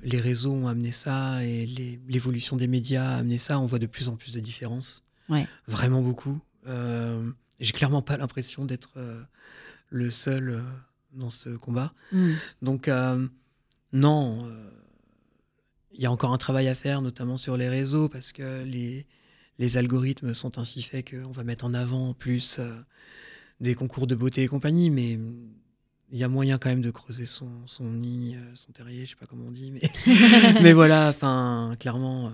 les 0.05 0.21
réseaux 0.21 0.53
ont 0.53 0.69
amené 0.69 0.93
ça 0.93 1.45
et 1.45 1.67
l'évolution 2.07 2.57
des 2.57 2.69
médias 2.69 3.15
a 3.15 3.17
amené 3.17 3.39
ça. 3.39 3.59
On 3.59 3.67
voit 3.67 3.81
de 3.81 3.87
plus 3.87 4.09
en 4.09 4.15
plus 4.15 4.33
de 4.33 4.39
différences. 4.39 5.03
Vraiment 5.67 6.03
beaucoup. 6.03 6.41
J'ai 6.67 7.73
clairement 7.73 8.03
pas 8.03 8.17
l'impression 8.17 8.65
d'être 8.65 8.99
le 9.91 10.11
seul 10.11 10.63
dans 11.13 11.31
ce 11.31 11.51
combat. 11.51 11.93
Mm. 12.13 12.33
Donc, 12.63 12.89
euh, 12.89 13.27
non, 13.93 14.47
euh, 14.47 14.71
il 15.93 16.01
y 16.01 16.07
a 16.07 16.13
encore 16.13 16.33
un 16.33 16.39
travail 16.39 16.69
à 16.69 16.75
faire, 16.75 17.03
notamment 17.03 17.37
sur 17.37 17.57
les 17.57 17.69
réseaux, 17.69 18.09
parce 18.09 18.33
que 18.33 18.63
les, 18.63 19.07
les 19.59 19.77
algorithmes 19.77 20.35
sont 20.35 20.59
ainsi 20.59 20.83
faits 20.83 21.11
qu'on 21.11 21.33
va 21.33 21.45
mettre 21.45 21.65
en 21.65 21.75
avant 21.75 22.15
plus 22.15 22.59
euh, 22.59 22.81
des 23.61 23.75
concours 23.75 24.07
de 24.07 24.15
beauté 24.15 24.43
et 24.43 24.49
compagnie, 24.49 24.91
mais 24.91 25.19
il 26.11 26.19
y 26.19 26.25
a 26.25 26.29
moyen 26.29 26.59
quand 26.59 26.71
même 26.71 26.81
de 26.81 26.91
creuser 26.91 27.27
son, 27.27 27.51
son 27.67 27.85
nid, 27.85 28.37
son 28.55 28.73
terrier, 28.73 29.05
je 29.05 29.11
sais 29.11 29.17
pas 29.17 29.27
comment 29.27 29.47
on 29.49 29.51
dit, 29.51 29.71
mais, 29.71 29.91
mais 30.63 30.73
voilà, 30.73 31.09
enfin, 31.09 31.75
clairement, 31.79 32.33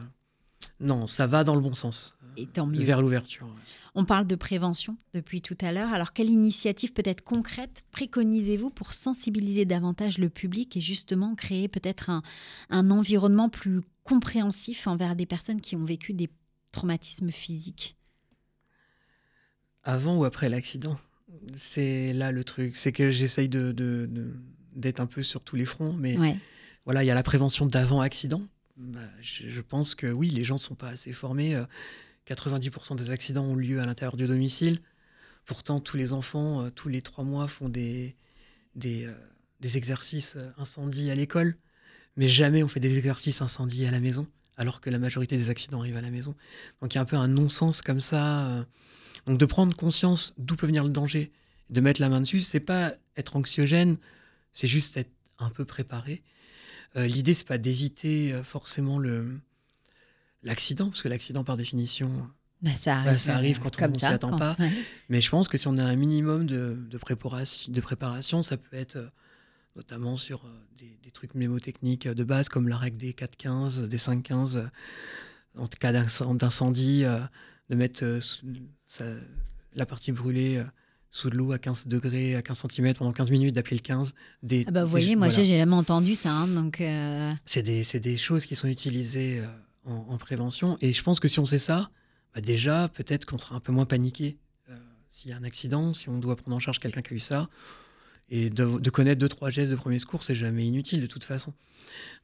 non, 0.80 1.06
ça 1.06 1.26
va 1.26 1.44
dans 1.44 1.54
le 1.54 1.60
bon 1.60 1.74
sens. 1.74 2.16
Et 2.36 2.46
tant 2.46 2.66
mieux. 2.66 2.82
Vers 2.82 3.00
l'ouverture. 3.00 3.46
On 3.94 4.04
parle 4.04 4.26
de 4.26 4.34
prévention 4.34 4.96
depuis 5.12 5.40
tout 5.40 5.56
à 5.60 5.70
l'heure. 5.70 5.92
Alors, 5.92 6.12
quelle 6.12 6.30
initiative 6.30 6.92
peut-être 6.92 7.22
concrète 7.22 7.84
préconisez-vous 7.92 8.70
pour 8.70 8.92
sensibiliser 8.92 9.64
davantage 9.64 10.18
le 10.18 10.28
public 10.28 10.76
et 10.76 10.80
justement 10.80 11.36
créer 11.36 11.68
peut-être 11.68 12.10
un, 12.10 12.22
un 12.70 12.90
environnement 12.90 13.48
plus 13.48 13.82
compréhensif 14.02 14.88
envers 14.88 15.14
des 15.14 15.26
personnes 15.26 15.60
qui 15.60 15.76
ont 15.76 15.84
vécu 15.84 16.12
des 16.12 16.28
traumatisme 16.74 17.30
physique 17.30 17.96
Avant 19.84 20.16
ou 20.16 20.24
après 20.24 20.48
l'accident? 20.48 20.98
C'est 21.54 22.12
là 22.12 22.32
le 22.32 22.42
truc. 22.44 22.76
C'est 22.76 22.92
que 22.92 23.10
j'essaye 23.10 23.48
de, 23.48 23.72
d'être 24.74 25.00
un 25.00 25.06
peu 25.06 25.22
sur 25.22 25.40
tous 25.40 25.56
les 25.56 25.64
fronts, 25.64 25.92
mais 25.92 26.18
voilà, 26.84 27.04
il 27.04 27.06
y 27.06 27.10
a 27.10 27.14
la 27.14 27.22
prévention 27.22 27.66
d'avant-accident. 27.66 28.42
Bah, 28.76 29.00
je, 29.20 29.60
pense 29.60 29.94
que 29.94 30.08
oui, 30.08 30.30
les 30.30 30.42
gens 30.42 30.54
ne 30.54 30.60
sont 30.60 30.74
pas 30.74 30.88
assez 30.88 31.12
formés. 31.12 31.56
90% 32.28 32.92
euh, 32.92 32.96
des 32.96 33.10
accidents 33.10 33.44
ont 33.44 33.54
lieu 33.54 33.80
à 33.80 33.86
l'intérieur 33.86 34.16
du 34.16 34.26
domicile. 34.26 34.80
Pourtant, 35.46 35.78
tous 35.78 35.96
les 35.96 36.12
enfants, 36.12 36.62
euh, 36.62 36.70
tous 36.70 36.88
les 36.88 37.00
trois 37.00 37.22
mois, 37.22 37.46
font 37.46 37.68
des, 37.68 38.16
des, 38.74 39.06
euh, 39.06 39.14
des 39.60 39.76
exercices 39.76 40.36
incendie 40.58 41.10
à 41.10 41.14
l'école, 41.14 41.56
mais 42.16 42.26
jamais 42.26 42.64
on 42.64 42.68
fait 42.68 42.80
des 42.80 42.98
exercices 42.98 43.42
incendie 43.42 43.86
à 43.86 43.92
la 43.92 44.00
maison, 44.00 44.26
alors 44.56 44.80
que 44.80 44.90
la 44.90 44.98
majorité 44.98 45.36
des 45.36 45.50
accidents 45.50 45.80
arrivent 45.80 45.96
à 45.96 46.02
la 46.02 46.10
maison. 46.10 46.34
Donc 46.80 46.94
il 46.94 46.96
y 46.96 46.98
a 46.98 47.02
un 47.02 47.06
peu 47.06 47.16
un 47.16 47.28
non-sens 47.28 47.80
comme 47.80 48.00
ça. 48.00 48.66
Donc 49.26 49.38
de 49.38 49.46
prendre 49.46 49.76
conscience 49.76 50.34
d'où 50.36 50.56
peut 50.56 50.66
venir 50.66 50.82
le 50.82 50.90
danger, 50.90 51.30
de 51.70 51.80
mettre 51.80 52.00
la 52.00 52.08
main 52.08 52.20
dessus, 52.20 52.40
c'est 52.40 52.60
pas 52.60 52.94
être 53.16 53.36
anxiogène, 53.36 53.98
c'est 54.52 54.68
juste 54.68 54.96
être 54.96 55.12
un 55.38 55.50
peu 55.50 55.64
préparé. 55.64 56.22
Euh, 56.97 57.07
L'idée, 57.07 57.35
c'est 57.35 57.47
pas 57.47 57.59
d'éviter 57.59 58.32
euh, 58.32 58.43
forcément 58.43 58.99
le 58.99 59.39
l'accident, 60.43 60.91
parce 60.91 61.03
que 61.03 61.09
l'accident, 61.09 61.43
par 61.43 61.57
définition, 61.57 62.28
bah, 62.61 62.70
ça, 62.76 62.97
arrive, 62.97 63.12
bah, 63.12 63.18
ça 63.18 63.35
arrive, 63.35 63.61
quand 63.61 63.80
on 63.80 63.89
ne 63.89 63.95
s'y 63.95 64.05
attend 64.05 64.37
pas. 64.37 64.57
Mais 65.09 65.20
je 65.22 65.30
pense 65.30 65.49
que 65.49 65.57
si 65.57 65.68
on 65.68 65.76
a 65.78 65.85
un 65.85 65.97
minimum 65.97 66.47
de, 66.47 66.76
de, 66.78 66.99
préparation, 66.99 67.72
de 67.72 67.80
préparation, 67.80 68.43
ça 68.43 68.59
peut 68.59 68.76
être 68.76 68.97
euh, 68.97 69.09
notamment 69.74 70.18
sur 70.18 70.47
des, 70.76 70.99
des, 71.03 71.11
trucs 71.11 71.35
mnémotechniques 71.35 72.07
de 72.07 72.24
base, 72.24 72.51
comme 72.51 72.68
la 72.68 72.76
règle 72.76 72.99
des 72.99 73.12
4-15, 73.12 73.87
des 73.87 73.97
5-15, 73.97 74.68
en 75.57 75.66
cas 75.66 75.93
d'incendie, 75.93 77.05
de 77.70 77.74
mettre 77.74 78.05
la 79.74 79.87
partie 79.87 80.12
brûlée 80.12 80.62
sous 81.14 81.30
de 81.30 81.36
l'eau 81.36 81.52
à 81.52 81.60
15 81.60 81.86
degrés, 81.86 82.34
à 82.34 82.42
15 82.42 82.64
cm 82.72 82.94
pendant 82.94 83.12
15 83.12 83.30
minutes, 83.30 83.54
d'appeler 83.54 83.76
le 83.76 83.82
15. 83.82 84.14
Des, 84.42 84.64
ah 84.66 84.72
bah, 84.72 84.84
vous 84.84 84.90
voyez, 84.90 85.14
moi 85.14 85.28
j'ai 85.30 85.44
jamais 85.44 85.76
entendu 85.76 86.16
ça. 86.16 86.32
Hein, 86.32 86.48
donc 86.48 86.80
euh... 86.80 87.32
C'est 87.46 87.62
des, 87.62 87.84
des, 88.00 88.16
choses 88.16 88.46
qui 88.46 88.56
sont 88.56 88.66
utilisées 88.66 89.38
euh, 89.38 89.90
en, 89.92 90.18
prévention. 90.18 90.76
Et 90.80 90.92
je 90.92 91.00
pense 91.04 91.20
que 91.20 91.28
si 91.28 91.38
on 91.38 91.46
sait 91.46 91.60
ça, 91.60 91.88
bah 92.34 92.40
déjà, 92.40 92.88
peut-être 92.88 93.26
qu'on 93.26 93.38
sera 93.38 93.54
un 93.54 93.60
peu 93.60 93.70
moins 93.70 93.84
paniqué 93.84 94.38
euh, 94.68 94.76
s'il 95.12 95.30
y 95.30 95.32
a 95.32 95.36
un 95.36 95.44
accident, 95.44 95.94
si 95.94 96.08
on 96.08 96.18
doit 96.18 96.34
prendre 96.34 96.56
en 96.56 96.60
charge 96.60 96.80
quelqu'un 96.80 97.00
qui 97.00 97.14
a 97.14 97.16
eu 97.16 97.20
ça. 97.20 97.48
Et 98.28 98.50
de, 98.50 98.80
de, 98.80 98.90
connaître 98.90 99.20
deux, 99.20 99.28
trois 99.28 99.50
gestes 99.50 99.70
de 99.70 99.76
premier 99.76 100.00
secours, 100.00 100.24
c'est 100.24 100.34
jamais 100.34 100.66
inutile 100.66 101.00
de 101.00 101.06
toute 101.06 101.22
façon. 101.22 101.52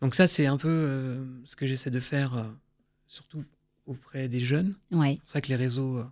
Donc 0.00 0.16
ça, 0.16 0.26
c'est 0.26 0.46
un 0.46 0.56
peu 0.56 0.68
euh, 0.68 1.24
ce 1.44 1.54
que 1.54 1.64
j'essaie 1.64 1.92
de 1.92 2.00
faire, 2.00 2.44
surtout 3.06 3.44
auprès 3.86 4.26
des 4.26 4.40
jeunes. 4.40 4.74
Ouais. 4.90 5.10
C'est 5.12 5.20
pour 5.20 5.30
ça 5.30 5.40
que 5.42 5.48
les 5.48 5.56
réseaux 5.56 6.04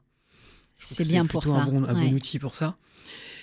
c'est 0.79 1.07
bien 1.07 1.27
pour 1.27 1.45
ça. 1.45 1.51
un 1.51 1.67
bon, 1.67 1.85
un 1.85 1.95
bon 1.95 2.13
outil 2.15 2.39
pour 2.39 2.55
ça. 2.55 2.77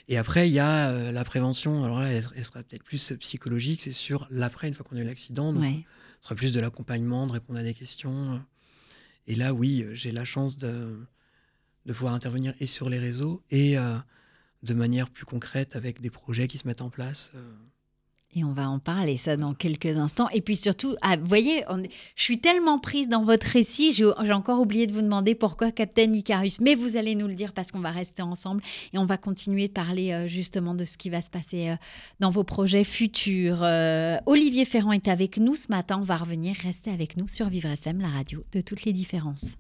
Et 0.08 0.18
après, 0.18 0.48
il 0.48 0.54
y 0.54 0.60
a 0.60 0.90
euh, 0.90 1.12
la 1.12 1.24
prévention. 1.24 1.84
Alors 1.84 2.00
là, 2.00 2.12
elle, 2.12 2.46
sera 2.46 2.62
peut-être 2.64 2.84
plus 2.84 3.14
psychologique. 3.20 3.82
C'est 3.82 3.92
sur 3.92 4.28
l'après, 4.30 4.68
une 4.68 4.74
fois 4.74 4.86
qu'on 4.88 4.98
a 4.98 5.02
eu 5.02 5.06
l'accident. 5.06 5.54
Ce 6.20 6.30
sera 6.30 6.36
plus 6.36 6.54
de 6.54 6.60
l'accompagnement, 6.60 7.28
de 7.28 7.34
répondre 7.34 7.60
à 7.60 7.64
des 7.64 7.74
questions. 7.74 8.42
Et 9.28 9.36
là, 9.36 9.54
oui, 9.54 9.84
euh, 9.84 9.96
j'ai 9.96 10.12
la 10.12 10.26
chance 10.26 10.58
de, 10.58 11.00
de 11.86 11.94
pouvoir 11.94 12.14
intervenir 12.14 12.54
et 12.60 12.68
sur 12.68 12.90
les 12.90 13.00
réseaux 13.00 13.44
et 13.50 13.78
euh, 13.78 13.98
de 14.64 14.74
manière 14.74 15.10
plus 15.10 15.26
concrète 15.26 15.76
avec 15.76 16.02
des 16.02 16.10
projets 16.10 16.48
qui 16.48 16.58
se 16.58 16.68
mettent 16.68 16.82
en 16.82 16.90
place. 16.90 17.32
Et 18.38 18.44
on 18.44 18.52
va 18.52 18.70
en 18.70 18.80
parler 18.80 19.16
ça 19.16 19.38
dans 19.38 19.54
quelques 19.54 19.98
instants. 19.98 20.28
Et 20.30 20.42
puis 20.42 20.58
surtout, 20.58 20.96
ah, 21.02 21.16
vous 21.16 21.26
voyez, 21.26 21.64
je 22.16 22.22
suis 22.22 22.40
tellement 22.40 22.80
prise 22.80 23.08
dans 23.08 23.24
votre 23.24 23.48
récit, 23.48 23.94
j'ai 23.94 24.34
encore 24.34 24.60
oublié 24.60 24.88
de 24.88 24.94
vous 24.94 25.02
demander 25.02 25.36
pourquoi 25.36 25.72
Captain 25.72 26.12
Icarus. 26.12 26.60
Mais 26.60 26.76
vous 26.76 26.98
allez 26.98 27.16
nous 27.16 27.28
le 27.28 27.34
dire 27.34 27.54
parce 27.54 27.72
qu'on 27.72 27.80
va 27.80 27.92
rester 27.92 28.22
ensemble 28.22 28.62
et 28.94 28.98
on 28.98 29.06
va 29.06 29.18
continuer 29.18 29.70
de 29.70 29.74
parler 29.74 30.12
euh, 30.12 30.28
justement 30.28 30.76
de 30.76 30.84
ce 30.84 30.98
qui 30.98 31.10
va 31.10 31.22
se 31.22 31.30
passer 31.30 31.70
euh, 31.70 31.76
dans 32.20 32.30
vos 32.30 32.44
projets 32.44 32.84
futurs. 32.84 33.60
Euh, 33.62 34.18
Olivier 34.26 34.66
Ferrand 34.66 34.92
est 34.92 35.08
avec 35.08 35.38
nous 35.38 35.56
ce 35.56 35.68
matin. 35.70 35.98
On 36.02 36.04
va 36.04 36.18
revenir, 36.18 36.56
rester 36.62 36.92
avec 36.92 37.16
nous 37.16 37.28
sur 37.28 37.48
Vivre 37.48 37.70
FM, 37.70 38.02
la 38.02 38.10
radio 38.10 38.44
de 38.52 38.60
toutes 38.60 38.84
les 38.84 38.94
différences. 38.94 39.56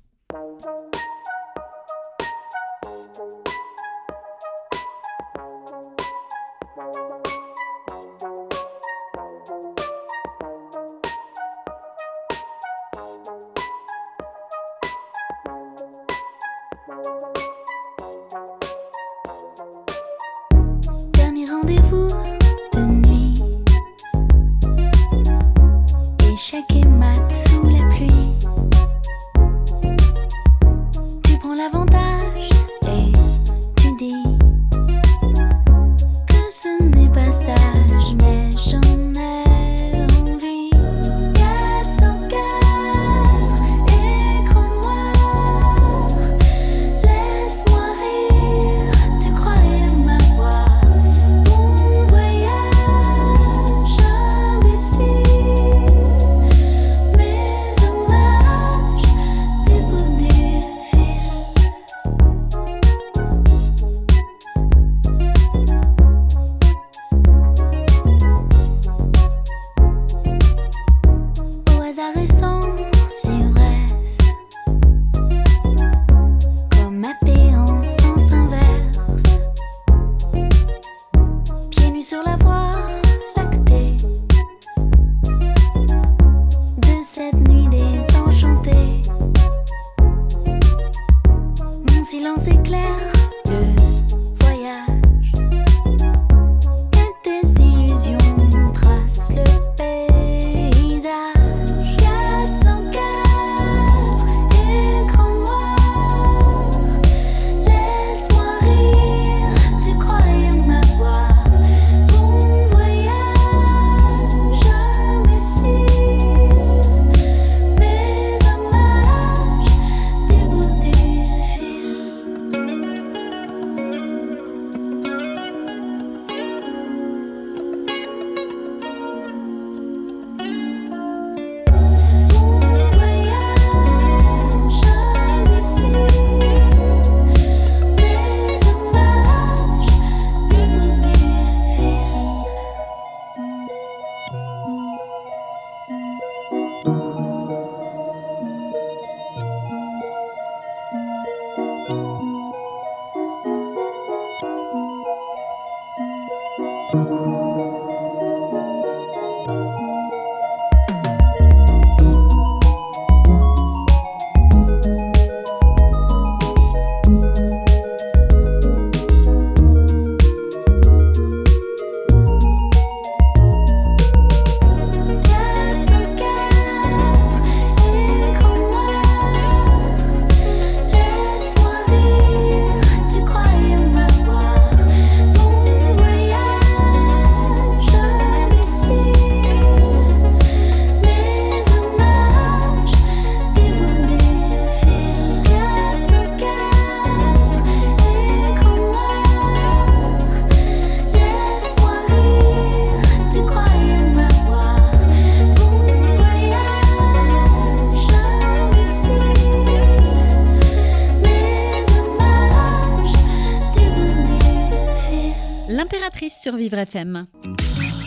FM. 216.47 217.25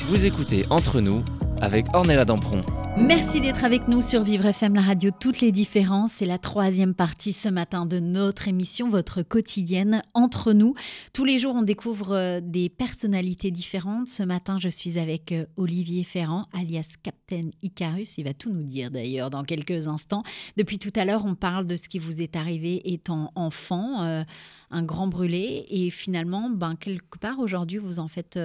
Vous 0.07 0.27
écoutez 0.27 0.65
Entre 0.71 1.01
nous 1.01 1.25
avec 1.61 1.87
Ornella 1.93 2.25
Dampron. 2.25 2.61
Merci 3.01 3.41
d'être 3.41 3.65
avec 3.65 3.87
nous 3.87 4.03
sur 4.03 4.25
Vivre 4.25 4.47
FM, 4.47 4.75
la 4.75 4.81
radio 4.83 5.11
Toutes 5.11 5.41
les 5.41 5.53
différences. 5.53 6.13
C'est 6.15 6.27
la 6.27 6.37
troisième 6.37 6.95
partie 6.95 7.33
ce 7.33 7.49
matin 7.49 7.87
de 7.87 8.01
notre 8.01 8.49
émission, 8.49 8.89
votre 8.89 9.23
quotidienne 9.23 10.03
entre 10.15 10.53
nous. 10.53 10.75
Tous 11.13 11.25
les 11.25 11.39
jours, 11.39 11.55
on 11.55 11.63
découvre 11.63 12.13
euh, 12.13 12.41
des 12.43 12.69
personnalités 12.69 13.51
différentes. 13.51 14.09
Ce 14.09 14.23
matin, 14.25 14.59
je 14.61 14.69
suis 14.69 14.99
avec 14.99 15.33
euh, 15.33 15.47
Olivier 15.57 16.03
Ferrand, 16.03 16.47
alias 16.53 16.97
Captain 17.03 17.51
Icarus. 17.63 18.19
Il 18.19 18.25
va 18.25 18.35
tout 18.35 18.53
nous 18.53 18.65
dire 18.65 18.91
d'ailleurs 18.91 19.31
dans 19.31 19.45
quelques 19.45 19.87
instants. 19.87 20.25
Depuis 20.57 20.79
tout 20.79 20.93
à 20.97 21.05
l'heure, 21.05 21.25
on 21.25 21.35
parle 21.35 21.67
de 21.67 21.77
ce 21.77 21.89
qui 21.89 22.01
vous 22.01 22.21
est 22.21 22.35
arrivé 22.35 22.93
étant 22.93 23.31
enfant, 23.37 24.03
euh, 24.03 24.23
un 24.71 24.83
grand 24.83 25.07
brûlé. 25.07 25.67
Et 25.71 25.91
finalement, 25.91 26.51
ben, 26.51 26.75
quelque 26.75 27.19
part, 27.19 27.39
aujourd'hui, 27.39 27.79
vous 27.79 28.01
en 28.01 28.09
faites 28.09 28.39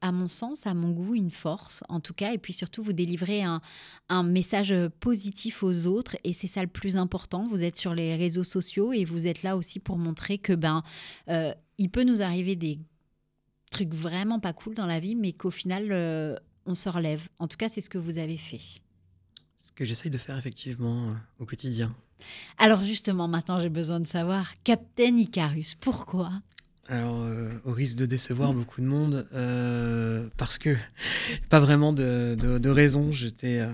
à 0.00 0.12
mon 0.12 0.28
sens, 0.28 0.66
à 0.66 0.74
mon 0.74 0.90
goût, 0.90 1.14
une 1.14 1.30
force, 1.30 1.84
en 1.88 2.00
tout 2.00 2.14
cas, 2.14 2.32
et 2.32 2.38
puis 2.38 2.52
surtout, 2.52 2.82
vous 2.82 2.92
délivrez 2.92 3.42
un, 3.42 3.60
message 4.22 4.74
positif 5.00 5.62
aux 5.62 5.86
autres, 5.86 6.16
et 6.24 6.32
c'est 6.32 6.46
ça 6.46 6.62
le 6.62 6.68
plus 6.68 6.96
important. 6.96 7.46
Vous 7.46 7.64
êtes 7.64 7.76
sur 7.76 7.94
les 7.94 8.16
réseaux 8.16 8.44
sociaux 8.44 8.92
et 8.92 9.04
vous 9.04 9.26
êtes 9.26 9.42
là 9.42 9.56
aussi 9.56 9.78
pour 9.78 9.98
montrer 9.98 10.38
que 10.38 10.52
ben, 10.52 10.82
euh, 11.28 11.52
il 11.78 11.90
peut 11.90 12.04
nous 12.04 12.22
arriver 12.22 12.56
des 12.56 12.78
trucs 13.70 13.94
vraiment 13.94 14.40
pas 14.40 14.52
cool 14.52 14.74
dans 14.74 14.86
la 14.86 15.00
vie, 15.00 15.14
mais 15.14 15.32
qu'au 15.32 15.50
final, 15.50 15.88
euh, 15.90 16.36
on 16.66 16.74
se 16.74 16.88
relève. 16.88 17.28
En 17.38 17.48
tout 17.48 17.56
cas, 17.56 17.68
c'est 17.68 17.80
ce 17.80 17.90
que 17.90 17.98
vous 17.98 18.18
avez 18.18 18.36
fait. 18.36 18.60
Ce 19.60 19.72
que 19.72 19.84
j'essaye 19.84 20.10
de 20.10 20.18
faire 20.18 20.36
effectivement 20.36 21.08
euh, 21.08 21.14
au 21.38 21.46
quotidien. 21.46 21.94
Alors 22.58 22.84
justement, 22.84 23.28
maintenant, 23.28 23.60
j'ai 23.60 23.68
besoin 23.68 24.00
de 24.00 24.06
savoir, 24.06 24.52
Captain 24.64 25.16
Icarus, 25.16 25.74
pourquoi? 25.74 26.32
Alors, 26.90 27.22
euh, 27.22 27.52
au 27.64 27.72
risque 27.72 27.96
de 27.96 28.04
décevoir 28.04 28.52
beaucoup 28.52 28.80
de 28.80 28.86
monde, 28.86 29.28
euh, 29.32 30.28
parce 30.36 30.58
que 30.58 30.76
pas 31.48 31.60
vraiment 31.60 31.92
de, 31.92 32.34
de, 32.34 32.68
raison. 32.68 33.12
J'étais, 33.12 33.60
euh, 33.60 33.70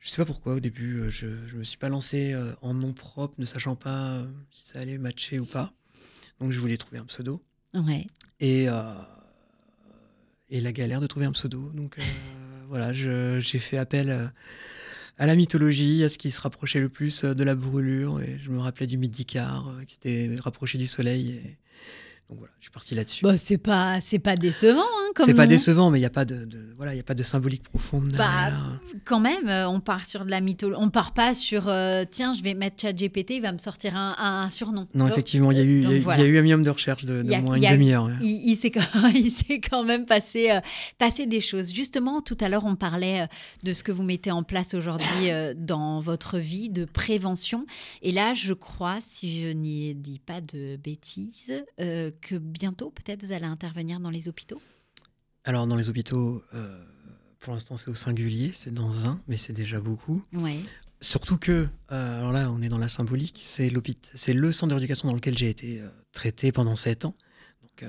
je 0.00 0.10
sais 0.10 0.16
pas 0.16 0.24
pourquoi 0.24 0.54
au 0.54 0.60
début, 0.60 1.08
je, 1.10 1.28
je 1.46 1.56
me 1.56 1.62
suis 1.62 1.78
pas 1.78 1.88
lancé 1.88 2.36
en 2.60 2.74
nom 2.74 2.92
propre, 2.92 3.34
ne 3.38 3.46
sachant 3.46 3.76
pas 3.76 4.20
si 4.50 4.64
ça 4.64 4.80
allait 4.80 4.98
matcher 4.98 5.38
ou 5.38 5.46
pas. 5.46 5.72
Donc, 6.40 6.50
je 6.50 6.58
voulais 6.58 6.76
trouver 6.76 6.98
un 6.98 7.04
pseudo. 7.04 7.40
Ouais. 7.72 8.08
Et 8.40 8.66
et 10.48 10.60
la 10.60 10.72
galère 10.72 11.00
de 11.00 11.06
trouver 11.06 11.26
un 11.26 11.32
pseudo. 11.32 11.70
Donc 11.72 11.98
voilà, 12.68 12.92
j'ai 12.92 13.58
fait 13.60 13.78
appel 13.78 14.32
à 15.18 15.26
la 15.26 15.34
mythologie, 15.34 16.04
à 16.04 16.08
ce 16.08 16.18
qui 16.18 16.30
se 16.30 16.40
rapprochait 16.40 16.80
le 16.80 16.88
plus 16.88 17.24
de 17.24 17.44
la 17.44 17.54
brûlure. 17.54 18.20
Et 18.20 18.38
je 18.42 18.50
me 18.50 18.58
rappelais 18.58 18.86
du 18.86 18.98
mythe 18.98 19.12
qui 19.24 19.38
s'était 19.88 20.30
rapproché 20.40 20.78
du 20.78 20.86
soleil. 20.86 21.56
Donc 22.28 22.40
voilà, 22.40 22.52
je 22.58 22.64
suis 22.64 22.72
parti 22.72 22.94
là-dessus. 22.96 23.22
Bah, 23.22 23.38
c'est 23.38 23.56
pas, 23.56 24.00
c'est 24.00 24.18
pas 24.18 24.34
décevant, 24.34 24.80
hein, 24.80 25.24
C'est 25.24 25.34
pas 25.34 25.46
décevant, 25.46 25.90
mais 25.90 25.98
il 25.98 26.02
n'y 26.02 26.06
a 26.06 26.10
pas 26.10 26.24
de, 26.24 26.48
voilà, 26.76 26.92
il 26.92 26.96
y 26.96 27.00
a 27.00 27.04
pas 27.04 27.14
de 27.14 27.22
symbolique 27.22 27.62
profonde. 27.62 28.12
Bah, 28.18 28.50
quand 29.04 29.20
même, 29.20 29.46
euh, 29.46 29.68
on 29.68 29.78
part 29.78 30.06
sur 30.06 30.24
de 30.24 30.30
la 30.32 30.40
mythologie. 30.40 30.80
On 30.82 30.90
part 30.90 31.14
pas 31.14 31.36
sur, 31.36 31.68
euh, 31.68 32.04
tiens, 32.10 32.32
je 32.32 32.42
vais 32.42 32.54
mettre 32.54 32.82
ChatGPT, 32.82 33.36
il 33.36 33.42
va 33.42 33.52
me 33.52 33.58
sortir 33.58 33.94
un, 33.94 34.12
un 34.18 34.50
surnom. 34.50 34.88
Non, 34.92 35.06
effectivement, 35.06 35.52
il 35.52 35.58
y 35.58 35.60
a 35.60 35.64
eu, 35.64 35.82
il 35.82 36.02
y, 36.02 36.10
a 36.10 36.24
eu 36.24 36.38
un 36.38 36.42
minimum 36.42 36.64
de 36.64 36.70
recherche 36.70 37.04
de, 37.04 37.22
moins 37.42 37.54
une 37.54 37.70
demi-heure. 37.70 38.10
Il, 38.20 38.50
il 38.50 38.56
s'est 38.56 38.72
quand, 38.72 38.80
quand, 39.70 39.84
même 39.84 40.04
passé, 40.04 40.50
euh, 40.50 40.60
passé 40.98 41.26
des 41.26 41.40
choses. 41.40 41.72
Justement, 41.72 42.22
tout 42.22 42.36
à 42.40 42.48
l'heure, 42.48 42.64
on 42.64 42.74
parlait 42.74 43.28
de 43.62 43.72
ce 43.72 43.84
que 43.84 43.92
vous 43.92 44.02
mettez 44.02 44.32
en 44.32 44.42
place 44.42 44.74
aujourd'hui 44.74 45.30
dans 45.54 46.00
votre 46.00 46.38
vie 46.38 46.70
de 46.70 46.86
prévention. 46.86 47.66
Et 48.02 48.10
là, 48.10 48.34
je 48.34 48.52
crois, 48.52 48.98
si 49.06 49.44
je 49.44 49.52
n'y 49.52 49.94
dis 49.94 50.18
pas 50.18 50.40
de 50.40 50.74
bêtises 50.74 51.52
que 52.20 52.36
bientôt, 52.36 52.90
peut-être, 52.90 53.24
vous 53.24 53.32
allez 53.32 53.46
intervenir 53.46 54.00
dans 54.00 54.10
les 54.10 54.28
hôpitaux? 54.28 54.60
Alors, 55.44 55.66
dans 55.66 55.76
les 55.76 55.88
hôpitaux, 55.88 56.42
euh, 56.54 56.84
pour 57.38 57.52
l'instant, 57.52 57.76
c'est 57.76 57.88
au 57.88 57.94
singulier, 57.94 58.52
c'est 58.54 58.74
dans 58.74 59.06
un, 59.06 59.20
mais 59.28 59.36
c'est 59.36 59.52
déjà 59.52 59.80
beaucoup. 59.80 60.24
Ouais. 60.32 60.58
Surtout 61.00 61.38
que, 61.38 61.68
euh, 61.92 62.18
alors 62.18 62.32
là, 62.32 62.50
on 62.50 62.60
est 62.62 62.68
dans 62.68 62.78
la 62.78 62.88
symbolique, 62.88 63.40
c'est 63.42 63.70
le 63.70 64.52
centre 64.52 64.74
d'éducation 64.74 65.08
dans 65.08 65.14
lequel 65.14 65.38
j'ai 65.38 65.48
été 65.48 65.80
euh, 65.80 65.88
traité 66.12 66.50
pendant 66.50 66.74
sept 66.74 67.04
ans. 67.04 67.14
Donc, 67.62 67.88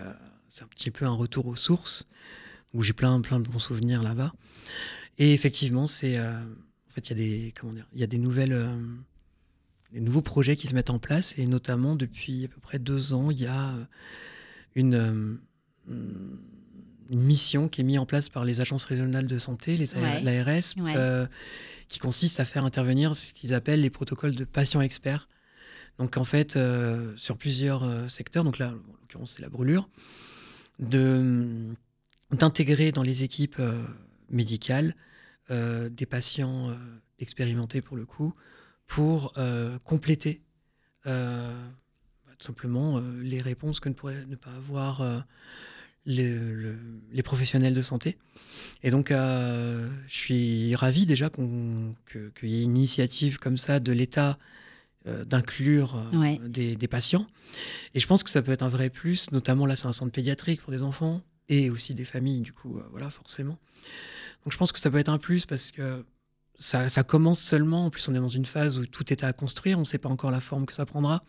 c'est 0.50 0.64
un 0.64 0.68
petit 0.68 0.92
peu 0.92 1.06
un 1.06 1.14
retour 1.14 1.48
aux 1.48 1.56
sources, 1.56 2.08
où 2.74 2.84
j'ai 2.84 2.94
plein, 2.94 3.20
plein 3.22 3.40
de 3.40 3.48
bons 3.48 3.60
souvenirs 3.60 4.04
là-bas. 4.04 4.34
Et 5.18 5.34
effectivement, 5.34 5.88
c'est, 5.88 6.20
en 6.20 6.94
fait, 6.94 7.10
il 7.10 7.10
y 7.10 7.12
a 7.12 7.16
des, 7.16 7.54
comment 7.60 7.74
dire, 7.74 7.88
il 7.94 8.00
y 8.02 8.04
a 8.04 8.08
des 8.08 8.18
nouvelles 8.18 8.54
des 9.92 10.00
nouveaux 10.00 10.22
projets 10.22 10.56
qui 10.56 10.68
se 10.68 10.76
mettent 10.76 10.90
en 10.90 11.00
place 11.00 11.34
et 11.38 11.46
notamment 11.46 11.96
depuis 11.96 12.46
à 12.46 12.48
peu 12.48 12.60
près 12.60 12.80
deux 12.80 13.14
ans, 13.14 13.32
il 13.32 13.40
y 13.42 13.48
a 13.48 13.70
euh, 13.70 13.86
une, 14.76 14.96
euh, 14.96 15.38
une 17.10 17.22
mission 17.22 17.70
qui 17.70 17.82
est 17.82 17.84
mise 17.84 18.00
en 18.00 18.06
place 18.06 18.30
par 18.30 18.46
les 18.46 18.62
agences 18.62 18.86
régionales 18.86 19.28
de 19.28 19.40
santé, 19.40 19.78
les 19.78 19.88
l'ARS, 20.22 20.76
euh, 20.78 21.28
qui 21.88 22.00
consiste 22.00 22.40
à 22.40 22.46
faire 22.46 22.66
intervenir 22.66 23.16
ce 23.16 23.34
qu'ils 23.34 23.54
appellent 23.54 23.82
les 23.82 23.90
protocoles 23.90 24.36
de 24.36 24.44
patients 24.44 24.82
experts. 24.82 25.30
Donc 26.00 26.18
en 26.18 26.26
fait, 26.26 26.60
sur 27.16 27.38
plusieurs 27.38 28.12
secteurs, 28.12 28.44
donc 28.44 28.60
là 28.60 28.68
en 28.68 28.92
l'occurrence 29.02 29.34
c'est 29.38 29.42
la 29.42 29.50
brûlure, 29.50 29.90
d'intégrer 32.30 32.92
dans 32.92 33.02
les 33.02 33.24
équipes 33.24 33.60
médicales 34.30 34.96
des 35.50 36.06
patients 36.08 36.78
expérimentés 37.18 37.82
pour 37.82 37.98
le 37.98 38.06
coup, 38.06 38.36
pour 38.88 39.34
euh, 39.38 39.78
compléter 39.80 40.42
euh, 41.06 41.54
bah, 42.26 42.34
tout 42.40 42.48
simplement 42.48 42.98
euh, 42.98 43.22
les 43.22 43.42
réponses 43.42 43.80
que 43.80 43.90
ne 43.90 43.94
pourraient 43.94 44.26
ne 44.26 44.36
pas 44.36 44.52
avoir 44.52 45.26
les, 46.06 47.24
professionnels 47.24 47.74
de 47.74 47.82
santé. 47.82 48.18
Et 48.82 48.92
donc, 48.92 49.10
je 49.12 49.90
suis 50.08 50.74
ravi 50.76 51.06
déjà 51.06 51.30
qu'il 51.30 52.50
y 52.50 52.62
ait 52.62 52.64
une 52.64 52.78
initiative 52.78 53.40
comme 53.40 53.58
ça 53.58 53.80
de 53.80 53.92
l'État 53.92 54.38
d'inclure 55.06 56.02
des, 56.46 56.76
des, 56.76 56.88
patients. 56.88 57.28
Et 57.94 58.00
je 58.00 58.08
pense 58.08 58.24
que 58.24 58.30
ça 58.30 58.42
peut 58.42 58.52
être 58.52 58.64
un 58.64 58.70
vrai 58.70 58.90
plus, 58.90 59.32
notamment 59.32 59.66
là, 59.66 59.76
c'est 59.76 59.88
un 59.88 59.94
centre 59.94 60.12
pédiatrique 60.12 60.62
pour 60.62 60.72
des 60.72 60.84
enfants 60.84 61.22
et 61.50 61.70
aussi 61.70 61.94
des 61.94 62.06
familles, 62.06 62.42
du 62.42 62.54
coup, 62.54 62.82
voilà, 62.92 63.10
forcément. 63.10 63.58
Donc, 64.44 64.54
je 64.54 64.58
pense 64.58 64.72
que 64.72 64.80
ça 64.80 64.90
peut 64.90 64.98
être 64.98 65.10
un 65.10 65.18
plus 65.18 65.46
parce 65.46 65.72
que 65.72 66.06
ça, 66.58 67.04
commence 67.04 67.42
seulement. 67.42 67.86
En 67.86 67.90
plus, 67.90 68.08
on 68.08 68.16
est 68.16 68.20
dans 68.20 68.28
une 68.28 68.46
phase 68.46 68.80
où 68.80 68.86
tout 68.86 69.12
est 69.12 69.24
à 69.24 69.34
construire. 69.34 69.78
On 69.78 69.82
ne 69.82 69.86
sait 69.86 69.98
pas 69.98 70.10
encore 70.10 70.32
la 70.32 70.42
forme 70.42 70.66
que 70.66 70.74
ça 70.74 70.86
prendra. 70.86 71.24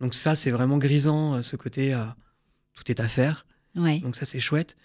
Donc 0.00 0.14
ça, 0.14 0.36
c'est 0.36 0.50
vraiment 0.50 0.78
grisant, 0.78 1.34
euh, 1.34 1.42
ce 1.42 1.56
côté 1.56 1.94
euh, 1.94 2.04
tout 2.74 2.90
est 2.90 3.00
à 3.00 3.08
faire. 3.08 3.46
Donc 3.74 4.16
ça, 4.16 4.26
c'est 4.26 4.40
chouette. 4.40 4.76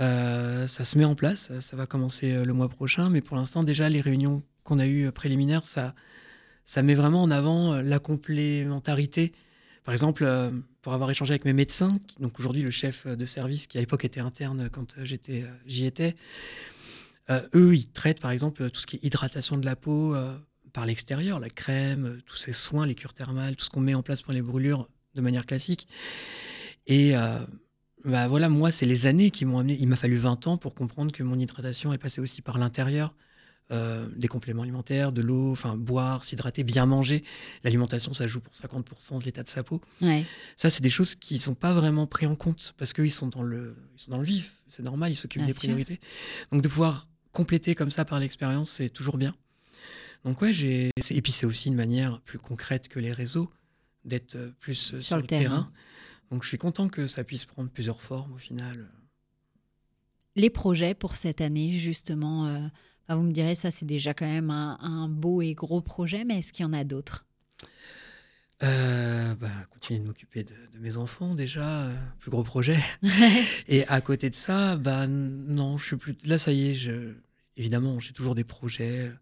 Euh, 0.00 0.68
ça 0.68 0.84
se 0.84 0.98
met 0.98 1.04
en 1.04 1.14
place. 1.14 1.50
Ça, 1.60 1.76
va 1.76 1.86
commencer 1.86 2.44
le 2.44 2.52
mois 2.52 2.68
prochain. 2.68 3.08
Mais 3.08 3.20
pour 3.20 3.36
l'instant, 3.36 3.62
déjà, 3.62 3.88
les 3.88 4.00
réunions 4.00 4.42
qu'on 4.64 4.78
a 4.78 4.86
eues 4.86 5.10
préliminaires, 5.12 5.66
ça, 5.66 5.94
ça 6.64 6.82
met 6.82 6.94
vraiment 6.94 7.22
en 7.22 7.30
avant 7.30 7.80
la 7.80 7.98
complémentarité. 7.98 9.32
Par 9.84 9.94
exemple, 9.94 10.28
pour 10.82 10.94
avoir 10.94 11.10
échangé 11.10 11.32
avec 11.32 11.44
mes 11.44 11.52
médecins, 11.52 11.98
donc 12.18 12.38
aujourd'hui 12.38 12.62
le 12.62 12.70
chef 12.70 13.06
de 13.06 13.26
service, 13.26 13.66
qui 13.66 13.78
à 13.78 13.80
l'époque 13.80 14.04
était 14.04 14.20
interne 14.20 14.70
quand 14.70 14.94
j'étais, 15.02 15.44
j'y 15.66 15.84
étais, 15.84 16.14
euh, 16.14 16.77
eux, 17.54 17.74
ils 17.74 17.90
traitent 17.90 18.20
par 18.20 18.30
exemple 18.30 18.70
tout 18.70 18.80
ce 18.80 18.86
qui 18.86 18.96
est 18.96 19.04
hydratation 19.04 19.56
de 19.56 19.64
la 19.64 19.76
peau 19.76 20.14
euh, 20.14 20.36
par 20.72 20.86
l'extérieur, 20.86 21.40
la 21.40 21.50
crème, 21.50 22.06
euh, 22.06 22.22
tous 22.24 22.36
ces 22.36 22.52
soins, 22.52 22.86
les 22.86 22.94
cures 22.94 23.14
thermales, 23.14 23.56
tout 23.56 23.64
ce 23.64 23.70
qu'on 23.70 23.80
met 23.80 23.94
en 23.94 24.02
place 24.02 24.22
pour 24.22 24.32
les 24.32 24.42
brûlures 24.42 24.88
de 25.14 25.20
manière 25.20 25.46
classique. 25.46 25.88
Et 26.86 27.12
bah 28.04 28.28
voilà, 28.28 28.48
moi, 28.48 28.72
c'est 28.72 28.86
les 28.86 29.04
années 29.04 29.30
qui 29.30 29.44
m'ont 29.44 29.58
amené. 29.58 29.76
Il 29.78 29.88
m'a 29.88 29.96
fallu 29.96 30.16
20 30.16 30.46
ans 30.46 30.56
pour 30.56 30.74
comprendre 30.74 31.12
que 31.12 31.22
mon 31.22 31.38
hydratation 31.38 31.92
est 31.92 31.98
passée 31.98 32.22
aussi 32.22 32.40
par 32.40 32.56
l'intérieur. 32.56 33.14
des 33.70 34.28
compléments 34.28 34.62
alimentaires, 34.62 35.12
de 35.12 35.20
l'eau, 35.20 35.52
enfin 35.52 35.76
boire, 35.76 36.24
s'hydrater, 36.24 36.64
bien 36.64 36.86
manger. 36.86 37.24
L'alimentation, 37.62 38.14
ça 38.14 38.26
joue 38.26 38.40
pour 38.40 38.54
50% 38.54 39.20
de 39.20 39.24
l'état 39.24 39.42
de 39.42 39.50
sa 39.50 39.62
peau. 39.62 39.82
Ça, 40.56 40.70
c'est 40.70 40.82
des 40.82 40.88
choses 40.88 41.14
qui 41.14 41.34
ne 41.34 41.40
sont 41.40 41.54
pas 41.54 41.74
vraiment 41.74 42.06
prises 42.06 42.30
en 42.30 42.36
compte 42.36 42.74
parce 42.78 42.94
qu'ils 42.94 43.12
sont 43.12 43.28
dans 43.28 43.42
le, 43.42 43.76
ils 43.96 44.00
sont 44.00 44.12
dans 44.12 44.18
le 44.18 44.24
vif. 44.24 44.62
C'est 44.68 44.82
normal, 44.82 45.12
ils 45.12 45.16
s'occupent 45.16 45.44
des 45.44 45.52
priorités. 45.52 46.00
Donc 46.52 46.62
de 46.62 46.68
pouvoir 46.68 47.08
compléter 47.38 47.76
comme 47.76 47.92
ça 47.92 48.04
par 48.04 48.18
l'expérience, 48.18 48.68
c'est 48.68 48.90
toujours 48.90 49.16
bien. 49.16 49.32
Donc 50.24 50.42
ouais, 50.42 50.52
j'ai 50.52 50.90
et 51.10 51.22
puis 51.22 51.30
c'est 51.30 51.46
aussi 51.46 51.68
une 51.68 51.76
manière 51.76 52.20
plus 52.22 52.40
concrète 52.40 52.88
que 52.88 52.98
les 52.98 53.12
réseaux 53.12 53.48
d'être 54.04 54.34
euh, 54.34 54.50
plus 54.58 54.94
euh, 54.94 54.98
sur, 54.98 55.16
le 55.16 55.22
terrain. 55.22 55.70
Donc 56.32 56.42
je 56.42 56.48
suis 56.48 56.58
content 56.58 56.88
que 56.88 57.06
ça 57.06 57.22
puisse 57.22 57.44
prendre 57.44 57.70
plusieurs 57.70 58.02
formes 58.02 58.32
au 58.32 58.38
final. 58.38 58.88
Les 60.34 60.50
projets 60.50 60.94
pour 60.94 61.14
cette 61.14 61.40
année, 61.40 61.74
justement, 61.74 62.48
euh, 62.48 62.58
vous 63.08 63.22
me 63.22 63.30
direz, 63.30 63.54
ça 63.54 63.70
c'est 63.70 63.86
déjà 63.86 64.14
quand 64.14 64.26
même 64.26 64.50
un, 64.50 65.08
beau 65.08 65.40
et 65.40 65.54
gros 65.54 65.80
projet, 65.80 66.24
mais 66.24 66.40
est-ce 66.40 66.52
qu'il 66.52 66.64
y 66.64 66.68
en 66.68 66.72
a 66.72 66.82
d'autres? 66.82 67.24
Bah, 68.60 69.52
continuer 69.70 70.00
de 70.00 70.06
m'occuper 70.06 70.42
de, 70.42 70.54
mes 70.80 70.96
enfants 70.96 71.36
déjà, 71.36 71.88
plus 72.18 72.32
gros 72.32 72.42
projet. 72.42 72.78
et 73.68 73.86
à 73.86 74.00
côté 74.00 74.28
de 74.28 74.34
ça, 74.34 74.76
bah 74.76 75.06
non, 75.06 75.78
je 75.78 75.84
suis 75.84 75.96
plus. 75.96 76.16
Là, 76.24 76.38
ça 76.38 76.50
y 76.50 76.70
est, 76.70 76.74
je, 76.74 77.14
évidemment, 77.58 78.00
j'ai 78.00 78.12
toujours 78.12 78.34
des 78.34 78.44
projets. 78.44 79.12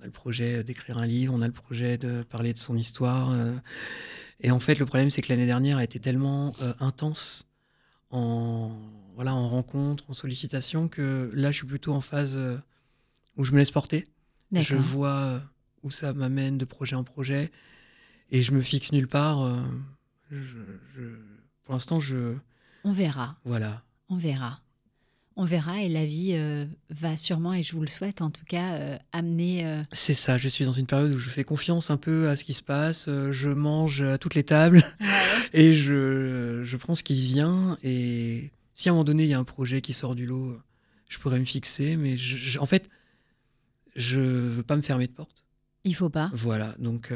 On 0.00 0.04
a 0.04 0.06
le 0.06 0.12
projet 0.12 0.64
d'écrire 0.64 0.98
un 0.98 1.06
livre, 1.06 1.34
on 1.34 1.42
a 1.42 1.46
le 1.46 1.52
projet 1.52 1.98
de 1.98 2.22
parler 2.22 2.52
de 2.52 2.58
son 2.58 2.76
histoire. 2.76 3.30
Euh. 3.30 3.54
et 4.40 4.50
en 4.50 4.58
fait, 4.58 4.78
le 4.78 4.86
problème, 4.86 5.10
c'est 5.10 5.22
que 5.22 5.28
l'année 5.28 5.46
dernière 5.46 5.78
a 5.78 5.84
été 5.84 6.00
tellement 6.00 6.52
euh, 6.62 6.72
intense 6.80 7.46
en, 8.10 8.72
voilà, 9.14 9.34
en 9.34 9.48
rencontre, 9.48 10.10
en 10.10 10.14
sollicitation, 10.14 10.88
que 10.88 11.30
là, 11.34 11.52
je 11.52 11.58
suis 11.58 11.66
plutôt 11.66 11.92
en 11.92 12.00
phase 12.00 12.40
où 13.36 13.44
je 13.44 13.52
me 13.52 13.58
laisse 13.58 13.70
porter. 13.70 14.08
Je 14.52 14.74
vois 14.74 15.42
où 15.82 15.90
ça 15.90 16.14
m'amène 16.14 16.56
de 16.56 16.64
projet 16.64 16.96
en 16.96 17.04
projet 17.04 17.52
et 18.30 18.42
je 18.42 18.52
me 18.52 18.62
fixe 18.62 18.92
nulle 18.92 19.08
part. 19.08 19.46
pour 20.30 21.74
l'instant, 21.74 22.00
je. 22.00 22.34
On 22.84 22.92
verra. 22.92 23.36
Voilà. 23.44 23.82
On 24.08 24.16
verra 24.16 24.62
on 25.38 25.44
verra 25.44 25.80
et 25.80 25.88
la 25.88 26.04
vie 26.04 26.32
euh, 26.32 26.66
va 26.90 27.16
sûrement, 27.16 27.54
et 27.54 27.62
je 27.62 27.72
vous 27.72 27.80
le 27.80 27.86
souhaite 27.86 28.22
en 28.22 28.30
tout 28.30 28.44
cas, 28.44 28.74
euh, 28.74 28.98
amener... 29.12 29.64
Euh, 29.64 29.82
C'est 29.92 30.14
ça, 30.14 30.36
je 30.36 30.48
suis 30.48 30.64
dans 30.64 30.72
une 30.72 30.86
période 30.86 31.12
où 31.12 31.18
je 31.18 31.30
fais 31.30 31.44
confiance 31.44 31.92
un 31.92 31.96
peu 31.96 32.28
à 32.28 32.34
ce 32.34 32.42
qui 32.42 32.54
se 32.54 32.62
passe, 32.62 33.08
je 33.08 33.48
mange 33.48 34.02
à 34.02 34.18
toutes 34.18 34.34
les 34.34 34.42
tables 34.42 34.82
et 35.52 35.76
je, 35.76 36.76
prends 36.76 36.96
ce 36.96 37.04
qui 37.04 37.14
vient 37.14 37.78
et 37.84 38.50
si 38.74 38.88
à 38.88 38.92
un 38.92 38.94
moment 38.94 39.04
donné 39.04 39.24
il 39.24 39.30
y 39.30 39.34
a 39.34 39.38
un 39.38 39.44
projet 39.44 39.80
qui 39.80 39.92
sort 39.92 40.16
du 40.16 40.26
lot, 40.26 40.58
je 41.08 41.18
pourrais 41.18 41.38
me 41.38 41.44
fixer, 41.44 41.96
mais 41.96 42.16
en 42.58 42.66
fait, 42.66 42.90
je 43.94 44.18
veux 44.18 44.62
pas 44.64 44.76
me 44.76 44.82
fermer 44.82 45.06
de 45.06 45.12
porte. 45.12 45.44
Il 45.84 45.94
faut 45.94 46.10
pas. 46.10 46.30
Voilà, 46.34 46.74
donc 46.80 47.12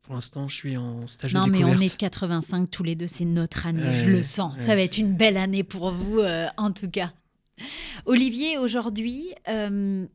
pour 0.00 0.14
l'instant, 0.14 0.48
je 0.48 0.54
suis 0.54 0.78
en 0.78 1.06
stage 1.06 1.34
de 1.34 1.38
découverte. 1.38 1.62
Non, 1.62 1.68
mais 1.68 1.76
on 1.76 1.80
est 1.80 1.94
85 1.94 2.70
tous 2.70 2.82
les 2.82 2.94
deux, 2.94 3.06
c'est 3.06 3.26
notre 3.26 3.66
année, 3.66 3.94
je 3.94 4.06
le 4.06 4.22
sens. 4.22 4.58
Ça 4.58 4.74
va 4.74 4.80
être 4.80 4.96
une 4.96 5.14
belle 5.14 5.36
année 5.36 5.64
pour 5.64 5.92
vous, 5.92 6.20
en 6.56 6.72
tout 6.72 6.88
cas. 6.88 7.12
Olivier, 8.06 8.58
aujourd'hui, 8.58 9.34
euh, 9.48 10.06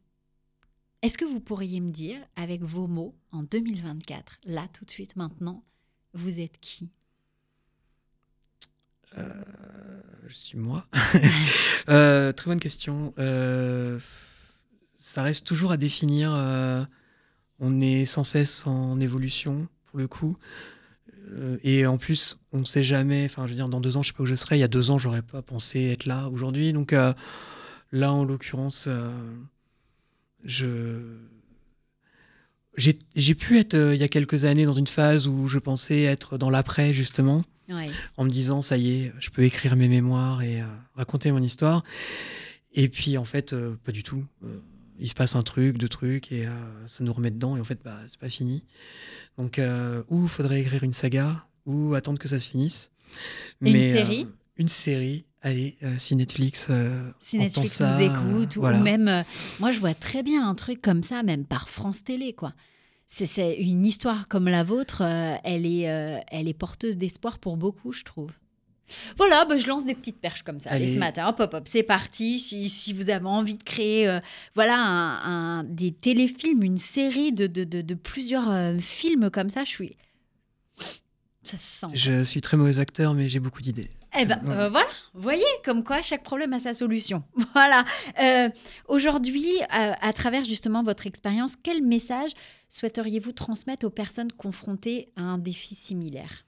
est-ce 1.01 1.17
que 1.17 1.25
vous 1.25 1.39
pourriez 1.39 1.79
me 1.79 1.91
dire, 1.91 2.19
avec 2.35 2.61
vos 2.61 2.87
mots, 2.87 3.15
en 3.31 3.43
2024, 3.43 4.39
là, 4.45 4.67
tout 4.73 4.85
de 4.85 4.91
suite, 4.91 5.15
maintenant, 5.15 5.63
vous 6.13 6.39
êtes 6.39 6.59
qui? 6.59 6.89
Euh, 9.17 9.43
Je 10.27 10.33
suis 10.33 10.57
moi. 10.57 10.85
Euh, 11.89 12.33
très 12.33 12.51
bonne 12.51 12.59
question. 12.59 13.13
ça 14.97 15.23
reste 15.23 15.47
toujours 15.47 15.71
à 15.71 15.77
définir. 15.77 16.31
on 17.59 17.79
est 17.79 18.05
sans 18.05 18.25
cesse 18.25 18.67
en 18.67 18.99
évolution, 18.99 19.69
pour 19.85 19.99
le 19.99 20.09
coup. 20.09 20.37
Et 21.63 21.85
en 21.85 21.97
plus, 21.97 22.37
on 22.51 22.59
ne 22.59 22.65
sait 22.65 22.83
jamais. 22.83 23.25
Enfin, 23.25 23.45
je 23.45 23.51
veux 23.51 23.55
dire, 23.55 23.69
dans 23.69 23.81
deux 23.81 23.97
ans, 23.97 24.03
je 24.03 24.07
sais 24.07 24.13
pas 24.13 24.23
où 24.23 24.27
je 24.27 24.35
serai. 24.35 24.57
Il 24.57 24.59
y 24.59 24.63
a 24.63 24.67
deux 24.67 24.91
ans, 24.91 24.99
j'aurais 24.99 25.21
pas 25.21 25.41
pensé 25.41 25.81
être 25.91 26.05
là 26.05 26.29
aujourd'hui. 26.29 26.73
Donc, 26.73 26.93
Là, 27.91 28.11
en 28.11 28.25
l'occurrence, 28.25 28.85
euh, 28.87 29.11
je 30.43 30.99
j'ai 32.77 33.33
pu 33.33 33.57
être 33.57 33.73
euh, 33.73 33.95
il 33.95 34.01
y 34.01 34.03
a 34.03 34.07
quelques 34.07 34.45
années 34.45 34.65
dans 34.65 34.73
une 34.73 34.87
phase 34.87 35.27
où 35.27 35.47
je 35.47 35.57
pensais 35.57 36.03
être 36.03 36.37
dans 36.37 36.51
l'après 36.51 36.93
justement, 36.93 37.43
en 38.17 38.23
me 38.23 38.29
disant 38.29 38.61
ça 38.61 38.77
y 38.77 38.91
est, 38.91 39.13
je 39.19 39.31
peux 39.31 39.41
écrire 39.43 39.75
mes 39.75 39.87
mémoires 39.87 40.43
et 40.43 40.61
euh, 40.61 40.65
raconter 40.95 41.31
mon 41.31 41.41
histoire. 41.41 41.83
Et 42.73 42.87
puis 42.87 43.17
en 43.17 43.25
fait, 43.25 43.55
pas 43.83 43.91
du 43.91 44.03
tout. 44.03 44.23
Il 44.99 45.07
se 45.07 45.13
passe 45.13 45.35
un 45.35 45.43
truc, 45.43 45.77
deux 45.77 45.89
trucs 45.89 46.31
et 46.31 46.45
ça 46.87 47.03
nous 47.03 47.13
remet 47.13 47.31
dedans 47.31 47.55
et 47.57 47.59
en 47.59 47.63
fait, 47.63 47.79
bah, 47.83 47.99
c'est 48.07 48.19
pas 48.19 48.29
fini. 48.29 48.63
Donc, 49.37 49.61
ou 50.09 50.27
faudrait 50.27 50.61
écrire 50.61 50.83
une 50.83 50.93
saga, 50.93 51.45
ou 51.65 51.93
attendre 51.95 52.19
que 52.19 52.27
ça 52.27 52.39
se 52.39 52.49
finisse. 52.49 52.91
une 53.61 53.79
série 53.79 54.27
Une 54.57 54.67
série 54.67 55.25
Allez, 55.43 55.77
euh, 55.83 55.95
si 55.99 56.15
Netflix, 56.15 56.67
euh, 56.69 57.11
si 57.19 57.37
Netflix 57.37 57.79
nous 57.79 58.01
écoute, 58.01 58.55
ou 58.55 58.63
même, 58.63 59.07
euh, 59.07 59.23
moi 59.59 59.71
je 59.71 59.79
vois 59.79 59.93
très 59.93 60.23
bien 60.23 60.47
un 60.47 60.55
truc 60.55 60.81
comme 60.81 61.03
ça, 61.03 61.21
même 61.21 61.45
par 61.45 61.69
France 61.69 62.03
Télé, 62.03 62.33
quoi. 62.33 62.53
C'est 63.05 63.53
une 63.53 63.85
histoire 63.85 64.27
comme 64.27 64.49
la 64.49 64.63
vôtre, 64.63 65.01
elle, 65.45 65.65
est, 65.65 65.83
elle 66.27 66.49
est 66.49 66.53
porteuse 66.53 66.97
d'espoir 66.97 67.39
pour 67.39 67.55
beaucoup, 67.55 67.93
je 67.93 68.03
trouve. 68.03 68.31
Voilà, 69.17 69.45
bah, 69.45 69.57
je 69.57 69.67
lance 69.67 69.85
des 69.85 69.95
petites 69.95 70.19
perches 70.19 70.43
comme 70.43 70.59
ça 70.59 70.71
ce 70.71 70.97
matin. 70.97 71.27
Hop, 71.27 71.39
hop, 71.39 71.53
hop, 71.53 71.67
c'est 71.69 71.83
parti. 71.83 72.39
Si, 72.39 72.69
si, 72.69 72.93
vous 72.93 73.09
avez 73.09 73.25
envie 73.25 73.57
de 73.57 73.63
créer 73.63 74.19
voilà, 74.55 74.77
un, 74.77 75.63
des 75.63 75.91
téléfilms, 75.91 76.63
une 76.63 76.77
série 76.77 77.31
de, 77.31 77.47
de, 77.47 77.63
de, 77.63 77.81
de 77.81 77.93
plusieurs 77.95 78.49
films 78.79 79.29
comme 79.29 79.49
ça, 79.49 79.63
je 79.63 79.69
suis. 79.69 79.97
Ça 81.47 81.57
se 81.57 81.79
sent. 81.79 81.87
Je 81.93 82.23
suis 82.23 82.41
très 82.41 82.57
mauvais 82.57 82.79
acteur, 82.79 83.13
mais 83.13 83.29
j'ai 83.29 83.39
beaucoup 83.39 83.61
d'idées. 83.61 83.89
Eh 84.19 84.25
ben 84.25 84.41
euh, 84.47 84.69
voilà, 84.69 84.87
vous 85.13 85.21
voyez, 85.21 85.45
comme 85.63 85.83
quoi 85.83 86.01
chaque 86.01 86.23
problème 86.23 86.51
a 86.53 86.59
sa 86.59 86.73
solution. 86.73 87.23
Voilà. 87.53 87.85
Euh, 88.21 88.49
aujourd'hui, 88.87 89.47
euh, 89.61 89.93
à 90.01 90.13
travers 90.13 90.43
justement 90.43 90.83
votre 90.83 91.07
expérience, 91.07 91.53
quel 91.63 91.83
message 91.83 92.31
souhaiteriez-vous 92.69 93.31
transmettre 93.31 93.85
aux 93.85 93.89
personnes 93.89 94.31
confrontées 94.31 95.09
à 95.15 95.21
un 95.21 95.37
défi 95.37 95.73
similaire? 95.73 96.46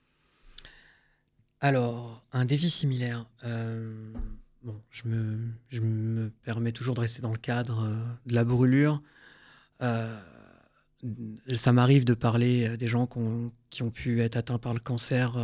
Alors, 1.60 2.22
un 2.32 2.44
défi 2.44 2.70
similaire. 2.70 3.26
bon, 4.62 4.80
je 4.90 5.08
me, 5.08 5.38
je 5.68 5.80
me 5.80 6.30
permets 6.42 6.72
toujours 6.72 6.94
de 6.94 7.00
rester 7.00 7.22
dans 7.22 7.32
le 7.32 7.38
cadre 7.38 7.88
de 8.26 8.34
la 8.34 8.44
brûlure. 8.44 9.02
ça 9.80 10.22
m'arrive 11.72 12.04
de 12.04 12.14
parler 12.14 12.76
des 12.76 12.86
gens 12.86 13.08
qui 13.70 13.82
ont 13.82 13.90
pu 13.90 14.20
être 14.20 14.36
atteints 14.36 14.58
par 14.58 14.74
le 14.74 14.80
cancer 14.80 15.36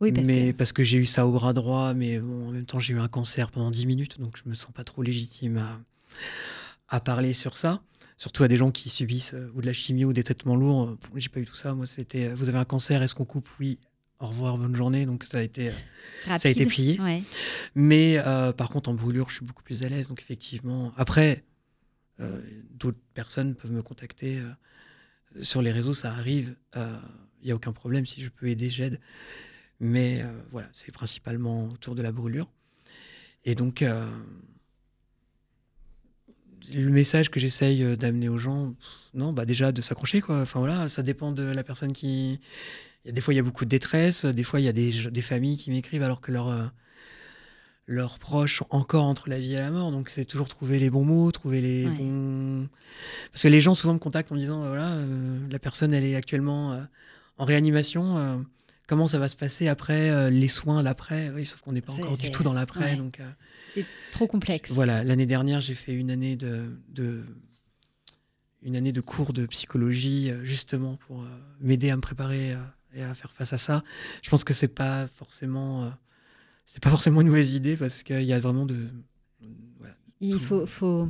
oui, 0.00 0.12
parce 0.12 0.26
mais 0.26 0.52
que... 0.52 0.56
parce 0.56 0.72
que 0.72 0.82
j'ai 0.82 0.96
eu 0.96 1.06
ça 1.06 1.26
au 1.26 1.32
bras 1.32 1.52
droit, 1.52 1.92
mais 1.92 2.18
en 2.18 2.50
même 2.52 2.64
temps 2.64 2.80
j'ai 2.80 2.94
eu 2.94 2.98
un 2.98 3.08
cancer 3.08 3.50
pendant 3.50 3.70
10 3.70 3.86
minutes, 3.86 4.18
donc 4.18 4.38
je 4.42 4.48
me 4.48 4.54
sens 4.54 4.72
pas 4.72 4.84
trop 4.84 5.02
légitime 5.02 5.58
à, 5.58 5.78
à 6.88 7.00
parler 7.00 7.34
sur 7.34 7.56
ça. 7.56 7.82
Surtout 8.16 8.42
à 8.42 8.48
des 8.48 8.56
gens 8.56 8.70
qui 8.70 8.90
subissent 8.90 9.32
euh, 9.32 9.50
ou 9.54 9.62
de 9.62 9.66
la 9.66 9.72
chimie 9.72 10.04
ou 10.04 10.12
des 10.12 10.22
traitements 10.22 10.56
lourds. 10.56 10.94
J'ai 11.16 11.30
pas 11.30 11.40
eu 11.40 11.46
tout 11.46 11.54
ça. 11.54 11.74
Moi, 11.74 11.86
c'était 11.86 12.26
euh, 12.26 12.34
vous 12.34 12.50
avez 12.50 12.58
un 12.58 12.66
cancer, 12.66 13.02
est-ce 13.02 13.14
qu'on 13.14 13.24
coupe? 13.24 13.48
Oui. 13.58 13.78
Au 14.20 14.28
revoir, 14.28 14.58
bonne 14.58 14.76
journée. 14.76 15.06
Donc 15.06 15.24
ça 15.24 15.38
a 15.38 15.42
été, 15.42 15.68
euh, 15.68 15.72
ça 16.38 16.48
a 16.48 16.50
été 16.50 16.66
plié. 16.66 17.00
Mais 17.74 18.18
par 18.56 18.70
contre, 18.70 18.90
en 18.90 18.94
brûlure, 18.94 19.30
je 19.30 19.36
suis 19.36 19.46
beaucoup 19.46 19.62
plus 19.62 19.82
à 19.82 19.88
l'aise. 19.88 20.08
Donc 20.08 20.20
effectivement, 20.20 20.92
après, 20.96 21.44
d'autres 22.70 23.00
personnes 23.14 23.54
peuvent 23.54 23.72
me 23.72 23.82
contacter 23.82 24.40
sur 25.40 25.62
les 25.62 25.72
réseaux. 25.72 25.94
Ça 25.94 26.12
arrive. 26.12 26.54
Il 26.76 27.46
n'y 27.46 27.52
a 27.52 27.54
aucun 27.54 27.72
problème. 27.72 28.04
Si 28.04 28.22
je 28.22 28.28
peux 28.28 28.48
aider, 28.48 28.68
j'aide. 28.68 29.00
Mais 29.80 30.20
euh, 30.20 30.26
voilà, 30.52 30.68
c'est 30.72 30.92
principalement 30.92 31.66
autour 31.68 31.94
de 31.94 32.02
la 32.02 32.12
brûlure. 32.12 32.48
Et 33.46 33.54
donc, 33.54 33.80
euh, 33.80 34.06
le 36.74 36.90
message 36.90 37.30
que 37.30 37.40
j'essaye 37.40 37.82
euh, 37.82 37.96
d'amener 37.96 38.28
aux 38.28 38.38
gens, 38.38 38.74
non, 39.14 39.32
bah 39.32 39.44
déjà 39.44 39.72
de 39.72 39.80
s'accrocher, 39.80 40.20
quoi. 40.20 40.40
Enfin 40.42 40.60
voilà, 40.60 40.88
ça 40.88 41.02
dépend 41.02 41.32
de 41.32 41.42
la 41.42 41.62
personne 41.62 41.92
qui. 41.92 42.40
Des 43.06 43.20
fois, 43.20 43.32
il 43.32 43.38
y 43.38 43.40
a 43.40 43.42
beaucoup 43.42 43.64
de 43.64 43.70
détresse. 43.70 44.24
Des 44.24 44.44
fois, 44.44 44.60
il 44.60 44.64
y 44.64 44.68
a 44.68 44.72
des, 44.72 45.10
des 45.10 45.22
familles 45.22 45.56
qui 45.56 45.70
m'écrivent 45.70 46.02
alors 46.02 46.20
que 46.20 46.32
leurs 46.32 46.72
leurs 47.86 48.18
proches 48.18 48.58
sont 48.58 48.66
encore 48.70 49.04
entre 49.04 49.28
la 49.28 49.38
vie 49.38 49.54
et 49.54 49.58
la 49.58 49.70
mort. 49.70 49.90
Donc, 49.90 50.10
c'est 50.10 50.24
toujours 50.24 50.48
trouver 50.48 50.78
les 50.78 50.90
bons 50.90 51.04
mots, 51.04 51.32
trouver 51.32 51.60
les 51.60 51.86
bons. 51.86 52.68
Parce 53.32 53.42
que 53.42 53.48
les 53.48 53.60
gens 53.60 53.74
souvent 53.74 53.94
me 53.94 53.98
contactent 53.98 54.30
en 54.30 54.34
me 54.34 54.40
disant 54.40 54.66
voilà, 54.66 54.96
la 55.50 55.58
personne, 55.58 55.94
elle 55.94 56.04
est 56.04 56.14
actuellement 56.14 56.78
en 57.38 57.44
réanimation 57.44 58.44
comment 58.90 59.06
ça 59.06 59.20
va 59.20 59.28
se 59.28 59.36
passer 59.36 59.68
après 59.68 60.10
euh, 60.10 60.30
les 60.30 60.48
soins, 60.48 60.82
l'après. 60.82 61.30
Oui, 61.32 61.46
sauf 61.46 61.60
qu'on 61.60 61.70
n'est 61.70 61.80
pas 61.80 61.92
encore 61.92 62.18
du 62.18 62.32
tout 62.32 62.42
dans 62.42 62.52
l'après. 62.52 62.96
Donc, 62.96 63.20
euh, 63.20 63.30
c'est 63.72 63.86
trop 64.10 64.26
complexe. 64.26 64.72
Voilà, 64.72 65.04
l'année 65.04 65.26
dernière, 65.26 65.60
j'ai 65.60 65.76
fait 65.76 65.94
une 65.94 66.10
année 66.10 66.34
de, 66.34 66.64
de, 66.88 67.24
une 68.62 68.74
année 68.74 68.90
de 68.90 69.00
cours 69.00 69.32
de 69.32 69.46
psychologie 69.46 70.32
euh, 70.32 70.44
justement 70.44 70.96
pour 71.06 71.24
m'aider 71.60 71.90
à 71.90 71.96
me 71.96 72.00
préparer 72.00 72.56
et 72.92 73.02
à 73.04 73.14
faire 73.14 73.30
face 73.30 73.52
à 73.52 73.58
ça. 73.58 73.84
Je 74.22 74.30
pense 74.30 74.42
que 74.42 74.54
c'est 74.54 74.66
pas 74.66 75.06
forcément, 75.06 75.92
c'était 76.66 76.80
pas 76.80 76.90
forcément 76.90 77.20
une 77.20 77.28
mauvaise 77.28 77.54
idée 77.54 77.76
parce 77.76 78.02
qu'il 78.02 78.24
y 78.24 78.32
a 78.32 78.40
vraiment 78.40 78.66
de. 78.66 78.88
Il 80.20 80.40
faut, 80.40 80.66
faut, 80.66 81.08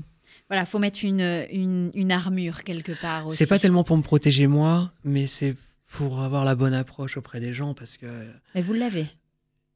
voilà, 0.51 0.67
faut 0.67 0.79
mettre 0.79 1.03
une, 1.03 1.47
une, 1.51 1.91
une 1.95 2.13
armure 2.13 2.63
quelque 2.63 2.93
part 3.01 3.27
aussi. 3.27 3.39
C'est 3.39 3.47
pas 3.47 3.59
tellement 3.59 3.85
pour 3.85 3.97
me 3.97 4.03
protéger 4.03 4.47
moi, 4.47 4.93
mais 5.03 5.27
c'est 5.27 5.57
pour 5.91 6.21
avoir 6.21 6.45
la 6.45 6.55
bonne 6.55 6.75
approche 6.75 7.17
auprès 7.17 7.41
des 7.41 7.53
gens 7.53 7.75
parce 7.75 7.97
que. 7.97 8.07
Mais 8.55 8.63
vous 8.63 8.73
l'avez. 8.73 9.07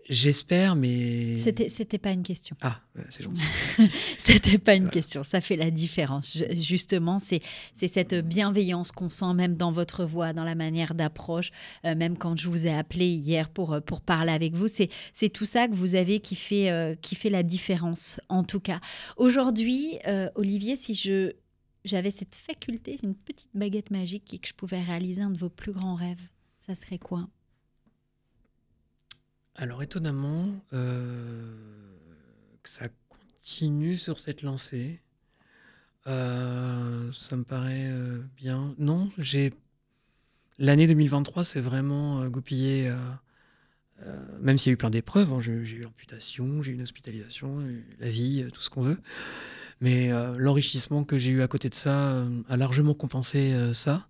J'espère, 0.09 0.77
mais. 0.77 1.37
C'était, 1.37 1.71
c'était 1.71 1.99
pas 1.99 2.11
une 2.11 2.23
question. 2.23 2.57
Ah, 2.61 2.79
c'est 3.09 3.25
gentil. 3.25 3.43
c'était 4.19 4.59
pas 4.59 4.75
une 4.75 4.91
question. 4.91 5.25
Ça 5.25 5.41
fait 5.41 5.57
la 5.57 5.71
différence. 5.71 6.37
justement, 6.57 7.19
c'est, 7.19 7.41
c'est 7.75 7.89
cette 7.89 8.15
bienveillance 8.15 8.93
qu'on 8.93 9.09
sent 9.09 9.33
même 9.35 9.57
dans 9.57 9.73
votre 9.73 10.05
voix, 10.05 10.35
dans 10.35 10.45
la 10.45 10.55
manière 10.55 10.95
d'approche. 10.95 11.53
Euh, 11.87 11.95
même 11.95 12.19
quand 12.19 12.39
je 12.39 12.51
vous 12.51 12.67
ai 12.67 12.75
appelé 12.75 13.07
hier 13.07 13.49
pour, 13.49 13.73
euh, 13.73 13.81
pour 13.81 14.03
parler 14.03 14.33
avec 14.33 14.55
vous, 14.55 14.69
c'est, 14.69 14.91
c'est 15.15 15.31
tout 15.31 15.47
ça 15.47 15.69
que 15.69 15.75
vous 15.75 15.95
avez 15.95 16.21
qui 16.21 16.37
fait, 16.37 16.71
euh, 16.71 16.95
qui 17.01 17.15
fait 17.15 17.31
la 17.31 17.43
différence, 17.43 18.21
en 18.29 18.45
tout 18.45 18.61
cas. 18.61 18.81
Aujourd'hui, 19.17 19.99
Olivier, 20.35 20.77
si 20.77 20.95
je 20.95 21.33
j'avais 21.85 22.11
cette 22.11 22.35
faculté, 22.35 22.99
une 23.03 23.15
petite 23.15 23.51
baguette 23.55 23.91
magique 23.91 24.33
et 24.35 24.39
que 24.39 24.49
je 24.49 24.55
pouvais 24.55 24.83
réaliser 24.83 25.23
un 25.23 25.31
de 25.31 25.39
vos 25.39 25.51
plus 25.51 25.73
grands 25.73 25.95
rêves, 25.95 26.23
ça 26.67 26.75
serait 26.75 26.99
quoi? 26.99 27.29
Alors 29.57 29.83
étonnamment, 29.83 30.49
euh, 30.73 31.55
que 32.63 32.69
ça 32.69 32.89
continue 33.09 33.97
sur 33.97 34.19
cette 34.19 34.43
lancée. 34.43 35.01
Euh, 36.07 37.13
ça 37.13 37.37
me 37.37 37.45
paraît 37.45 37.87
euh, 37.87 38.21
bien. 38.37 38.75
Non, 38.79 39.13
j'ai 39.17 39.55
l'année 40.59 40.87
2023, 40.87 41.45
c'est 41.45 41.61
vraiment 41.61 42.27
goupillé 42.27 42.93
même 44.41 44.59
s'il 44.59 44.71
y 44.71 44.73
a 44.73 44.75
eu 44.75 44.77
plein 44.77 44.91
d'épreuves, 44.91 45.33
hein, 45.33 45.41
j'ai 45.41 45.53
eu 45.53 45.83
l'amputation, 45.83 46.63
j'ai 46.63 46.73
eu 46.73 46.75
une 46.75 46.83
hospitalisation, 46.83 47.65
la 48.01 48.11
vie, 48.11 48.45
tout 48.53 48.61
ce 48.61 48.69
qu'on 48.69 48.83
veut. 48.83 48.99
Mais 49.81 50.11
l'enrichissement 50.37 51.05
que 51.05 51.19
j'ai 51.19 51.31
eu 51.31 51.43
à 51.43 51.49
côté 51.49 51.69
de 51.69 51.75
ça 51.75 52.25
a 52.49 52.57
largement 52.57 52.95
compensé 52.95 53.55
ça. 53.75 54.07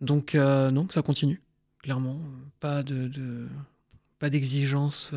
Donc, 0.00 0.34
non, 0.34 0.86
ça 0.90 1.02
continue, 1.02 1.40
clairement. 1.82 2.20
Pas 2.60 2.82
de, 2.82 3.48
pas 4.18 4.30
d'exigence 4.30 5.14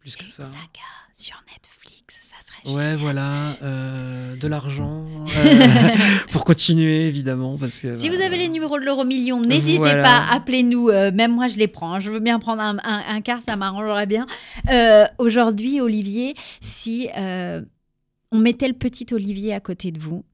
plus 0.00 0.16
que 0.16 0.24
ça. 0.24 0.42
Saga 0.42 1.04
sur 1.16 1.36
Netflix, 1.48 2.18
ça 2.22 2.36
serait. 2.44 2.74
Ouais, 2.76 2.96
voilà, 2.96 3.56
euh, 3.62 4.36
de 4.36 4.48
l'argent 4.48 5.06
euh, 5.36 5.96
pour 6.30 6.44
continuer 6.44 7.06
évidemment 7.06 7.56
parce 7.56 7.80
que. 7.80 7.96
Si 7.96 8.08
vous 8.08 8.20
avez 8.20 8.36
les 8.36 8.48
numéros 8.48 8.78
de 8.78 8.84
l'euro 8.84 9.04
million, 9.04 9.40
n'hésitez 9.40 9.78
pas, 9.78 10.24
appelez-nous. 10.30 10.90
Euh, 10.90 11.12
même 11.12 11.32
moi, 11.32 11.46
je 11.46 11.56
les 11.56 11.68
prends. 11.68 12.00
Je 12.00 12.10
veux 12.10 12.18
bien 12.18 12.38
prendre 12.40 12.62
un, 12.62 12.76
un, 12.84 13.20
quart, 13.20 13.40
ça 13.46 13.56
m'arrangerait 13.56 14.06
bien. 14.06 14.26
Aujourd'hui, 15.18 15.80
Olivier, 15.80 16.34
si 16.60 17.08
on 18.34 18.38
mettait 18.38 18.66
le 18.66 18.74
petit 18.74 19.06
Olivier 19.12 19.54
à 19.54 19.60
côté 19.60 19.92
de 19.92 20.00
vous, 20.00 20.24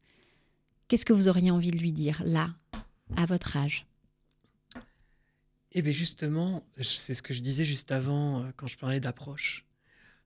qu'est-ce 0.88 1.04
que 1.04 1.12
vous 1.12 1.28
auriez 1.28 1.50
envie 1.50 1.70
de 1.70 1.76
lui 1.76 1.92
dire 1.92 2.22
là, 2.24 2.54
à 3.14 3.26
votre 3.26 3.58
âge? 3.58 3.86
Eh 5.72 5.82
bien 5.82 5.92
justement, 5.92 6.64
c'est 6.80 7.14
ce 7.14 7.20
que 7.20 7.34
je 7.34 7.42
disais 7.42 7.66
juste 7.66 7.92
avant 7.92 8.50
quand 8.56 8.66
je 8.66 8.78
parlais 8.78 9.00
d'approche. 9.00 9.66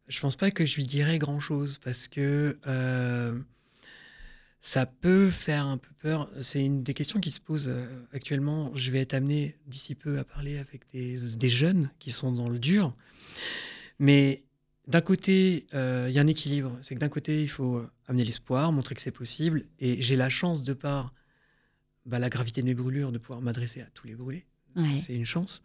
Je 0.07 0.21
pense 0.21 0.37
pas 0.37 0.53
que 0.53 0.65
je 0.65 0.77
lui 0.77 0.85
dirais 0.85 1.19
grand 1.19 1.41
chose 1.41 1.81
parce 1.83 2.07
que 2.07 2.57
euh, 2.69 3.37
ça 4.61 4.87
peut 4.87 5.31
faire 5.33 5.67
un 5.67 5.79
peu 5.79 5.91
peur. 5.99 6.31
C'est 6.43 6.65
une 6.65 6.85
des 6.85 6.95
questions 6.95 7.19
qui 7.19 7.33
se 7.33 7.41
posent 7.41 7.69
euh, 7.69 7.87
actuellement. 8.13 8.71
Je 8.77 8.93
vais 8.93 9.01
être 9.01 9.15
amené 9.15 9.59
d'ici 9.67 9.97
peu 9.97 10.21
à 10.21 10.25
parler 10.25 10.59
avec 10.59 10.83
des, 10.93 11.19
des, 11.37 11.51
jeunes 11.51 11.91
qui 11.99 12.13
sont 12.13 12.31
dans 12.31 12.49
le 12.49 12.61
dur. 12.61 12.95
Mais 13.99 14.44
d'un 14.87 15.01
côté, 15.01 15.67
euh, 15.75 16.07
il 16.09 16.15
y 16.15 16.19
a 16.19 16.23
un 16.23 16.27
équilibre. 16.27 16.77
C'est 16.83 16.95
que 16.95 17.01
d'un 17.01 17.09
côté, 17.09 17.43
il 17.43 17.49
faut 17.49 17.85
amener 18.07 18.25
l'espoir, 18.25 18.73
montrer 18.73 18.95
que 18.95 19.01
c'est 19.01 19.11
possible. 19.11 19.67
Et 19.81 20.03
j'ai 20.03 20.17
la 20.17 20.31
chance, 20.31 20.63
de 20.63 20.73
par 20.73 21.13
bah, 22.07 22.19
la 22.19 22.29
gravité 22.29 22.61
de 22.61 22.67
mes 22.67 22.75
brûlures, 22.75 23.13
de 23.13 23.19
pouvoir 23.19 23.41
m'adresser 23.41 23.81
à 23.81 23.87
tous 23.95 24.07
les 24.07 24.15
brûlés. 24.15 24.47
C'est 24.99 25.15
une 25.15 25.25
chance. 25.25 25.63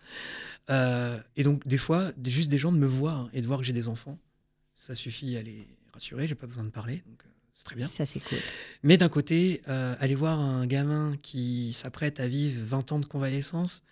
et 0.69 1.43
donc, 1.43 1.67
des 1.67 1.79
fois, 1.79 2.11
juste 2.23 2.49
des 2.49 2.59
gens 2.59 2.71
de 2.71 2.77
me 2.77 2.85
voir 2.85 3.29
et 3.33 3.41
de 3.41 3.47
voir 3.47 3.59
que 3.59 3.65
j'ai 3.65 3.73
des 3.73 3.87
enfants 3.87 4.19
ça 4.79 4.95
suffit 4.95 5.35
à 5.35 5.41
les 5.41 5.67
rassurer, 5.93 6.27
j'ai 6.27 6.35
pas 6.35 6.47
besoin 6.47 6.63
de 6.63 6.69
parler, 6.69 7.03
donc 7.05 7.21
euh, 7.25 7.29
c'est 7.53 7.65
très 7.65 7.75
bien. 7.75 7.87
Ça, 7.87 8.05
c'est 8.05 8.21
cool. 8.21 8.39
Mais 8.81 8.97
d'un 8.97 9.09
côté, 9.09 9.61
euh, 9.67 9.95
aller 9.99 10.15
voir 10.15 10.39
un 10.39 10.65
gamin 10.65 11.17
qui 11.21 11.73
s'apprête 11.73 12.19
à 12.19 12.27
vivre 12.27 12.63
20 12.65 12.93
ans 12.93 12.99
de 12.99 13.05
convalescence, 13.05 13.83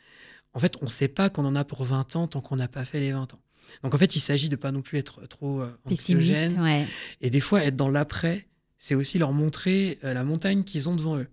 en 0.54 0.60
fait, 0.60 0.78
on 0.82 0.86
ne 0.86 0.90
sait 0.90 1.10
pas 1.10 1.30
qu'on 1.30 1.46
en 1.46 1.56
a 1.56 1.66
pour 1.66 1.84
20 1.84 2.16
ans 2.16 2.28
tant 2.28 2.42
qu'on 2.42 2.56
n'a 2.56 2.70
pas 2.70 2.86
fait 2.86 3.00
les 3.00 3.12
20 3.12 3.34
ans. 3.34 3.42
Donc 3.84 3.94
en 3.94 3.98
fait, 3.98 4.16
il 4.16 4.20
s'agit 4.20 4.50
de 4.50 4.56
pas 4.56 4.72
non 4.72 4.82
plus 4.82 4.98
être 4.98 5.26
trop 5.28 5.62
euh, 5.62 5.78
pessimiste. 5.88 6.58
Ouais. 6.58 6.88
Et 7.22 7.30
des 7.30 7.42
fois, 7.42 7.64
être 7.64 7.76
dans 7.76 7.90
l'après, 7.90 8.48
c'est 8.80 8.96
aussi 8.96 9.20
leur 9.20 9.34
montrer 9.34 9.98
la 10.04 10.24
montagne 10.24 10.64
qu'ils 10.64 10.88
ont 10.90 10.96
devant 10.96 11.18
eux. 11.18 11.28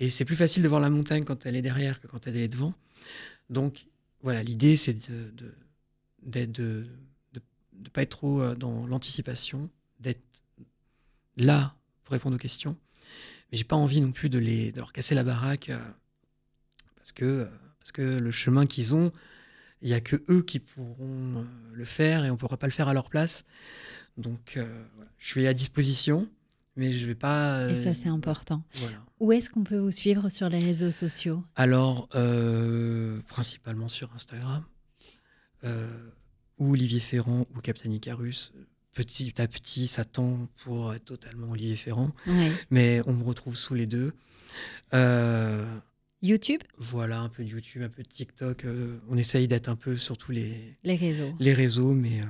Et 0.00 0.10
c'est 0.10 0.24
plus 0.24 0.36
facile 0.36 0.62
de 0.62 0.68
voir 0.68 0.80
la 0.80 0.90
montagne 0.90 1.24
quand 1.24 1.46
elle 1.46 1.56
est 1.56 1.62
derrière 1.62 2.00
que 2.00 2.06
quand 2.06 2.26
elle 2.26 2.36
est 2.36 2.48
devant. 2.48 2.74
Donc 3.50 3.86
voilà, 4.22 4.42
l'idée, 4.42 4.76
c'est 4.76 5.10
de, 5.10 5.32
d'être 6.22 6.52
de, 6.52 6.86
de 7.78 7.90
pas 7.90 8.02
être 8.02 8.10
trop 8.10 8.42
euh, 8.42 8.54
dans 8.54 8.86
l'anticipation, 8.86 9.70
d'être 10.00 10.22
là 11.36 11.74
pour 12.04 12.12
répondre 12.12 12.36
aux 12.36 12.38
questions. 12.38 12.76
Mais 13.50 13.58
j'ai 13.58 13.64
pas 13.64 13.76
envie 13.76 14.00
non 14.00 14.12
plus 14.12 14.28
de, 14.28 14.38
les, 14.38 14.72
leur 14.72 14.92
casser 14.92 15.14
la 15.14 15.24
baraque 15.24 15.70
euh, 15.70 15.78
parce, 16.96 17.12
que, 17.12 17.24
euh, 17.24 17.44
parce 17.78 17.92
que 17.92 18.02
le 18.02 18.30
chemin 18.30 18.66
qu'ils 18.66 18.94
ont, 18.94 19.12
il 19.82 19.88
n'y 19.88 19.94
a 19.94 20.00
que 20.00 20.16
eux 20.28 20.42
qui 20.42 20.58
pourront 20.58 21.46
le 21.72 21.84
faire 21.84 22.24
et 22.24 22.30
on 22.30 22.34
ne 22.34 22.38
pourra 22.38 22.56
pas 22.56 22.66
le 22.66 22.72
faire 22.72 22.88
à 22.88 22.94
leur 22.94 23.08
place. 23.08 23.44
Donc 24.16 24.58
je 25.18 25.26
suis 25.26 25.46
à 25.46 25.54
disposition, 25.54 26.28
mais 26.76 26.92
je 26.92 27.06
vais 27.06 27.14
pas. 27.14 27.68
et 27.70 27.76
ça, 27.76 27.94
c'est 27.94 28.08
important. 28.08 28.64
Où 29.20 29.32
est-ce 29.32 29.50
qu'on 29.50 29.64
peut 29.64 29.78
vous 29.78 29.90
suivre 29.90 30.28
sur 30.28 30.48
les 30.48 30.58
réseaux 30.60 30.90
sociaux? 30.92 31.44
Alors, 31.56 32.08
principalement 33.28 33.88
sur 33.88 34.12
Instagram 34.14 34.64
ou 35.64 36.72
Olivier 36.72 37.00
Ferrand 37.00 37.46
ou 37.54 37.60
Captain 37.60 37.90
Icarus. 37.90 38.52
Petit 38.94 39.40
à 39.40 39.46
petit, 39.46 39.86
ça 39.86 40.04
tend 40.04 40.48
pour 40.64 40.92
être 40.92 41.04
totalement 41.04 41.50
Olivier 41.52 41.76
Ferrand. 41.76 42.10
Mais 42.70 43.00
on 43.06 43.12
me 43.12 43.22
retrouve 43.22 43.56
sous 43.56 43.74
les 43.74 43.86
deux. 43.86 44.12
YouTube 46.22 46.60
Voilà, 46.78 47.20
un 47.20 47.28
peu 47.28 47.44
de 47.44 47.48
YouTube, 47.48 47.82
un 47.82 47.88
peu 47.88 48.02
de 48.02 48.08
TikTok. 48.08 48.64
Euh, 48.64 48.98
on 49.08 49.16
essaye 49.16 49.46
d'être 49.48 49.68
un 49.68 49.76
peu 49.76 49.96
sur 49.96 50.16
tous 50.18 50.32
les, 50.32 50.76
les 50.84 50.96
réseaux. 50.96 51.32
Les 51.38 51.54
réseaux, 51.54 51.94
mais 51.94 52.20
euh, 52.20 52.24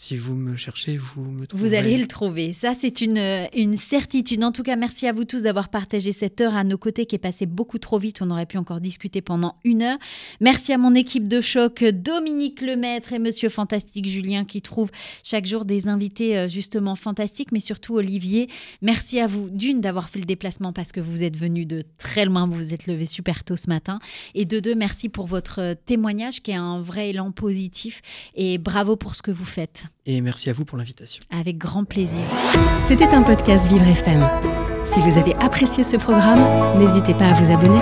si 0.00 0.16
vous 0.16 0.36
me 0.36 0.54
cherchez, 0.54 0.96
vous 0.96 1.24
me 1.24 1.44
trouverez. 1.44 1.68
Vous 1.68 1.74
allez 1.74 1.98
le 1.98 2.06
trouver. 2.06 2.52
Ça, 2.52 2.72
c'est 2.72 3.00
une, 3.00 3.48
une 3.52 3.76
certitude. 3.76 4.44
En 4.44 4.52
tout 4.52 4.62
cas, 4.62 4.76
merci 4.76 5.08
à 5.08 5.12
vous 5.12 5.24
tous 5.24 5.42
d'avoir 5.42 5.70
partagé 5.70 6.12
cette 6.12 6.40
heure 6.40 6.54
à 6.54 6.62
nos 6.62 6.78
côtés 6.78 7.04
qui 7.04 7.16
est 7.16 7.18
passée 7.18 7.46
beaucoup 7.46 7.78
trop 7.78 7.98
vite. 7.98 8.22
On 8.22 8.30
aurait 8.30 8.46
pu 8.46 8.58
encore 8.58 8.80
discuter 8.80 9.22
pendant 9.22 9.56
une 9.64 9.82
heure. 9.82 9.98
Merci 10.40 10.72
à 10.72 10.78
mon 10.78 10.94
équipe 10.94 11.26
de 11.26 11.40
choc, 11.40 11.82
Dominique 11.82 12.60
Lemaître 12.60 13.12
et 13.12 13.18
Monsieur 13.18 13.48
Fantastique 13.48 14.06
Julien 14.06 14.44
qui 14.44 14.62
trouvent 14.62 14.92
chaque 15.24 15.46
jour 15.46 15.64
des 15.64 15.88
invités 15.88 16.38
euh, 16.38 16.48
justement 16.48 16.94
fantastiques, 16.94 17.50
mais 17.50 17.58
surtout 17.58 17.96
Olivier. 17.96 18.48
Merci 18.82 19.18
à 19.18 19.26
vous 19.26 19.50
d'une 19.50 19.80
d'avoir 19.80 20.10
fait 20.10 20.20
le 20.20 20.26
déplacement 20.26 20.72
parce 20.72 20.92
que 20.92 21.00
vous 21.00 21.24
êtes 21.24 21.36
venu 21.36 21.66
de 21.66 21.82
très 21.98 22.24
loin. 22.24 22.46
Vous 22.46 22.54
vous 22.54 22.72
êtes 22.72 22.86
levé 22.86 23.04
super 23.04 23.42
tôt 23.42 23.56
ce 23.56 23.68
matin. 23.68 23.98
Et 24.36 24.44
de 24.44 24.60
deux, 24.60 24.76
merci 24.76 25.08
pour 25.08 25.26
votre 25.26 25.74
témoignage 25.86 26.40
qui 26.40 26.52
est 26.52 26.54
un 26.54 26.80
vrai 26.80 27.10
élan 27.10 27.32
positif. 27.32 28.00
Et 28.36 28.58
bravo 28.58 28.94
pour 28.94 29.16
ce 29.16 29.22
que 29.22 29.32
vous 29.32 29.44
faites. 29.44 29.87
Et 30.06 30.20
merci 30.20 30.50
à 30.50 30.52
vous 30.52 30.64
pour 30.64 30.78
l'invitation. 30.78 31.22
Avec 31.30 31.58
grand 31.58 31.84
plaisir. 31.84 32.22
C'était 32.82 33.08
un 33.08 33.22
podcast 33.22 33.68
Vivre 33.68 33.86
FM. 33.86 34.26
Si 34.84 35.00
vous 35.00 35.18
avez 35.18 35.34
apprécié 35.36 35.84
ce 35.84 35.96
programme, 35.96 36.40
n'hésitez 36.78 37.14
pas 37.14 37.26
à 37.26 37.34
vous 37.34 37.52
abonner. 37.52 37.80